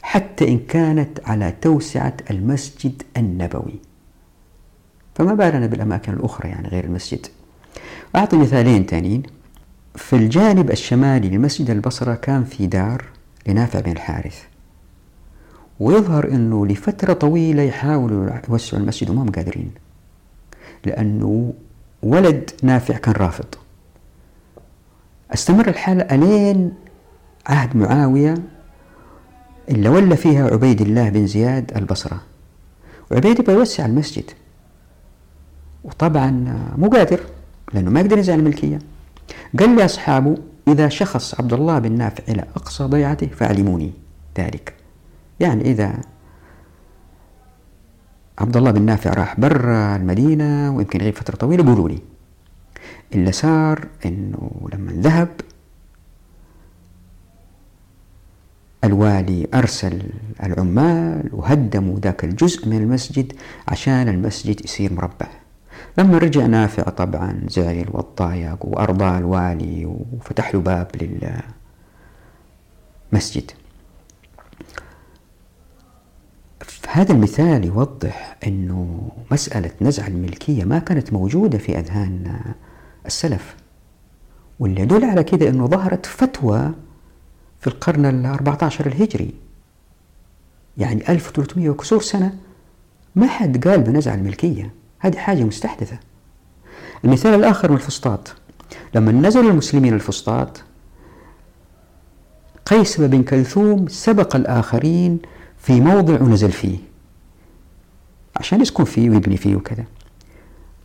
حتى 0.01 0.47
إن 0.47 0.59
كانت 0.59 1.19
على 1.25 1.53
توسعة 1.61 2.17
المسجد 2.31 3.03
النبوي. 3.17 3.79
فما 5.15 5.33
بالنا 5.33 5.67
بالأماكن 5.67 6.13
الأخرى 6.13 6.49
يعني 6.49 6.67
غير 6.67 6.83
المسجد. 6.83 7.27
أعطي 8.15 8.37
مثالين 8.37 8.85
تانيين. 8.85 9.23
في 9.95 10.15
الجانب 10.15 10.71
الشمالي 10.71 11.29
لمسجد 11.29 11.69
البصرة 11.69 12.15
كان 12.15 12.43
في 12.43 12.67
دار 12.67 13.05
لنافع 13.47 13.79
بن 13.79 13.91
الحارث. 13.91 14.43
ويظهر 15.79 16.27
أنه 16.27 16.65
لفترة 16.65 17.13
طويلة 17.13 17.63
يحاولوا 17.63 18.29
يوسعوا 18.49 18.81
المسجد 18.83 19.09
وما 19.09 19.21
هم 19.21 19.31
قادرين 19.31 19.71
لأنه 20.85 21.53
ولد 22.03 22.51
نافع 22.63 22.97
كان 22.97 23.13
رافض. 23.13 23.45
استمر 25.33 25.67
الحال 25.67 26.11
ألين 26.11 26.73
عهد 27.45 27.75
معاوية 27.75 28.35
اللي 29.69 29.89
ولى 29.89 30.17
فيها 30.17 30.47
عبيد 30.47 30.81
الله 30.81 31.09
بن 31.09 31.27
زياد 31.27 31.77
البصرة. 31.77 32.21
وعبيد 33.11 33.39
يبغى 33.39 33.55
يوسع 33.55 33.85
المسجد. 33.85 34.31
وطبعا 35.83 36.57
مو 36.77 36.89
قادر 36.89 37.19
لأنه 37.73 37.91
ما 37.91 37.99
يقدر 37.99 38.17
ينزع 38.17 38.33
الملكية. 38.33 38.79
قال 39.59 39.75
لأصحابه 39.75 40.35
إذا 40.67 40.89
شخص 40.89 41.39
عبد 41.39 41.53
الله 41.53 41.79
بن 41.79 41.91
نافع 41.91 42.23
إلى 42.29 42.45
أقصى 42.55 42.83
ضيعته 42.83 43.27
فاعلموني 43.27 43.91
ذلك. 44.37 44.73
يعني 45.39 45.61
إذا 45.61 46.01
عبد 48.41 48.57
الله 48.57 48.71
بن 48.71 48.81
نافع 48.81 49.13
راح 49.13 49.39
برا 49.39 49.95
المدينة 49.95 50.75
ويمكن 50.75 51.01
يغيب 51.01 51.15
فترة 51.15 51.35
طويلة 51.35 51.65
قولوا 51.65 51.89
لي 51.89 51.99
اللي 53.13 53.31
صار 53.31 53.87
إنه 54.05 54.51
لما 54.73 54.91
ذهب 54.91 55.29
الوالي 58.83 59.47
أرسل 59.53 60.01
العمال 60.43 61.29
وهدموا 61.33 61.99
ذاك 61.99 62.23
الجزء 62.23 62.67
من 62.67 62.77
المسجد 62.77 63.33
عشان 63.67 64.09
المسجد 64.09 64.65
يصير 64.65 64.93
مربع. 64.93 65.27
لما 65.97 66.17
رجع 66.17 66.45
نافع 66.45 66.83
طبعا 66.83 67.41
زعل 67.47 67.85
وضايق 67.91 68.65
وأرضى 68.65 69.17
الوالي 69.17 69.85
وفتح 69.85 70.53
له 70.53 70.61
باب 70.61 70.87
للمسجد. 73.11 73.51
هذا 76.89 77.11
المثال 77.13 77.65
يوضح 77.65 78.37
أنه 78.47 79.11
مسألة 79.31 79.71
نزع 79.81 80.07
الملكية 80.07 80.63
ما 80.63 80.79
كانت 80.79 81.13
موجودة 81.13 81.57
في 81.57 81.79
أذهان 81.79 82.41
السلف 83.05 83.55
واللي 84.59 84.81
يدل 84.81 85.05
على 85.05 85.23
كده 85.23 85.49
أنه 85.49 85.67
ظهرت 85.67 86.05
فتوى 86.05 86.71
في 87.59 87.67
القرن 87.67 88.05
ال 88.05 88.25
14 88.25 88.85
الهجري. 88.85 89.33
يعني 90.77 91.11
1300 91.11 91.69
وكسور 91.69 92.01
سنة 92.01 92.37
ما 93.15 93.27
حد 93.27 93.67
قال 93.67 93.81
بنزع 93.81 94.13
الملكية 94.13 94.71
هذه 94.99 95.17
حاجة 95.17 95.43
مستحدثة. 95.43 95.97
المثال 97.05 97.33
الآخر 97.33 97.71
من 97.71 97.77
الفسطاط 97.77 98.35
لما 98.95 99.11
نزل 99.11 99.49
المسلمين 99.49 99.93
الفسطاط 99.93 100.63
قيس 102.65 103.01
بن 103.01 103.23
كلثوم 103.23 103.87
سبق 103.87 104.35
الآخرين 104.35 105.19
في 105.61 105.81
موضع 105.81 106.21
ونزل 106.21 106.51
فيه 106.51 106.77
عشان 108.35 108.61
يسكن 108.61 108.83
فيه 108.83 109.09
ويبني 109.09 109.37
فيه 109.37 109.55
وكذا. 109.55 109.83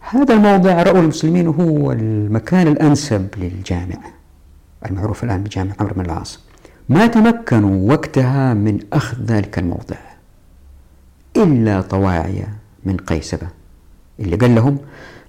هذا 0.00 0.34
الموضع 0.34 0.82
رأوا 0.82 1.00
المسلمين 1.00 1.46
هو 1.46 1.92
المكان 1.92 2.68
الأنسب 2.68 3.28
للجامع 3.36 3.96
المعروف 4.86 5.24
الآن 5.24 5.42
بجامع 5.42 5.72
عمرو 5.80 5.94
بن 5.94 6.00
العاص. 6.00 6.40
ما 6.88 7.06
تمكنوا 7.06 7.92
وقتها 7.92 8.54
من 8.54 8.78
أخذ 8.92 9.22
ذلك 9.22 9.58
الموضع 9.58 9.96
إلا 11.36 11.80
طواعية 11.80 12.48
من 12.84 12.96
قيسبة 12.96 13.48
اللي 14.20 14.36
قال 14.36 14.54
لهم 14.54 14.78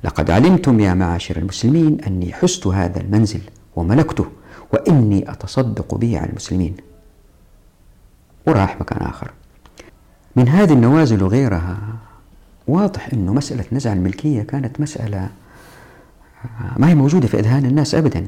لقد 0.04 0.32
علمتم 0.32 0.80
يا 0.80 0.94
معاشر 0.94 1.38
المسلمين 1.38 2.02
أني 2.02 2.34
حست 2.34 2.68
هذا 2.68 3.02
المنزل 3.02 3.42
وملكته 3.76 4.26
وإني 4.74 5.32
أتصدق 5.32 5.96
به 5.96 6.20
على 6.20 6.30
المسلمين. 6.30 6.76
وراح 8.48 8.82
مكان 8.82 9.02
آخر. 9.02 9.32
من 10.36 10.48
هذه 10.48 10.74
النوازل 10.74 11.24
وغيرها 11.24 11.78
واضح 12.68 13.10
أنه 13.14 13.34
مسألة 13.34 13.66
نزع 13.72 13.94
الملكية 13.94 14.42
كانت 14.44 14.82
مسألة 14.82 15.30
ما 16.78 16.90
هي 16.90 16.96
موجودة 16.96 17.28
في 17.28 17.40
أذهان 17.40 17.66
الناس 17.66 17.96
أبدا. 17.96 18.28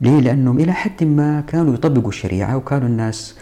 ليه؟ 0.00 0.20
لأنهم 0.20 0.58
إلى 0.58 0.72
حد 0.72 1.04
ما 1.04 1.40
كانوا 1.40 1.74
يطبقوا 1.74 2.08
الشريعة 2.08 2.56
وكانوا 2.56 2.88
الناس 2.88 3.36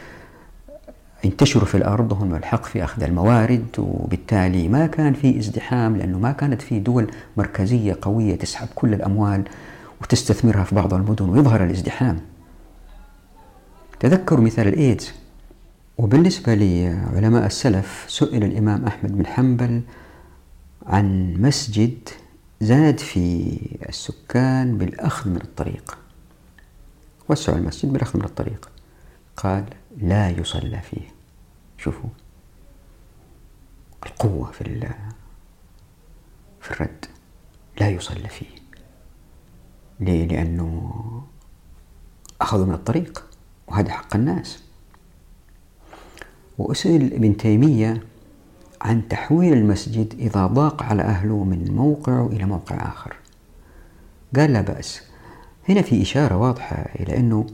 انتشروا 1.25 1.65
في 1.67 1.77
الأرض 1.77 2.13
وهم 2.13 2.35
الحق 2.35 2.65
في 2.65 2.85
أخذ 2.85 3.03
الموارد 3.03 3.67
وبالتالي 3.79 4.69
ما 4.69 4.87
كان 4.87 5.13
في 5.13 5.39
ازدحام 5.39 5.97
لأنه 5.97 6.19
ما 6.19 6.33
كانت 6.33 6.63
في 6.63 6.79
دول 6.81 7.11
مركزية 7.37 7.97
قوية 8.03 8.35
تسحب 8.37 8.69
كل 8.75 8.95
الأموال 8.95 9.43
وتستثمرها 10.03 10.65
في 10.65 10.75
بعض 10.75 10.95
المدن 10.95 11.29
ويظهر 11.29 11.65
الازدحام. 11.65 12.21
تذكروا 14.01 14.45
مثال 14.45 14.69
الإيدز. 14.69 15.13
وبالنسبة 16.01 16.55
لعلماء 16.55 17.47
السلف 17.47 18.05
سئل 18.09 18.45
الإمام 18.45 18.87
أحمد 18.87 19.19
بن 19.19 19.27
حنبل 19.27 19.83
عن 20.87 21.35
مسجد 21.39 22.09
زاد 22.61 22.99
في 22.99 23.59
السكان 23.89 24.79
بالأخذ 24.79 25.31
من 25.31 25.37
الطريق. 25.37 25.99
وسعوا 27.29 27.59
المسجد 27.59 27.93
بالأخذ 27.93 28.19
من 28.19 28.25
الطريق. 28.25 28.71
قال 29.37 29.65
لا 29.97 30.31
يصلى 30.31 30.81
فيه. 30.81 31.09
شوفوا 31.79 32.11
القوة 34.07 34.51
في 34.51 34.91
في 36.61 36.71
الرد. 36.71 37.07
لا 37.81 37.89
يصلى 37.89 38.29
فيه. 38.29 38.57
ليه؟ 40.01 40.27
لأنه 40.27 40.93
أخذوا 42.41 42.67
من 42.67 42.75
الطريق 42.75 43.25
وهذا 43.67 43.93
حق 43.93 44.17
الناس. 44.17 44.70
وأسئل 46.61 47.15
ابن 47.15 47.37
تيمية 47.37 48.03
عن 48.83 49.09
تحويل 49.09 49.53
المسجد 49.53 50.15
إذا 50.19 50.47
ضاق 50.47 50.83
على 50.83 51.03
أهله 51.03 51.45
من 51.45 51.75
موقع 51.75 52.27
إلى 52.27 52.45
موقع 52.45 52.77
آخر. 52.77 53.17
قال 54.37 54.53
لا 54.53 54.61
بأس. 54.61 55.03
هنا 55.69 55.83
في 55.83 56.03
إشارة 56.03 56.37
واضحة 56.37 56.77
إلى 56.77 57.17
أنه 57.17 57.47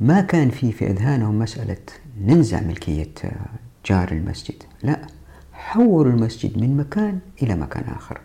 ما 0.00 0.20
كان 0.20 0.50
في 0.50 0.72
في 0.72 0.90
أذهانهم 0.90 1.38
مسألة 1.38 1.76
ننزع 2.20 2.60
ملكية 2.60 3.14
جار 3.86 4.12
المسجد. 4.12 4.62
لا 4.82 5.00
حولوا 5.52 6.12
المسجد 6.12 6.58
من 6.58 6.76
مكان 6.76 7.18
إلى 7.42 7.54
مكان 7.54 7.84
آخر. 7.84 8.20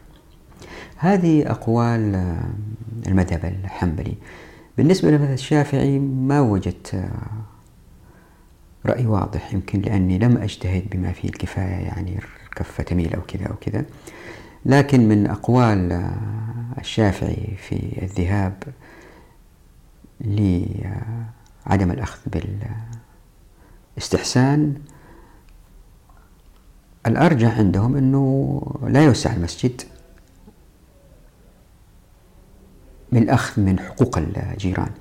هذه 0.98 1.52
أقوال 1.52 2.36
المذهب 3.08 3.46
الحنبلي. 3.46 4.14
بالنسبة 4.78 5.12
للمذهب 5.12 5.34
الشافعي 5.34 6.00
ما 6.00 6.42
وجدت 6.42 7.10
رأي 8.90 9.06
واضح 9.06 9.54
يمكن 9.54 9.82
لأني 9.82 10.18
لم 10.18 10.38
أجتهد 10.38 10.90
بما 10.92 11.12
فيه 11.12 11.30
الكفاية 11.30 11.86
يعني 11.86 12.20
الكفة 12.44 12.84
تميل 12.84 13.14
أو 13.14 13.22
كذا 13.22 13.48
أو 13.48 13.56
كذا. 13.56 13.86
لكن 14.66 15.08
من 15.08 15.28
أقوال 15.28 16.12
الشافعي 16.80 17.56
في 17.58 18.02
الذهاب 18.02 18.64
لعدم 20.22 21.92
الأخذ 21.92 22.20
بالاستحسان 23.96 24.76
الأرجح 27.08 27.58
عندهم 27.58 27.96
أنه 27.96 28.62
لا 28.88 29.04
يوسع 29.04 29.34
المسجد 29.34 29.82
بالأخذ 33.12 33.62
من 33.62 33.80
حقوق 33.80 34.18
الجيران. 34.18 34.92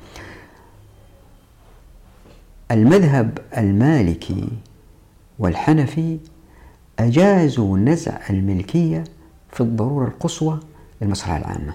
المذهب 2.70 3.38
المالكي 3.58 4.48
والحنفي 5.38 6.18
أجازوا 6.98 7.78
نزع 7.78 8.18
الملكية 8.30 9.04
في 9.52 9.60
الضرورة 9.60 10.06
القصوى 10.08 10.60
للمصلحة 11.02 11.36
العامة 11.36 11.74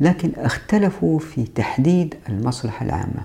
لكن 0.00 0.32
اختلفوا 0.36 1.18
في 1.18 1.44
تحديد 1.44 2.14
المصلحة 2.28 2.86
العامة. 2.86 3.22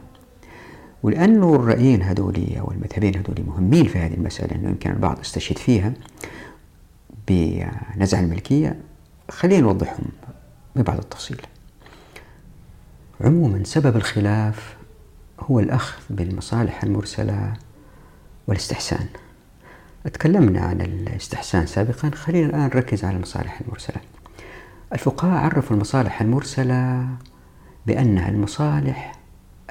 ولأنه 1.03 1.55
الرأيين 1.55 2.01
هذولي 2.01 2.59
أو 2.59 2.71
المذهبين 2.71 3.15
هذولي 3.15 3.43
مهمين 3.43 3.85
في 3.87 3.99
هذه 3.99 4.13
المسألة 4.13 4.55
أنه 4.55 4.69
يمكن 4.69 4.91
البعض 4.91 5.19
استشهد 5.19 5.57
فيها 5.57 5.93
بنزع 7.27 8.19
الملكية 8.19 8.79
خلينا 9.29 9.61
نوضحهم 9.61 10.05
ببعض 10.75 10.97
التفصيل. 10.97 11.41
عموما 13.21 13.63
سبب 13.63 13.95
الخلاف 13.95 14.77
هو 15.41 15.59
الأخذ 15.59 16.01
بالمصالح 16.09 16.83
المرسلة 16.83 17.53
والاستحسان. 18.47 19.05
تكلمنا 20.13 20.61
عن 20.61 20.81
الاستحسان 20.81 21.65
سابقا. 21.65 22.11
خلينا 22.13 22.47
الآن 22.47 22.61
نركز 22.61 23.05
على 23.05 23.15
المصالح 23.15 23.61
المرسلة. 23.61 23.97
الفقهاء 24.93 25.43
عرفوا 25.43 25.75
المصالح 25.75 26.21
المرسلة 26.21 27.07
بأنها 27.87 28.29
المصالح 28.29 29.11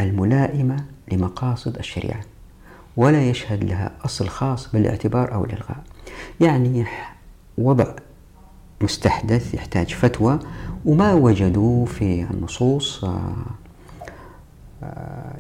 الملائمة 0.01 0.85
لمقاصد 1.12 1.79
الشريعة 1.79 2.21
ولا 2.97 3.31
يشهد 3.31 3.64
لها 3.64 3.93
أصل 4.05 4.29
خاص 4.29 4.73
بالاعتبار 4.73 5.35
أو 5.35 5.45
الإلغاء. 5.45 5.85
يعني 6.41 6.87
وضع 7.59 7.95
مستحدث 8.81 9.55
يحتاج 9.55 9.95
فتوى 9.95 10.39
وما 10.85 11.12
وجدوا 11.12 11.87
في 11.87 12.27
النصوص 12.31 13.05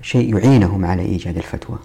شيء 0.02 0.36
يعينهم 0.36 0.84
على 0.84 1.02
إيجاد 1.02 1.36
الفتوى. 1.36 1.78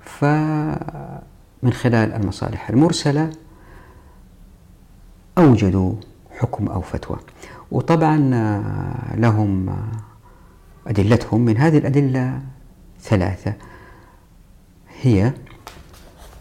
فمن 0.00 1.72
خلال 1.72 2.12
المصالح 2.12 2.70
المرسلة 2.70 3.30
أوجدوا 5.38 5.94
حكم 6.38 6.68
أو 6.68 6.80
فتوى. 6.80 7.16
وطبعا 7.70 8.30
آه، 8.34 9.16
لهم 9.16 9.68
آه، 9.68 10.90
أدلتهم 10.90 11.40
من 11.40 11.56
هذه 11.56 11.78
الأدلة 11.78 12.42
ثلاثة. 13.00 13.54
هي 15.00 15.32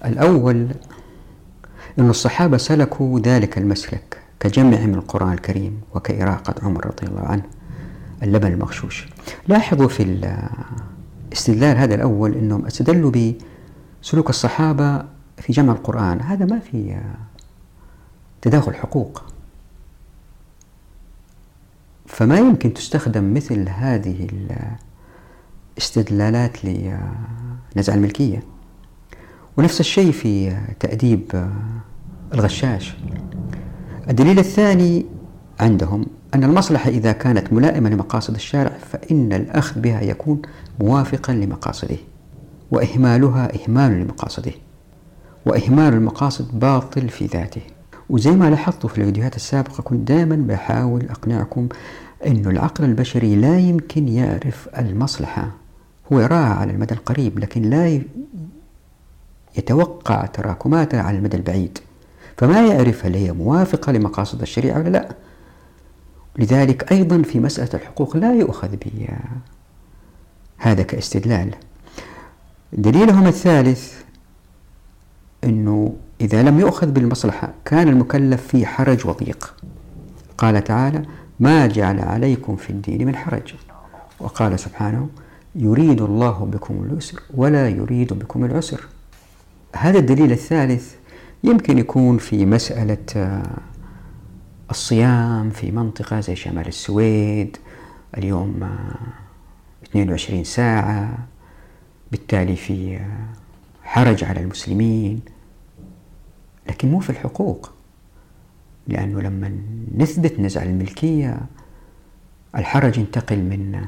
الأول 0.06 0.68
أن 2.00 2.10
الصحابة 2.10 2.58
سلكوا 2.58 3.20
ذلك 3.20 3.58
المسلك 3.58 4.18
كجمعهم 4.40 4.94
القرآن 4.94 5.34
الكريم 5.34 5.82
وكإراقة 5.96 6.56
عمر 6.64 6.86
رضي 6.86 7.08
الله 7.08 7.22
عنه. 7.22 7.44
اللبن 8.24 8.52
المغشوش. 8.52 9.08
لاحظوا 9.48 9.88
في 9.88 10.04
الاستدلال 11.32 11.78
هذا 11.78 11.96
الأول 11.96 12.34
أنهم 12.34 12.66
استدلوا 12.66 13.12
بسلوك 14.02 14.30
الصحابة 14.30 14.98
في 15.38 15.54
جمع 15.54 15.74
القرآن. 15.74 16.22
هذا 16.22 16.46
ما 16.46 16.60
في 16.60 17.02
تداخل 18.42 18.76
حقوق. 18.76 19.24
فما 22.06 22.38
يمكن 22.38 22.74
تستخدم 22.74 23.34
مثل 23.34 23.70
هذه 23.70 24.28
الاستدلالات 25.78 26.58
لنزع 26.66 27.94
الملكية. 27.94 28.44
ونفس 29.58 29.80
الشيء 29.80 30.12
في 30.12 30.58
تأديب 30.80 31.50
الغشاش. 32.34 32.96
الدليل 34.10 34.40
الثاني 34.40 35.06
عندهم 35.60 36.06
أن 36.36 36.44
المصلحة 36.44 36.90
إذا 36.90 37.12
كانت 37.12 37.54
ملائمة 37.54 37.90
لمقاصد 37.90 38.36
الشارع 38.36 38.72
فإن 38.92 39.34
الأخذ 39.34 39.80
بها 39.82 40.02
يكون 40.02 40.42
موافقا 40.80 41.34
لمقاصده 41.34 41.98
وإهمالها 42.72 43.52
إهمال 43.64 43.92
لمقاصده 43.92 44.52
وإهمال 45.46 45.94
المقاصد 45.94 46.60
باطل 46.60 47.10
في 47.10 47.26
ذاته. 47.26 47.62
وزي 48.10 48.32
ما 48.32 48.50
لاحظتوا 48.50 48.90
في 48.90 48.98
الفيديوهات 48.98 49.36
السابقة 49.36 49.82
كنت 49.82 50.08
دائما 50.08 50.36
بحاول 50.36 51.10
أقنعكم 51.10 51.68
أن 52.28 52.46
العقل 52.46 52.84
البشري 52.84 53.36
لا 53.36 53.60
يمكن 53.60 54.08
يعرف 54.08 54.70
المصلحة. 54.78 55.52
هو 56.14 56.20
يراها 56.20 56.54
على 56.54 56.72
المدى 56.72 56.94
القريب 56.94 57.40
لكن 57.40 57.62
لا 57.62 58.02
يتوقع 59.58 60.26
تراكماتها 60.26 61.02
على 61.02 61.18
المدى 61.18 61.38
البعيد. 61.38 61.80
فما 62.38 62.68
يعرف 62.68 63.06
هل 63.06 63.16
هي 63.16 63.32
موافقة 63.32 63.92
لمقاصد 63.92 64.42
الشريعة 64.42 64.78
ولا 64.78 64.90
لا؟ 64.90 65.16
لذلك 66.38 66.92
أيضا 66.92 67.22
في 67.22 67.40
مسألة 67.40 67.70
الحقوق 67.74 68.18
لا 68.18 68.34
يؤخذ 68.34 68.76
بهذا 70.62 70.84
كاستدلال. 70.84 71.56
دليلهم 72.74 73.28
الثالث 73.28 73.94
أنه 75.44 75.96
إذا 76.22 76.44
لم 76.44 76.60
يؤخذ 76.60 76.92
بالمصلحة 76.92 77.54
كان 77.66 77.88
المكلف 77.88 78.48
في 78.48 78.66
حرج 78.66 79.08
وضيق. 79.08 79.56
قال 80.38 80.64
تعالى 80.64 81.04
ما 81.40 81.68
جعل 81.68 82.00
عليكم 82.00 82.56
في 82.56 82.70
الدين 82.70 83.08
من 83.08 83.16
حرج 83.16 83.54
وقال 84.20 84.60
سبحانه 84.60 85.10
يريد 85.56 86.02
الله 86.02 86.50
بكم 86.54 86.84
اليسر 86.84 87.22
ولا 87.34 87.70
يريد 87.70 88.14
بكم 88.14 88.46
العسر 88.46 88.88
هذا 89.76 90.00
الدليل 90.00 90.32
الثالث 90.32 90.94
يمكن 91.44 91.78
يكون 91.78 92.18
في 92.18 92.46
مسألة 92.46 93.44
الصيام 94.72 95.50
في 95.50 95.72
منطقة 95.72 96.20
زي 96.20 96.36
شمال 96.36 96.68
السويد 96.68 97.58
اليوم 98.18 98.70
22 99.84 100.40
آه، 100.40 100.44
ساعة. 100.44 101.18
بالتالي 102.12 102.56
في 102.56 102.98
آه، 102.98 103.28
حرج 103.84 104.24
على 104.24 104.40
المسلمين 104.40 105.22
لكن 106.70 106.92
مو 106.92 107.00
في 107.00 107.10
الحقوق. 107.10 107.72
لأنه 108.88 109.22
لما 109.22 109.62
نثبت 109.96 110.40
نزع 110.40 110.64
الملكية 110.64 111.40
الحرج 112.56 112.98
ينتقل 112.98 113.38
من 113.38 113.86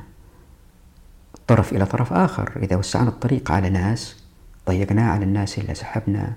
طرف 1.47 1.73
إلى 1.73 1.85
طرف 1.85 2.13
آخر. 2.13 2.59
إذا 2.63 2.75
وسعنا 2.75 3.09
الطريق 3.09 3.51
على 3.51 3.69
ناس 3.69 4.23
ضيقناه 4.67 5.11
على 5.11 5.25
الناس 5.25 5.59
إلا 5.59 5.73
سحبنا 5.73 6.33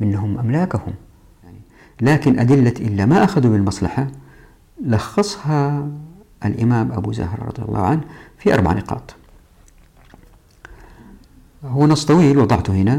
منهم 0.00 0.38
أملاكهم. 0.38 0.94
لكن 2.00 2.38
أدلة 2.38 2.74
إلا 2.80 3.06
ما 3.06 3.24
أخذوا 3.24 3.52
بالمصلحة 3.52 4.06
لخصها 4.84 5.88
الإمام 6.44 6.92
أبو 6.92 7.12
زهر 7.12 7.42
رضي 7.42 7.62
الله 7.62 7.86
عنه 7.86 8.00
في 8.38 8.54
أربع 8.54 8.72
نقاط. 8.72 9.14
هو 11.64 11.86
نص 11.86 12.04
طويل 12.04 12.38
وضعته 12.38 12.72
هنا 12.72 12.94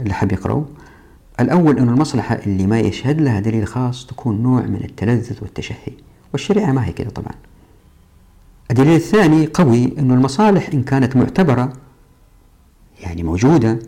اللي 0.00 0.14
حاب 0.14 0.32
يقرأه. 0.32 0.64
الأول 1.40 1.78
أن 1.78 1.88
المصلحة 1.88 2.34
اللي 2.34 2.66
ما 2.66 2.80
يشهد 2.80 3.20
لها 3.20 3.40
دليل 3.40 3.66
خاص 3.66 4.06
تكون 4.06 4.42
نوع 4.42 4.60
من 4.60 4.84
التلذذ 4.84 5.36
والتشهي 5.42 5.92
والشريعة 6.32 6.72
ما 6.72 6.86
هي 6.86 6.92
كده 6.92 7.10
طبعا. 7.10 7.32
الدليل 8.70 8.94
الثاني 8.96 9.46
قوي 9.46 9.98
أن 9.98 10.10
المصالح 10.10 10.68
إن 10.74 10.82
كانت 10.82 11.16
معتبرة 11.16 11.72
يعني 13.00 13.22
موجودة 13.22 13.78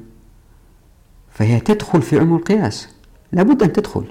فهي 1.31 1.61
تدخل 1.61 2.03
في 2.03 2.19
عموم 2.19 2.37
القياس. 2.37 2.89
لابد 3.33 3.63
أن 3.63 3.73
تدخل. 3.73 4.05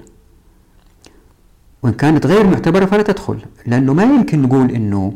وإن 1.82 1.92
كانت 1.92 2.26
غير 2.26 2.46
معتبرة 2.46 2.84
فلا 2.84 3.02
تدخل 3.02 3.38
لأنه 3.66 3.94
ما 3.94 4.02
يمكن 4.02 4.42
نقول 4.42 4.70
أنه 4.70 5.12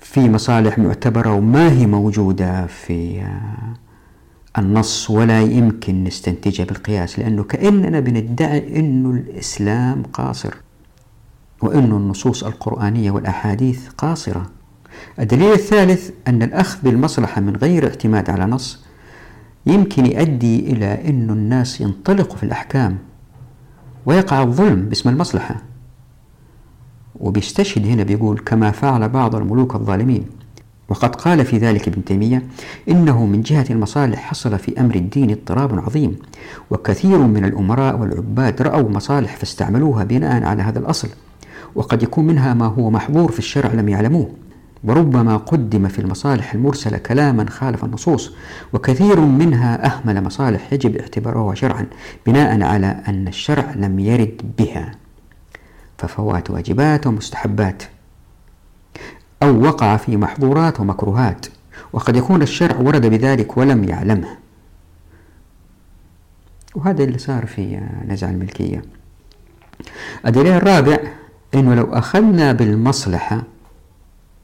في 0.00 0.30
مصالح 0.30 0.78
معتبرة 0.78 1.34
وما 1.34 1.72
هي 1.72 1.86
موجودة 1.86 2.66
في 2.66 3.22
النص 4.58 5.10
ولا 5.10 5.40
يمكن 5.40 6.04
نستنتجها 6.04 6.64
بالقياس 6.64 7.18
لأنه 7.18 7.42
كأننا 7.44 8.00
بندعي 8.00 8.80
أنه 8.80 9.10
الإسلام 9.10 10.02
قاصر 10.02 10.54
وأن 11.62 11.92
النصوص 11.92 12.44
القرآنية 12.44 13.10
والأحاديث 13.10 13.88
قاصرة. 13.88 14.50
الدليل 15.20 15.52
الثالث 15.52 16.10
أن 16.28 16.42
الأخذ 16.42 16.78
بالمصلحة 16.82 17.40
من 17.40 17.56
غير 17.56 17.86
اعتماد 17.88 18.30
على 18.30 18.44
نص 18.46 18.84
يمكن 19.66 20.06
يؤدي 20.06 20.72
إلى 20.72 21.08
أن 21.08 21.30
الناس 21.30 21.80
ينطلقوا 21.80 22.36
في 22.36 22.42
الأحكام 22.42 22.98
ويقع 24.06 24.42
الظلم 24.42 24.88
باسم 24.88 25.08
المصلحة. 25.08 25.71
وبيستشهد 27.20 27.86
هنا 27.86 28.02
بيقول 28.02 28.38
كما 28.38 28.70
فعل 28.70 29.08
بعض 29.08 29.34
الملوك 29.34 29.74
الظالمين. 29.74 30.24
وقد 30.88 31.16
قال 31.16 31.44
في 31.44 31.58
ذلك 31.58 31.88
ابن 31.88 32.04
تيمية 32.04 32.42
إنه 32.88 33.26
من 33.26 33.42
جهة 33.42 33.66
المصالح 33.70 34.18
حصل 34.20 34.58
في 34.58 34.80
أمر 34.80 34.94
الدين 34.94 35.30
اضطراب 35.30 35.78
عظيم 35.78 36.16
وكثير 36.70 37.18
من 37.18 37.44
الأمراء 37.44 37.98
والعباد 37.98 38.62
رأوا 38.62 38.90
مصالح 38.90 39.36
فاستعملوها 39.36 40.04
بناء 40.04 40.44
على 40.44 40.62
هذا 40.62 40.78
الأصل 40.78 41.08
وقد 41.74 42.02
يكون 42.02 42.26
منها 42.26 42.54
ما 42.54 42.66
هو 42.66 42.90
محظور 42.90 43.32
في 43.32 43.38
الشرع 43.38 43.72
لم 43.72 43.88
يعلموه. 43.88 44.30
وربما 44.84 45.36
قدم 45.36 45.88
في 45.88 45.98
المصالح 45.98 46.54
المرسلة 46.54 46.98
كلاما 46.98 47.50
خالف 47.50 47.84
النصوص 47.84 48.32
وكثير 48.72 49.20
منها 49.20 49.86
أهمل 49.86 50.24
مصالح 50.24 50.72
يجب 50.72 50.96
اعتبارها 50.96 51.54
شرعا 51.54 51.86
بناء 52.26 52.62
على 52.62 53.02
أن 53.08 53.28
الشرع 53.28 53.72
لم 53.76 53.98
يرد 53.98 54.42
بها. 54.58 54.92
ففوات 56.02 56.50
واجبات 56.50 57.06
ومستحبات. 57.06 57.82
أو 59.42 59.62
وقع 59.62 59.96
في 59.96 60.16
محظورات 60.16 60.80
ومكروهات 60.80 61.46
وقد 61.92 62.16
يكون 62.16 62.42
الشرع 62.42 62.76
ورد 62.76 63.06
بذلك 63.06 63.56
ولم 63.56 63.84
يعلمه. 63.84 64.36
وهذا 66.74 67.04
اللي 67.04 67.18
صار 67.18 67.46
في 67.46 67.80
نزع 68.08 68.30
الملكية. 68.30 68.82
الدليل 70.26 70.52
الرابع 70.52 70.98
أنه 71.54 71.74
لو 71.74 71.84
أخذنا 71.92 72.52
بالمصلحة 72.52 73.42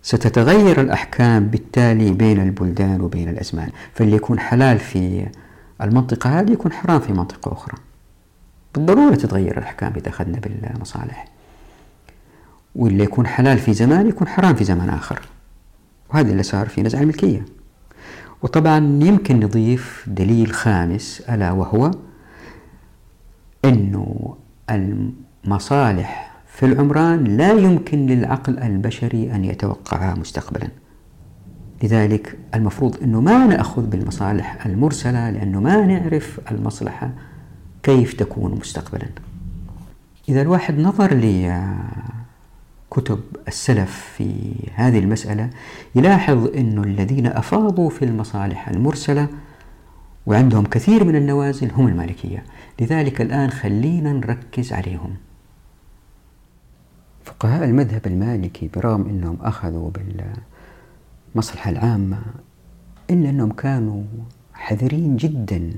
ستتغير 0.03 0.81
الأحكام 0.81 1.47
بالتالي 1.47 2.11
بين 2.11 2.41
البلدان 2.41 3.01
وبين 3.01 3.29
الأزمان. 3.29 3.71
فاللي 3.95 4.17
يكون 4.17 4.41
حلال 4.41 4.79
في 4.79 5.27
المنطقة 5.83 6.41
هذه 6.41 6.53
يكون 6.53 6.73
حرام 6.73 7.01
في 7.01 7.13
منطقة 7.13 7.53
أخرى. 7.53 7.75
بالضرورة 8.75 9.15
تتغير 9.15 9.59
الأحكام 9.59 9.93
إذا 9.97 10.09
أخذنا 10.09 10.39
بالمصالح. 10.39 11.38
واللي 12.75 13.05
يكون 13.05 13.27
حلال 13.27 13.59
في 13.59 13.73
زمان 13.73 14.09
يكون 14.09 14.29
حرام 14.29 14.55
في 14.55 14.65
زمان 14.65 14.89
آخر. 14.89 15.21
وهذا 16.11 16.31
اللي 16.33 16.43
صار 16.43 16.69
في 16.69 16.83
نزع 16.83 17.01
الملكية. 17.01 17.45
وطبعا 18.43 18.79
يمكن 19.03 19.41
نضيف 19.41 20.05
دليل 20.07 20.53
خامس 20.53 21.23
ألا 21.31 21.53
وهو 21.53 21.91
أنه 23.65 24.37
المصالح 24.71 26.37
في 26.47 26.67
العمران 26.67 27.25
لا 27.25 27.53
يمكن 27.53 28.07
للعقل 28.07 28.59
البشري 28.59 29.35
أن 29.35 29.45
يتوقعها 29.45 30.15
مستقبلا. 30.15 30.69
لذلك 31.83 32.39
المفروض 32.55 33.03
أنه 33.03 33.21
ما 33.21 33.47
نأخذ 33.47 33.87
بالمصالح 33.87 34.67
المرسلة 34.67 35.31
لأنه 35.31 35.61
ما 35.61 35.87
نعرف 35.87 36.41
المصلحة 36.51 37.11
كيف 37.83 38.13
تكون 38.13 38.55
مستقبلا. 38.55 39.09
إذا 40.29 40.43
الواحد 40.43 40.79
نظر 40.79 41.15
لكتب 42.99 43.21
السلف 43.49 44.13
في 44.17 44.55
هذه 44.75 44.99
المسألة 44.99 45.51
يلاحظ 45.95 46.57
أن 46.57 46.85
الذين 46.85 47.27
أفاضوا 47.27 47.91
في 47.91 48.05
المصالح 48.05 48.69
المرسلة 48.69 49.29
وعندهم 50.27 50.65
كثير 50.67 51.05
من 51.05 51.17
النوازل 51.17 51.71
هم 51.71 51.89
المالكية. 51.89 52.45
لذلك 52.81 53.21
الآن 53.21 53.51
خلينا 53.51 54.13
نركز 54.13 54.73
عليهم. 54.73 55.15
فقهاء 57.25 57.65
المذهب 57.65 58.07
المالكي 58.07 58.71
برغم 58.75 59.09
أنهم 59.09 59.39
أخذوا 59.41 59.91
بالمصلحة 61.35 61.71
العامة 61.71 62.19
إلا 63.11 63.31
أنهم 63.31 63.53
كانوا 63.53 64.03
حذرين 64.55 65.17
جدا 65.17 65.71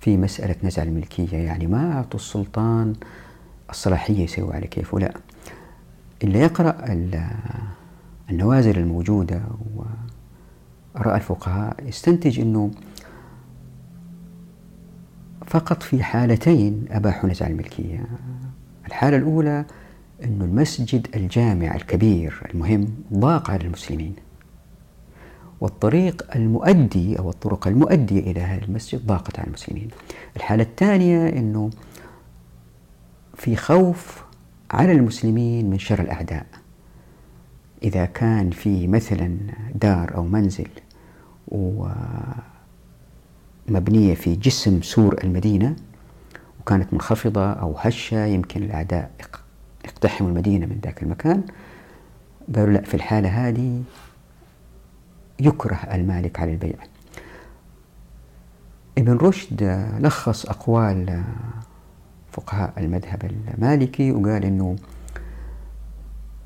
في 0.00 0.16
مسألة 0.16 0.56
نزع 0.62 0.82
الملكية. 0.82 1.36
يعني 1.36 1.66
ما 1.66 1.92
أعطوا 1.92 2.20
السلطان 2.20 2.94
الصلاحية 3.70 4.24
يسوي 4.24 4.54
على 4.54 4.66
كيفه. 4.66 4.98
لا. 4.98 5.14
اللي 6.24 6.38
يقرأ 6.38 6.76
النوازل 8.30 8.78
الموجودة 8.78 9.42
وآراء 10.94 11.16
الفقهاء 11.16 11.76
يستنتج 11.88 12.40
أنه 12.40 12.70
فقط 15.46 15.82
في 15.82 16.02
حالتين 16.02 16.84
أباحوا 16.90 17.30
نزع 17.30 17.46
الملكية. 17.46 18.06
الحالة 18.86 19.16
الأولى 19.16 19.64
أن 20.24 20.42
المسجد 20.42 21.06
الجامع 21.16 21.74
الكبير 21.74 22.50
المهم 22.54 22.88
ضاق 23.12 23.50
على 23.50 23.64
المسلمين 23.64 24.14
والطريق 25.60 26.36
المؤدي 26.36 27.18
أو 27.18 27.30
الطرق 27.30 27.68
المؤدية 27.68 28.20
إلى 28.20 28.40
هذا 28.40 28.64
المسجد 28.64 29.06
ضاقت 29.06 29.38
على 29.38 29.48
المسلمين. 29.48 29.88
الحالة 30.36 30.62
الثانية 30.62 31.28
أنه 31.28 31.70
في 33.34 33.56
خوف 33.56 34.25
على 34.70 34.92
المسلمين 34.92 35.70
من 35.70 35.78
شر 35.78 36.00
الأعداء. 36.00 36.46
إذا 37.82 38.04
كان 38.04 38.50
في 38.50 38.86
مثلا 38.86 39.36
دار 39.74 40.14
أو 40.14 40.24
منزل 40.24 40.68
ومبنية 43.68 44.14
في 44.14 44.34
جسم 44.34 44.82
سور 44.82 45.18
المدينة 45.24 45.76
وكانت 46.60 46.92
منخفضة 46.92 47.52
أو 47.52 47.74
هشة 47.78 48.24
يمكن 48.24 48.62
الأعداء 48.62 49.10
اقتحموا 49.84 50.30
المدينة 50.30 50.66
من 50.66 50.80
ذاك 50.84 51.02
المكان 51.02 51.42
قالوا 52.56 52.72
لا 52.72 52.82
في 52.82 52.94
الحالة 52.94 53.28
هذه 53.48 53.82
يكره 55.40 55.76
المالك 55.76 56.40
على 56.40 56.52
البيع. 56.52 56.76
ابن 58.98 59.12
رشد 59.16 59.62
لخص 60.00 60.46
أقوال 60.46 61.24
فقهاء 62.36 62.72
المذهب 62.78 63.30
المالكي 63.58 64.12
وقال 64.12 64.44
أنه 64.44 64.76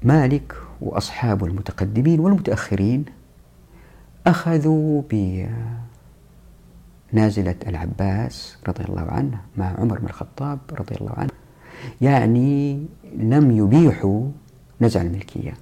مالك 0.02 0.54
وأصحابه 0.80 1.46
المتقدمين 1.46 2.20
والمتأخرين 2.20 3.04
أخذوا 4.26 5.02
نازلة 7.12 7.54
العباس 7.66 8.58
رضي 8.68 8.84
الله 8.84 9.02
عنه 9.02 9.40
مع 9.56 9.66
عمر 9.66 9.98
بن 9.98 10.06
الخطاب 10.06 10.58
رضي 10.72 10.94
الله 11.00 11.12
عنه. 11.16 11.30
يعني 12.00 12.86
لم 13.16 13.50
يبيحوا 13.50 14.28
نزع 14.80 15.02
الملكية. 15.02 15.54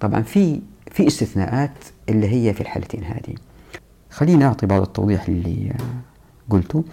طبعا 0.00 0.22
في 0.22 0.60
في 0.90 1.06
استثناءات 1.06 1.78
اللي 2.08 2.28
هي 2.28 2.54
في 2.54 2.60
الحالتين 2.60 3.04
هذه. 3.04 3.34
خلينا 4.10 4.46
أعطي 4.46 4.66
بعض 4.66 4.82
التوضيح 4.82 5.28
اللي 5.28 5.72
قلته. 6.50 6.84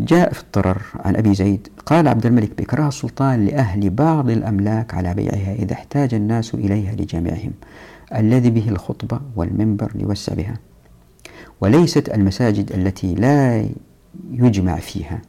جاء 0.00 0.32
في 0.32 0.42
الضرر 0.42 0.82
عن 0.94 1.16
أبي 1.16 1.34
زيد 1.34 1.68
قال 1.86 2.08
عبد 2.08 2.26
الملك 2.26 2.50
بكره 2.58 2.88
السلطان 2.88 3.46
لأهل 3.46 3.90
بعض 3.90 4.30
الأملاك 4.30 4.94
على 4.94 5.14
بيعها 5.14 5.54
إذا 5.54 5.72
احتاج 5.72 6.14
الناس 6.14 6.54
إليها 6.54 6.94
لجامعهم 6.94 7.52
الذي 8.14 8.50
به 8.50 8.68
الخطبة 8.68 9.20
والمنبر 9.36 9.92
ليوسع 9.94 10.34
بها 10.34 10.54
وليست 11.60 12.08
المساجد 12.08 12.72
التي 12.72 13.14
لا 13.14 13.66
يجمع 14.30 14.76
فيها. 14.76 15.20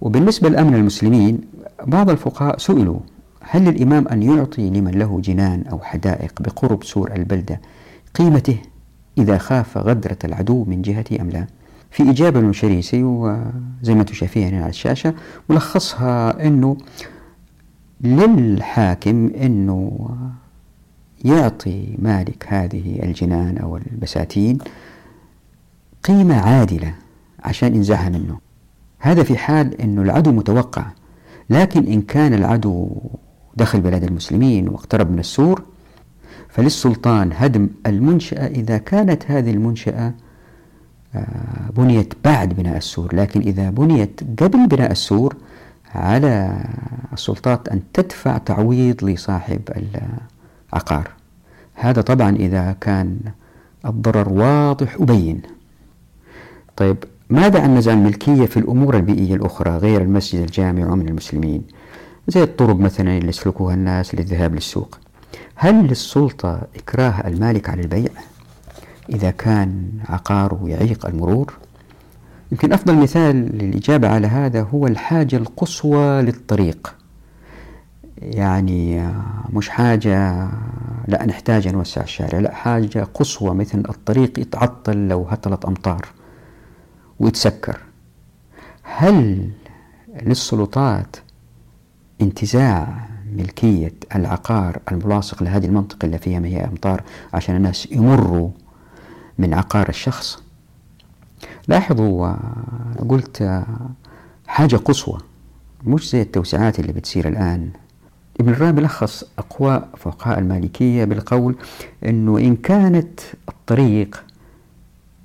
وبالنسبة 0.00 0.48
لأمن 0.48 0.74
المسلمين 0.74 1.40
بعض 1.86 2.10
الفقهاء 2.10 2.58
سئلوا 2.58 2.98
هل 3.40 3.64
للإمام 3.64 4.08
أن 4.08 4.22
يعطي 4.22 4.70
لمن 4.70 4.90
له 4.90 5.20
جنان 5.20 5.64
أو 5.66 5.78
حدائق 5.78 6.42
بقرب 6.42 6.84
سور 6.84 7.12
البلدة 7.12 7.60
قيمته 8.14 8.58
إذا 9.18 9.38
خاف 9.38 9.78
غدرة 9.78 10.18
العدو 10.24 10.64
من 10.64 10.82
جهته 10.82 11.20
أم 11.20 11.30
لا؟ 11.30 11.46
في 11.90 12.10
إجابة 12.10 12.40
من 12.40 12.52
شريسي 12.52 13.02
وزي 13.02 13.94
ما 13.94 14.06
شايفين 14.12 14.48
هنا 14.48 14.60
على 14.60 14.70
الشاشة 14.70 15.14
ملخصها 15.48 16.46
أنه 16.46 16.76
للحاكم 18.00 19.30
أنه 19.42 20.08
يعطي 21.24 21.96
مالك 21.98 22.46
هذه 22.48 23.02
الجنان 23.02 23.58
أو 23.58 23.76
البساتين 23.76 24.58
قيمة 26.04 26.34
عادلة 26.34 26.94
عشان 27.44 27.74
ينزعها 27.74 28.08
منه. 28.08 28.38
هذا 28.98 29.22
في 29.22 29.36
حال 29.36 29.80
أنه 29.80 30.02
العدو 30.02 30.32
متوقع 30.32 30.86
لكن 31.50 31.86
إن 31.86 32.02
كان 32.02 32.34
العدو 32.34 32.90
دخل 33.56 33.80
بلاد 33.80 34.04
المسلمين 34.04 34.68
واقترب 34.68 35.10
من 35.10 35.18
السور 35.18 35.62
فللسلطان 36.48 37.30
هدم 37.34 37.68
المنشأة 37.86 38.46
إذا 38.46 38.78
كانت 38.78 39.30
هذه 39.30 39.50
المنشأة 39.50 40.14
بنيت 41.76 42.14
بعد 42.24 42.52
بناء 42.52 42.76
السور 42.76 43.16
لكن 43.16 43.40
إذا 43.40 43.70
بنيت 43.70 44.20
قبل 44.42 44.66
بناء 44.66 44.90
السور 44.90 45.36
على 45.94 46.64
السلطات 47.12 47.68
أن 47.68 47.80
تدفع 47.92 48.38
تعويض 48.38 49.04
لصاحب 49.04 49.60
العقار. 50.72 51.10
هذا 51.74 52.00
طبعا 52.02 52.36
إذا 52.36 52.76
كان 52.80 53.18
الضرر 53.86 54.32
واضح 54.32 55.00
وبين. 55.00 55.42
طيب 56.76 56.96
ماذا 57.30 57.62
عن 57.62 57.74
نزع 57.74 57.92
الملكية 57.92 58.46
في 58.46 58.56
الأمور 58.56 58.96
البيئية 58.96 59.34
الأخرى 59.34 59.76
غير 59.76 60.02
المسجد 60.02 60.40
الجامع 60.40 60.92
ومن 60.92 61.08
المسلمين؟ 61.08 61.62
زي 62.28 62.42
الطرق 62.42 62.76
مثلا 62.76 63.18
اللي 63.18 63.28
يسلكوها 63.28 63.74
الناس 63.74 64.14
للذهاب 64.14 64.54
للسوق. 64.54 64.98
هل 65.54 65.86
للسلطة 65.86 66.62
إكراه 66.76 67.26
المالك 67.26 67.68
على 67.68 67.82
البيع؟ 67.82 68.10
إذا 69.10 69.30
كان 69.30 69.90
عقاره 70.08 70.60
يعيق 70.64 71.06
المرور 71.06 71.52
يمكن 72.52 72.72
أفضل 72.72 72.96
مثال 72.96 73.36
للإجابة 73.36 74.08
على 74.08 74.26
هذا 74.26 74.62
هو 74.62 74.86
الحاجة 74.86 75.36
القصوى 75.36 76.22
للطريق. 76.22 76.94
يعني 78.18 79.08
مش 79.52 79.68
حاجة 79.68 80.48
لا 81.08 81.26
نحتاج 81.26 81.68
نوسع 81.68 82.02
الشارع 82.02 82.38
لا 82.38 82.54
حاجة 82.54 83.06
قصوى 83.14 83.54
مثل 83.54 83.78
الطريق 83.78 84.38
يتعطل 84.38 85.08
لو 85.08 85.22
هطلت 85.28 85.64
أمطار 85.64 86.06
ويتسكر. 87.20 87.78
هل 88.82 89.50
للسلطات 90.22 91.16
انتزاع 92.20 93.08
ملكية 93.36 93.92
العقار 94.14 94.78
الملاصق 94.92 95.42
لهذه 95.42 95.66
المنطقة 95.66 96.06
اللي 96.06 96.18
فيها 96.18 96.40
هي 96.40 96.64
أمطار 96.64 97.02
عشان 97.34 97.56
الناس 97.56 97.88
يمروا 97.92 98.50
من 99.40 99.54
عقار 99.54 99.88
الشخص. 99.88 100.42
لاحظوا 101.68 102.34
قلت 103.08 103.64
حاجة 104.46 104.76
قصوى 104.76 105.18
مش 105.84 106.10
زي 106.10 106.22
التوسعات 106.22 106.80
اللي 106.80 106.92
بتصير 106.92 107.28
الآن. 107.28 107.70
ابن 108.40 108.52
الرامي 108.52 108.80
لخص 108.80 109.24
أقوى 109.38 109.82
فقهاء 109.96 110.38
المالكية 110.38 111.04
بالقول 111.04 111.56
أنه 112.04 112.38
إن 112.38 112.56
كانت 112.56 113.20
الطريق 113.48 114.24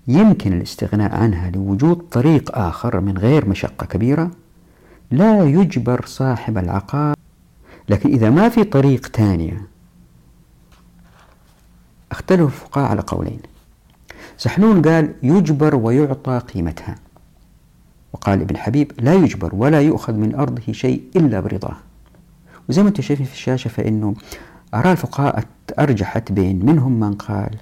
يمكن 0.07 0.53
الاستغناء 0.53 1.15
عنها 1.15 1.49
لوجود 1.49 1.97
طريق 2.11 2.57
آخر 2.57 2.99
من 2.99 3.17
غير 3.17 3.49
مشقة 3.49 3.85
كبيرة 3.85 4.31
لا 5.11 5.43
يجبر 5.43 6.05
صاحب 6.05 6.57
العقار. 6.57 7.15
لكن 7.89 8.09
إذا 8.09 8.29
ما 8.29 8.49
في 8.49 8.63
طريق 8.63 9.05
ثانية 9.05 9.61
اختلف 12.11 12.41
الفقهاء 12.41 12.89
على 12.89 13.01
قولين. 13.01 13.39
سحنون 14.37 14.81
قال 14.81 15.13
يجبر 15.23 15.75
ويعطى 15.75 16.39
قيمتها. 16.53 16.95
وقال 18.13 18.41
ابن 18.41 18.57
حبيب 18.57 18.91
لا 18.99 19.13
يجبر 19.13 19.55
ولا 19.55 19.81
يؤخذ 19.81 20.13
من 20.13 20.35
أرضه 20.35 20.73
شيء 20.73 21.03
إلا 21.15 21.39
برضاه. 21.39 21.77
وزي 22.69 22.81
ما 22.83 22.89
أنتم 22.89 23.03
شايفين 23.03 23.25
في 23.25 23.33
الشاشة 23.33 23.67
فإنه 23.67 24.15
آراء 24.73 24.91
الفقهاء 24.91 25.43
أرجحت 25.79 26.31
بين 26.31 26.65
منهم 26.65 26.99
من 26.99 27.13
قال 27.13 27.55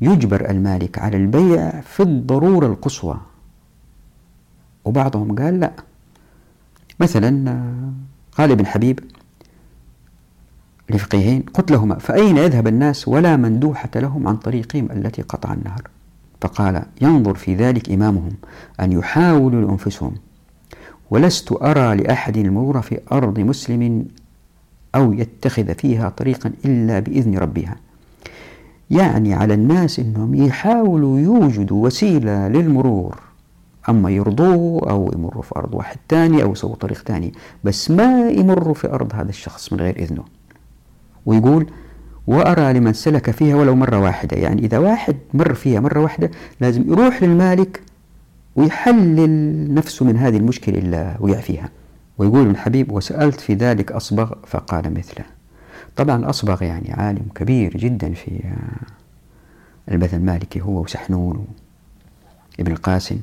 يجبر 0.00 0.50
المالك 0.50 0.98
على 0.98 1.16
البيع 1.16 1.80
في 1.80 2.02
الضرورة 2.02 2.66
القصوى. 2.66 3.20
وبعضهم 4.84 5.38
قال 5.38 5.60
لا. 5.60 5.72
مثلا 7.00 7.62
قال 8.32 8.50
ابن 8.50 8.66
حبيب 8.66 9.00
لفقيهين 10.92 11.42
قتلهما 11.54 11.98
فأين 11.98 12.36
يذهب 12.36 12.66
الناس 12.66 13.08
ولا 13.08 13.36
مندوحة 13.36 13.90
لهم 13.96 14.28
عن 14.28 14.36
طريقهم 14.36 14.88
التي 14.92 15.22
قطع 15.22 15.52
النهر؟ 15.52 15.82
فقال 16.40 16.82
ينظر 17.00 17.34
في 17.34 17.54
ذلك 17.54 17.90
إمامهم 17.90 18.32
أن 18.80 18.92
يحاولوا 18.92 19.66
لأنفسهم. 19.66 20.14
ولست 21.10 21.52
أرى 21.52 21.96
لأحد 21.96 22.36
المرور 22.36 22.82
في 22.82 23.00
أرض 23.12 23.40
مسلم 23.40 24.06
أو 24.94 25.12
يتخذ 25.12 25.74
فيها 25.74 26.08
طريقا 26.08 26.52
إلا 26.64 26.98
بإذن 26.98 27.38
ربها. 27.38 27.76
يعني 28.90 29.34
على 29.34 29.54
الناس 29.54 29.98
أنهم 30.00 30.34
يحاولوا 30.34 31.18
يوجدوا 31.20 31.86
وسيلة 31.86 32.48
للمرور 32.48 33.18
أما 33.88 34.10
يرضوه 34.10 34.90
أو 34.90 35.12
يمروا 35.14 35.42
في 35.42 35.56
أرض 35.56 35.74
واحد 35.74 35.96
تاني 36.08 36.42
أو 36.42 36.52
يسووا 36.52 36.74
طريق 36.74 37.02
تاني 37.02 37.32
بس 37.64 37.90
ما 37.90 38.30
يمروا 38.30 38.74
في 38.74 38.88
أرض 38.88 39.14
هذا 39.14 39.28
الشخص 39.28 39.72
من 39.72 39.80
غير 39.80 39.96
إذنه. 39.96 40.24
ويقول 41.26 41.66
وأرى 42.26 42.72
لمن 42.72 42.92
سلك 42.92 43.30
فيها 43.30 43.56
ولو 43.56 43.74
مرة 43.76 43.98
واحدة. 44.00 44.36
يعني 44.36 44.64
إذا 44.64 44.78
واحد 44.78 45.16
مر 45.34 45.54
فيها 45.54 45.80
مرة 45.80 46.00
واحدة 46.00 46.30
لازم 46.60 46.92
يروح 46.92 47.22
للمالك 47.22 47.82
ويحلل 48.56 49.74
نفسه 49.74 50.04
من 50.04 50.16
هذه 50.16 50.36
المشكلة 50.36 50.78
اللي 50.78 51.16
وقع 51.20 51.40
فيها. 51.40 51.68
ويقول 52.18 52.40
ابن 52.46 52.56
حبيب 52.56 52.92
وسألت 52.92 53.40
في 53.40 53.54
ذلك 53.54 53.92
أصبغ 53.92 54.32
فقال 54.46 54.94
مثله. 54.94 55.24
طبعا 55.96 56.30
أصبغ 56.30 56.62
يعني 56.62 56.92
عالم 56.92 57.26
كبير 57.34 57.76
جدا 57.76 58.14
في 58.14 58.40
البث 59.90 60.14
المالكي 60.14 60.60
هو 60.60 60.80
وسحنون 60.80 61.46
وابن 62.58 62.72
القاسم. 62.72 63.20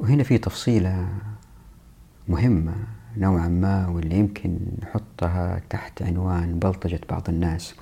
وهنا 0.00 0.22
في 0.22 0.38
تفصيلة 0.38 1.08
مهمة. 2.28 2.72
نوعا 3.16 3.48
ما 3.48 3.88
واللي 3.88 4.16
يمكن 4.16 4.58
نحطها 4.82 5.60
تحت 5.70 6.02
عنوان 6.02 6.58
بلطجة 6.58 7.00
بعض 7.10 7.28
الناس. 7.28 7.74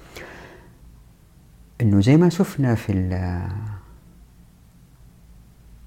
إنه 1.81 2.01
زي 2.01 2.17
ما 2.17 2.29
شفنا 2.29 2.75
في 2.75 2.93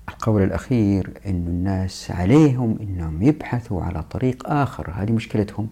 القول 0.10 0.44
الأخير 0.44 1.22
أن 1.26 1.48
الناس 1.48 2.12
عليهم 2.12 2.78
أنهم 2.82 3.22
يبحثوا 3.22 3.84
على 3.84 4.04
طريق 4.04 4.50
آخر. 4.50 4.92
هذه 4.96 5.12
مشكلتهم. 5.12 5.68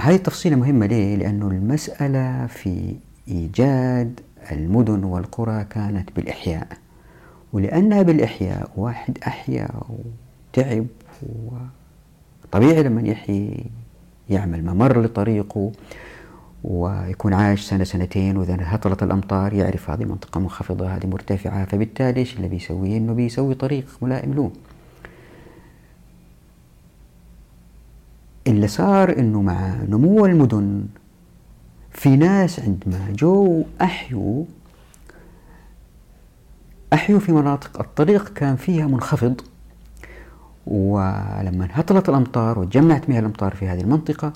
هذه 0.00 0.14
التفصيلة 0.14 0.56
مهمة 0.56 0.86
ليه؟ 0.86 1.16
لأنه 1.16 1.48
المسألة 1.48 2.46
في 2.46 2.96
إيجاد 3.28 4.20
المدن 4.52 5.04
والقرى 5.04 5.64
كانت 5.64 6.16
بالإحياء. 6.16 6.68
ولأنها 7.52 8.02
بالإحياء 8.02 8.70
واحد 8.76 9.18
أحيا 9.26 9.68
وتعب 9.88 10.86
وطبيعي 11.22 12.82
لما 12.82 13.02
يحيي 13.02 13.66
يعمل 14.30 14.64
ممر 14.64 15.02
لطريقه 15.02 15.72
ويكون 16.64 17.34
عايش 17.34 17.60
سنة 17.60 17.84
سنتين 17.84 18.36
وإذا 18.36 18.56
هطلت 18.60 19.02
الأمطار 19.02 19.52
يعرف 19.52 19.90
هذه 19.90 20.04
منطقة 20.04 20.40
منخفضة 20.40 20.96
هذه 20.96 21.06
مرتفعة 21.06 21.64
فبالتالي 21.64 22.20
إيش 22.20 22.36
اللي 22.36 22.48
بيسويه 22.48 22.96
إنه 22.96 23.12
بيسوي 23.12 23.54
طريق 23.54 23.86
ملائم 24.02 24.34
له. 24.34 24.50
اللي 28.46 28.68
صار 28.68 29.18
إنه 29.18 29.42
مع 29.42 29.74
نمو 29.88 30.26
المدن 30.26 30.86
في 31.90 32.16
ناس 32.16 32.60
عندما 32.60 33.12
جو 33.18 33.64
أحيوا 33.82 34.44
أحيوا 36.92 37.20
في 37.20 37.32
مناطق 37.32 37.80
الطريق 37.80 38.28
كان 38.32 38.56
فيها 38.56 38.86
منخفض. 38.86 39.40
ولما 40.66 41.68
هطلت 41.70 42.08
الأمطار 42.08 42.58
وتجمعت 42.58 43.08
مياه 43.08 43.20
الأمطار 43.20 43.54
في 43.54 43.68
هذه 43.68 43.80
المنطقة 43.80 44.32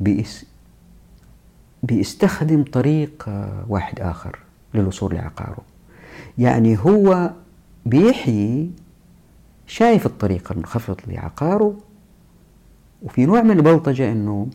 بيس 0.00 0.46
بيستخدم 1.82 2.64
طريق 2.64 3.24
واحد 3.68 4.00
آخر 4.00 4.38
للوصول 4.74 5.14
لعقاره. 5.14 5.62
يعني 6.38 6.78
هو 6.78 7.30
بيحيي 7.86 8.70
شايف 9.66 10.06
الطريق 10.06 10.52
المنخفض 10.52 10.96
لعقاره 11.06 11.78
وفي 13.02 13.26
نوع 13.26 13.42
من 13.42 13.50
البلطجة 13.50 14.12
أنه 14.12 14.48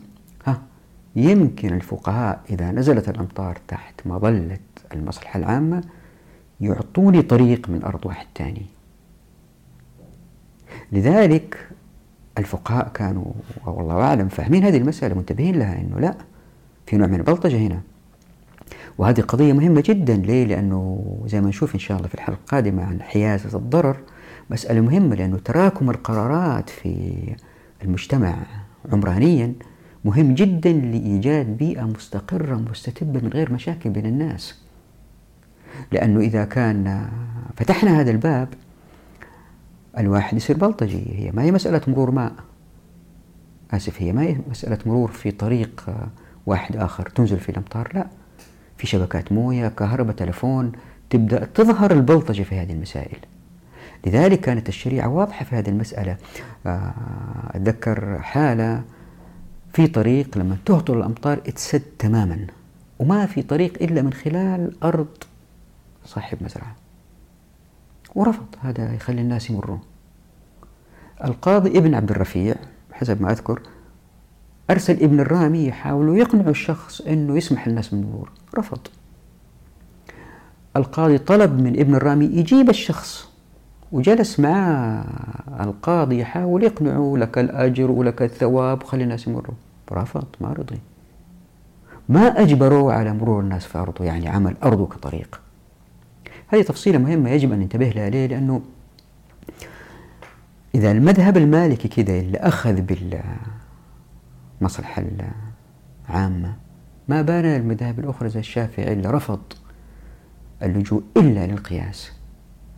ها 0.46 0.62
يمكن 1.16 1.74
الفقهاء 1.74 2.40
إذا 2.50 2.70
نزلت 2.70 3.08
الأمطار 3.08 3.58
تحت 3.68 4.06
مظلة 4.06 4.58
المصلحة 4.94 5.38
العامة 5.38 5.84
يعطوني 6.60 7.22
طريق 7.22 7.68
من 7.68 7.84
أرض 7.84 8.06
واحد 8.06 8.26
تاني. 8.34 8.66
لذلك 10.92 11.68
الفقهاء 12.38 12.88
كانوا 12.88 13.24
والله 13.66 13.94
أعلم 13.94 14.28
فاهمين 14.28 14.64
هذه 14.64 14.76
المسألة 14.76 15.14
منتبهين 15.14 15.58
لها 15.58 15.80
أنه 15.80 16.00
لا 16.00 16.14
في 16.86 16.96
نوع 16.96 17.06
من 17.06 17.14
البلطجة 17.14 17.56
هنا. 17.56 17.80
وهذه 18.98 19.20
قضية 19.20 19.52
مهمة 19.52 19.82
جدا. 19.86 20.16
ليه؟ 20.16 20.44
لأنه 20.44 21.04
زي 21.26 21.40
ما 21.40 21.48
نشوف 21.48 21.74
إن 21.74 21.80
شاء 21.80 21.96
الله 21.96 22.08
في 22.08 22.14
الحلقة 22.14 22.38
القادمة 22.38 22.84
عن 22.84 23.02
حيازة 23.02 23.58
الضرر 23.58 23.96
مسألة 24.50 24.80
مهمة 24.80 25.16
لأنه 25.16 25.38
تراكم 25.38 25.90
القرارات 25.90 26.70
في 26.70 27.12
المجتمع 27.84 28.34
عمرانيا 28.92 29.52
مهم 30.04 30.34
جدا 30.34 30.72
لإيجاد 30.72 31.46
بيئة 31.46 31.82
مستقرة 31.82 32.54
مستتبة 32.70 33.20
من 33.20 33.28
غير 33.28 33.52
مشاكل 33.52 33.90
بين 33.90 34.06
الناس. 34.06 34.62
لأنه 35.92 36.20
إذا 36.20 36.44
كان 36.44 37.08
فتحنا 37.56 38.00
هذا 38.00 38.10
الباب 38.10 38.48
الواحد 39.98 40.36
يصير 40.36 40.56
بلطجي. 40.56 41.04
هي 41.12 41.30
ما 41.30 41.42
هي 41.42 41.52
مسألة 41.52 41.80
مرور 41.88 42.10
ماء. 42.10 42.32
آسف 43.70 44.02
هي 44.02 44.12
ما 44.12 44.22
هي 44.22 44.36
مسألة 44.50 44.78
مرور 44.86 45.10
في 45.10 45.30
طريق 45.30 45.84
واحد 46.46 46.76
آخر. 46.76 47.08
تنزل 47.08 47.38
فيه 47.38 47.52
الأمطار؟ 47.52 47.90
لا. 47.94 48.06
في 48.78 48.86
شبكات 48.86 49.32
موية 49.32 49.68
كهرباء 49.68 50.14
تلفون 50.14 50.72
تبدأ 51.10 51.44
تظهر 51.44 51.90
البلطجة 51.90 52.42
في 52.42 52.54
هذه 52.54 52.72
المسائل. 52.72 53.18
لذلك 54.06 54.40
كانت 54.40 54.68
الشريعة 54.68 55.08
واضحة 55.08 55.44
في 55.44 55.56
هذه 55.56 55.68
المسألة. 55.68 56.16
آه، 56.66 56.94
أتذكر 57.50 58.18
حالة 58.22 58.82
في 59.72 59.86
طريق 59.86 60.38
لما 60.38 60.56
تهطل 60.66 60.96
الأمطار 60.98 61.38
اتسد 61.46 61.82
تماما 61.98 62.46
وما 62.98 63.26
في 63.26 63.42
طريق 63.42 63.82
إلا 63.82 64.02
من 64.02 64.12
خلال 64.12 64.84
أرض 64.84 65.06
صاحب 66.04 66.38
مزرعة. 66.40 66.76
ورفض. 68.16 68.46
هذا 68.60 68.94
يخلي 68.94 69.20
الناس 69.20 69.50
يمرون. 69.50 69.80
القاضي 71.24 71.78
ابن 71.78 71.94
عبد 71.94 72.10
الرفيع 72.10 72.54
حسب 72.92 73.22
ما 73.22 73.30
أذكر 73.30 73.60
أرسل 74.70 75.02
ابن 75.02 75.20
الرامي 75.20 75.66
يحاولوا 75.66 76.16
يقنعوا 76.16 76.50
الشخص 76.50 77.00
أنه 77.00 77.36
يسمح 77.36 77.68
للناس 77.68 77.88
بالمرور. 77.88 78.30
رفض. 78.58 78.78
القاضي 80.76 81.18
طلب 81.18 81.60
من 81.60 81.80
ابن 81.80 81.94
الرامي 81.94 82.24
يجيب 82.24 82.70
الشخص 82.70 83.28
وجلس 83.92 84.40
مع 84.40 85.04
القاضي 85.60 86.18
يحاول 86.20 86.62
يقنعه 86.62 87.14
لك 87.16 87.38
الأجر 87.38 87.90
ولك 87.90 88.22
الثواب 88.22 88.82
وخلي 88.82 89.04
الناس 89.04 89.26
يمروا 89.26 89.54
رفض 89.92 90.26
ما 90.40 90.52
رضي. 90.52 90.78
ما 92.08 92.26
أجبروا 92.42 92.92
على 92.92 93.12
مرور 93.12 93.40
الناس 93.40 93.66
في 93.66 93.78
أرضه 93.78 94.04
يعني 94.04 94.28
عمل 94.28 94.56
أرضه 94.64 94.86
كطريق. 94.86 95.40
هذه 96.48 96.62
تفصيلة 96.62 96.98
مهمة 96.98 97.30
يجب 97.30 97.52
أن 97.52 97.58
ننتبه 97.58 97.88
لها. 97.88 98.10
ليه؟ 98.10 98.26
لأنه 98.26 98.62
إذا 100.74 100.90
المذهب 100.90 101.36
المالكي 101.36 101.88
كده 101.88 102.20
اللي 102.20 102.38
أخذ 102.38 102.80
بالمصلحة 104.60 105.04
العامة 106.08 106.56
ما 107.08 107.22
بان 107.22 107.44
المذاهب 107.44 107.98
الأخرى 107.98 108.28
زي 108.28 108.40
الشافعي 108.40 108.92
اللي 108.92 109.10
رفض 109.10 109.40
اللجوء 110.62 111.02
إلا 111.16 111.46
للقياس. 111.46 112.12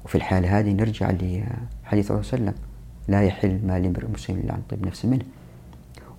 وفي 0.04 0.14
الحالة 0.14 0.58
هذه 0.58 0.72
نرجع 0.72 1.10
لحديث 1.10 2.08
صلى 2.08 2.16
الله 2.16 2.28
عليه 2.32 2.42
وسلم 2.42 2.54
لا 3.08 3.22
يحل 3.22 3.60
مال 3.66 3.86
امرئ 3.86 4.06
مسلم 4.14 4.38
إلا 4.38 4.52
عن 4.52 4.62
طيب 4.68 4.86
نفس 4.86 5.04
منه. 5.04 5.24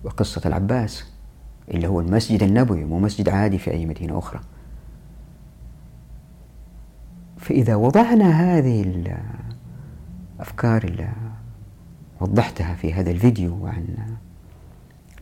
وقصة 0.04 0.42
العباس 0.46 1.04
اللي 1.70 1.86
هو 1.88 2.00
المسجد 2.00 2.42
النبوي 2.42 2.84
مو 2.84 2.98
مسجد 2.98 3.28
عادي 3.28 3.58
في 3.58 3.70
أي 3.70 3.86
مدينة 3.86 4.18
أخرى. 4.18 4.40
فإذا 7.40 7.74
وضعنا 7.74 8.30
هذه 8.30 8.82
الأفكار 10.38 10.84
اللي 10.84 11.08
وضحتها 12.20 12.74
في 12.74 12.92
هذا 12.92 13.10
الفيديو 13.10 13.66
عن 13.66 13.86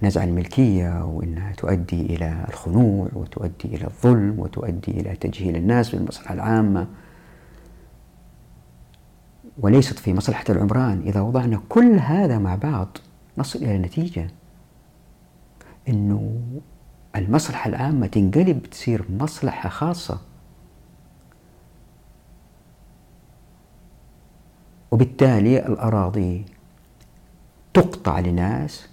نزع 0.02 0.24
الملكية 0.24 1.04
وأنها 1.04 1.52
تؤدي 1.52 2.00
إلى 2.00 2.44
الخنوع 2.48 3.08
وتؤدي 3.12 3.76
إلى 3.76 3.84
الظلم 3.84 4.34
وتؤدي 4.38 4.90
إلى 4.90 5.16
تجهيل 5.16 5.56
الناس 5.56 5.94
بالمصلحة 5.94 6.34
العامة 6.34 6.86
وليست 9.58 9.98
في 9.98 10.14
مصلحة 10.14 10.44
العمران. 10.48 11.02
إذا 11.06 11.20
وضعنا 11.20 11.60
كل 11.68 11.98
هذا 12.00 12.38
مع 12.38 12.54
بعض 12.54 12.98
نصل 13.38 13.58
إلى 13.58 13.78
نتيجة 13.78 14.30
أنه 15.88 16.40
المصلحة 17.16 17.68
العامة 17.68 18.06
تنقلب 18.06 18.62
تصير 18.62 19.04
مصلحة 19.10 19.68
خاصة. 19.68 20.28
وبالتالي 24.91 25.66
الأراضي 25.66 26.45
تقطع 27.74 28.18
لناس 28.18 28.89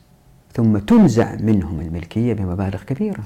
ثم 0.54 0.78
تنزع 0.78 1.36
منهم 1.36 1.82
الملكية 1.82 2.34
بمبالغ 2.34 2.84
كبيرة. 2.84 3.24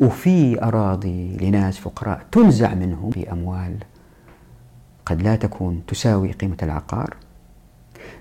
وفي 0.00 0.62
أراضي 0.62 1.36
لناس 1.36 1.78
فقراء 1.78 2.26
تنزع 2.32 2.74
منهم 2.74 3.10
بأموال 3.10 3.76
قد 5.06 5.22
لا 5.22 5.36
تكون 5.36 5.82
تساوي 5.86 6.32
قيمة 6.32 6.56
العقار 6.62 7.16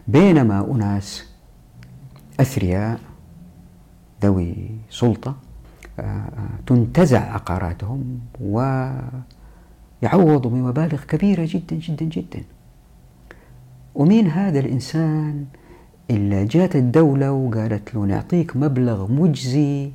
بينما 0.08 0.72
أناس 0.72 1.26
أثرياء 2.40 3.00
ذوي 4.24 4.56
سلطة 4.90 5.36
آه، 6.00 6.02
آه، 6.04 6.50
تنتزع 6.68 7.34
عقاراتهم 7.34 8.20
ويعوضوا 8.42 9.22
بمبالغ 10.52 11.04
كبيرة 11.04 11.48
جدا 11.50 11.76
جدا 11.76 12.06
جدا. 12.06 12.44
ومين 14.00 14.28
هذا 14.28 14.60
الإنسان 14.60 15.46
إلا 16.12 16.44
جات 16.44 16.76
الدولة 16.76 17.32
وقالت 17.32 17.96
له 17.96 18.06
نعطيك 18.06 18.56
مبلغ 18.56 19.12
مجزي 19.12 19.92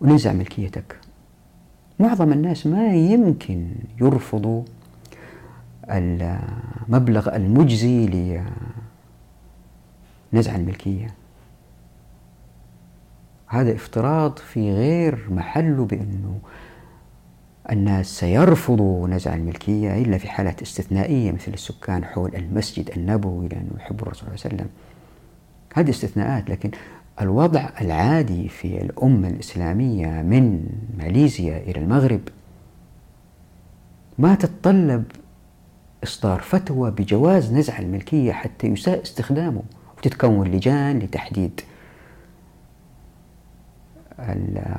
وننزع 0.00 0.32
ملكيتك. 0.32 0.96
معظم 2.00 2.32
الناس 2.32 2.66
ما 2.66 2.94
يمكن 2.94 3.68
يرفضوا 4.00 4.62
المبلغ 5.90 7.36
المجزي 7.36 8.06
لنزع 10.32 10.56
الملكية. 10.56 11.14
هذا 13.46 13.74
افتراض 13.74 14.38
في 14.38 14.72
غير 14.72 15.26
محله 15.30 15.84
بأنه 15.84 16.38
الناس 17.70 18.06
سيرفضوا 18.18 19.08
نزع 19.08 19.34
الملكية 19.34 20.02
إلا 20.02 20.18
في 20.18 20.28
حالات 20.28 20.62
استثنائية 20.62 21.32
مثل 21.32 21.52
السكان 21.54 22.04
حول 22.04 22.36
المسجد 22.36 22.90
النبوي 22.96 23.48
لأنه 23.48 23.70
يحب 23.76 24.02
الرسول 24.02 24.28
صلى 24.28 24.34
الله 24.34 24.44
عليه 24.44 24.54
وسلم. 24.54 24.68
هذه 25.74 25.90
استثناءات 25.90 26.50
لكن 26.50 26.70
الوضع 27.20 27.68
العادي 27.80 28.48
في 28.48 28.82
الأمة 28.82 29.28
الإسلامية 29.28 30.06
من 30.06 30.66
ماليزيا 30.98 31.58
إلى 31.58 31.80
المغرب 31.80 32.20
ما 34.18 34.34
تتطلب 34.34 35.04
إصدار 36.04 36.40
فتوى 36.40 36.90
بجواز 36.90 37.52
نزع 37.52 37.78
الملكية 37.78 38.32
حتى 38.32 38.66
يساء 38.66 39.02
استخدامه 39.02 39.62
وتتكون 39.98 40.48
لجان 40.48 40.98
لتحديد 40.98 41.60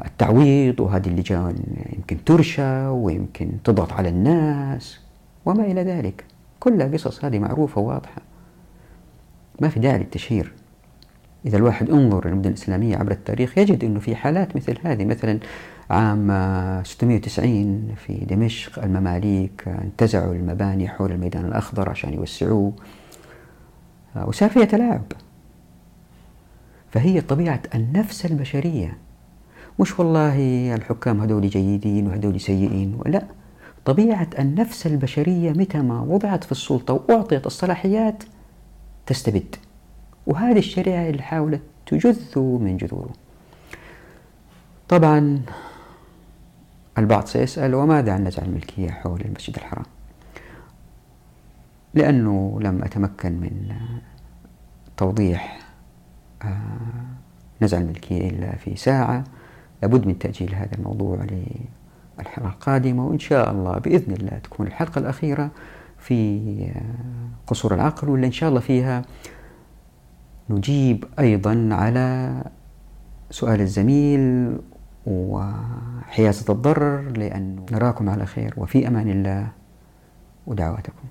التعويض 0.06 0.80
وهذه 0.80 1.08
اللجان 1.08 1.56
يمكن 1.96 2.24
ترشى 2.24 2.88
ويمكن 2.88 3.50
تضغط 3.64 3.94
على 3.94 4.10
الناس 4.10 5.00
وما 5.46 5.64
إلى 5.64 5.84
ذلك. 5.84 6.26
كلها 6.60 6.88
قصص 6.88 7.26
هذه 7.26 7.40
معروفة 7.40 7.82
وواضحة. 7.82 8.22
ما 9.62 9.70
في 9.70 9.80
داعي 9.80 9.98
للتشهير. 9.98 10.52
إذا 11.46 11.58
الواحد 11.58 11.90
انظر 11.90 12.28
للمدن 12.28 12.50
الإسلامية 12.50 12.98
عبر 12.98 13.12
التاريخ 13.12 13.58
يجد 13.58 13.84
أنه 13.84 14.00
في 14.00 14.16
حالات 14.16 14.56
مثل 14.56 14.78
هذه 14.84 15.06
مثلا 15.06 15.40
عام 15.90 16.28
690 16.84 17.96
في 17.96 18.14
دمشق 18.14 18.84
المماليك 18.84 19.68
انتزعوا 19.68 20.34
المباني 20.34 20.88
حول 20.88 21.12
الميدان 21.12 21.46
الأخضر 21.46 21.90
عشان 21.90 22.14
يوسعوه. 22.14 22.74
وصار 24.26 24.50
فيها 24.50 24.66
تلاعب. 24.66 25.04
فهي 26.92 27.22
طبيعة 27.22 27.62
النفس 27.76 28.26
البشرية 28.26 28.98
مش 29.80 30.00
والله 30.00 30.36
الحكام 30.76 31.22
هذول 31.22 31.50
جيدين 31.50 32.08
وهذول 32.08 32.40
سيئين 32.42 33.00
لا. 33.06 33.24
طبيعة 33.86 34.28
النفس 34.40 34.88
البشرية 34.88 35.52
متى 35.52 35.78
ما 35.78 36.02
وضعت 36.02 36.44
في 36.44 36.52
السلطة 36.52 36.94
وأعطيت 36.94 37.46
الصلاحيات 37.46 38.24
تستبد. 39.06 39.56
وهذه 40.28 40.58
الشريعة 40.58 41.10
اللي 41.10 41.22
حاولت 41.24 41.62
تجذ 41.86 42.40
من 42.40 42.78
جذوره. 42.78 43.14
طبعا 44.90 45.42
البعض 46.98 47.26
سيسأل 47.26 47.76
وماذا 47.76 48.14
عن 48.14 48.24
نزع 48.24 48.44
الملكية 48.44 48.90
حول 48.90 49.22
المسجد 49.22 49.56
الحرام؟ 49.56 49.86
لأنه 51.94 52.60
لم 52.62 52.84
أتمكن 52.84 53.32
من 53.32 53.76
توضيح 54.98 55.60
آه، 56.44 56.58
نزع 57.62 57.78
الملكية 57.78 58.30
إلا 58.30 58.56
في 58.56 58.76
ساعة. 58.76 59.24
لابد 59.82 60.08
من 60.08 60.20
تأجيل 60.20 60.56
هذا 60.56 60.76
الموضوع 60.78 61.18
للحلقة 62.20 62.48
القادمة 62.48 63.08
وإن 63.08 63.20
شاء 63.20 63.52
الله 63.52 63.78
بإذن 63.78 64.14
الله 64.14 64.38
تكون 64.44 64.68
الحلقة 64.68 65.00
الأخيرة 65.00 65.52
في 65.98 66.38
آه، 66.76 66.82
قصور 67.48 67.74
العقل 67.74 68.10
واللي 68.10 68.28
إن 68.28 68.32
شاء 68.32 68.50
الله 68.50 68.60
فيها 68.60 69.02
نجيب 70.50 71.06
أيضا 71.20 71.70
على 71.72 72.34
سؤال 73.32 73.62
الزميل 73.62 74.58
وحيازة 75.06 76.54
الضرر 76.54 77.02
لأنه 77.02 77.66
نراكم 77.72 78.10
على 78.10 78.26
خير 78.26 78.54
وفي 78.58 78.88
أمان 78.88 79.10
الله 79.10 79.48
ودعواتكم. 80.48 81.04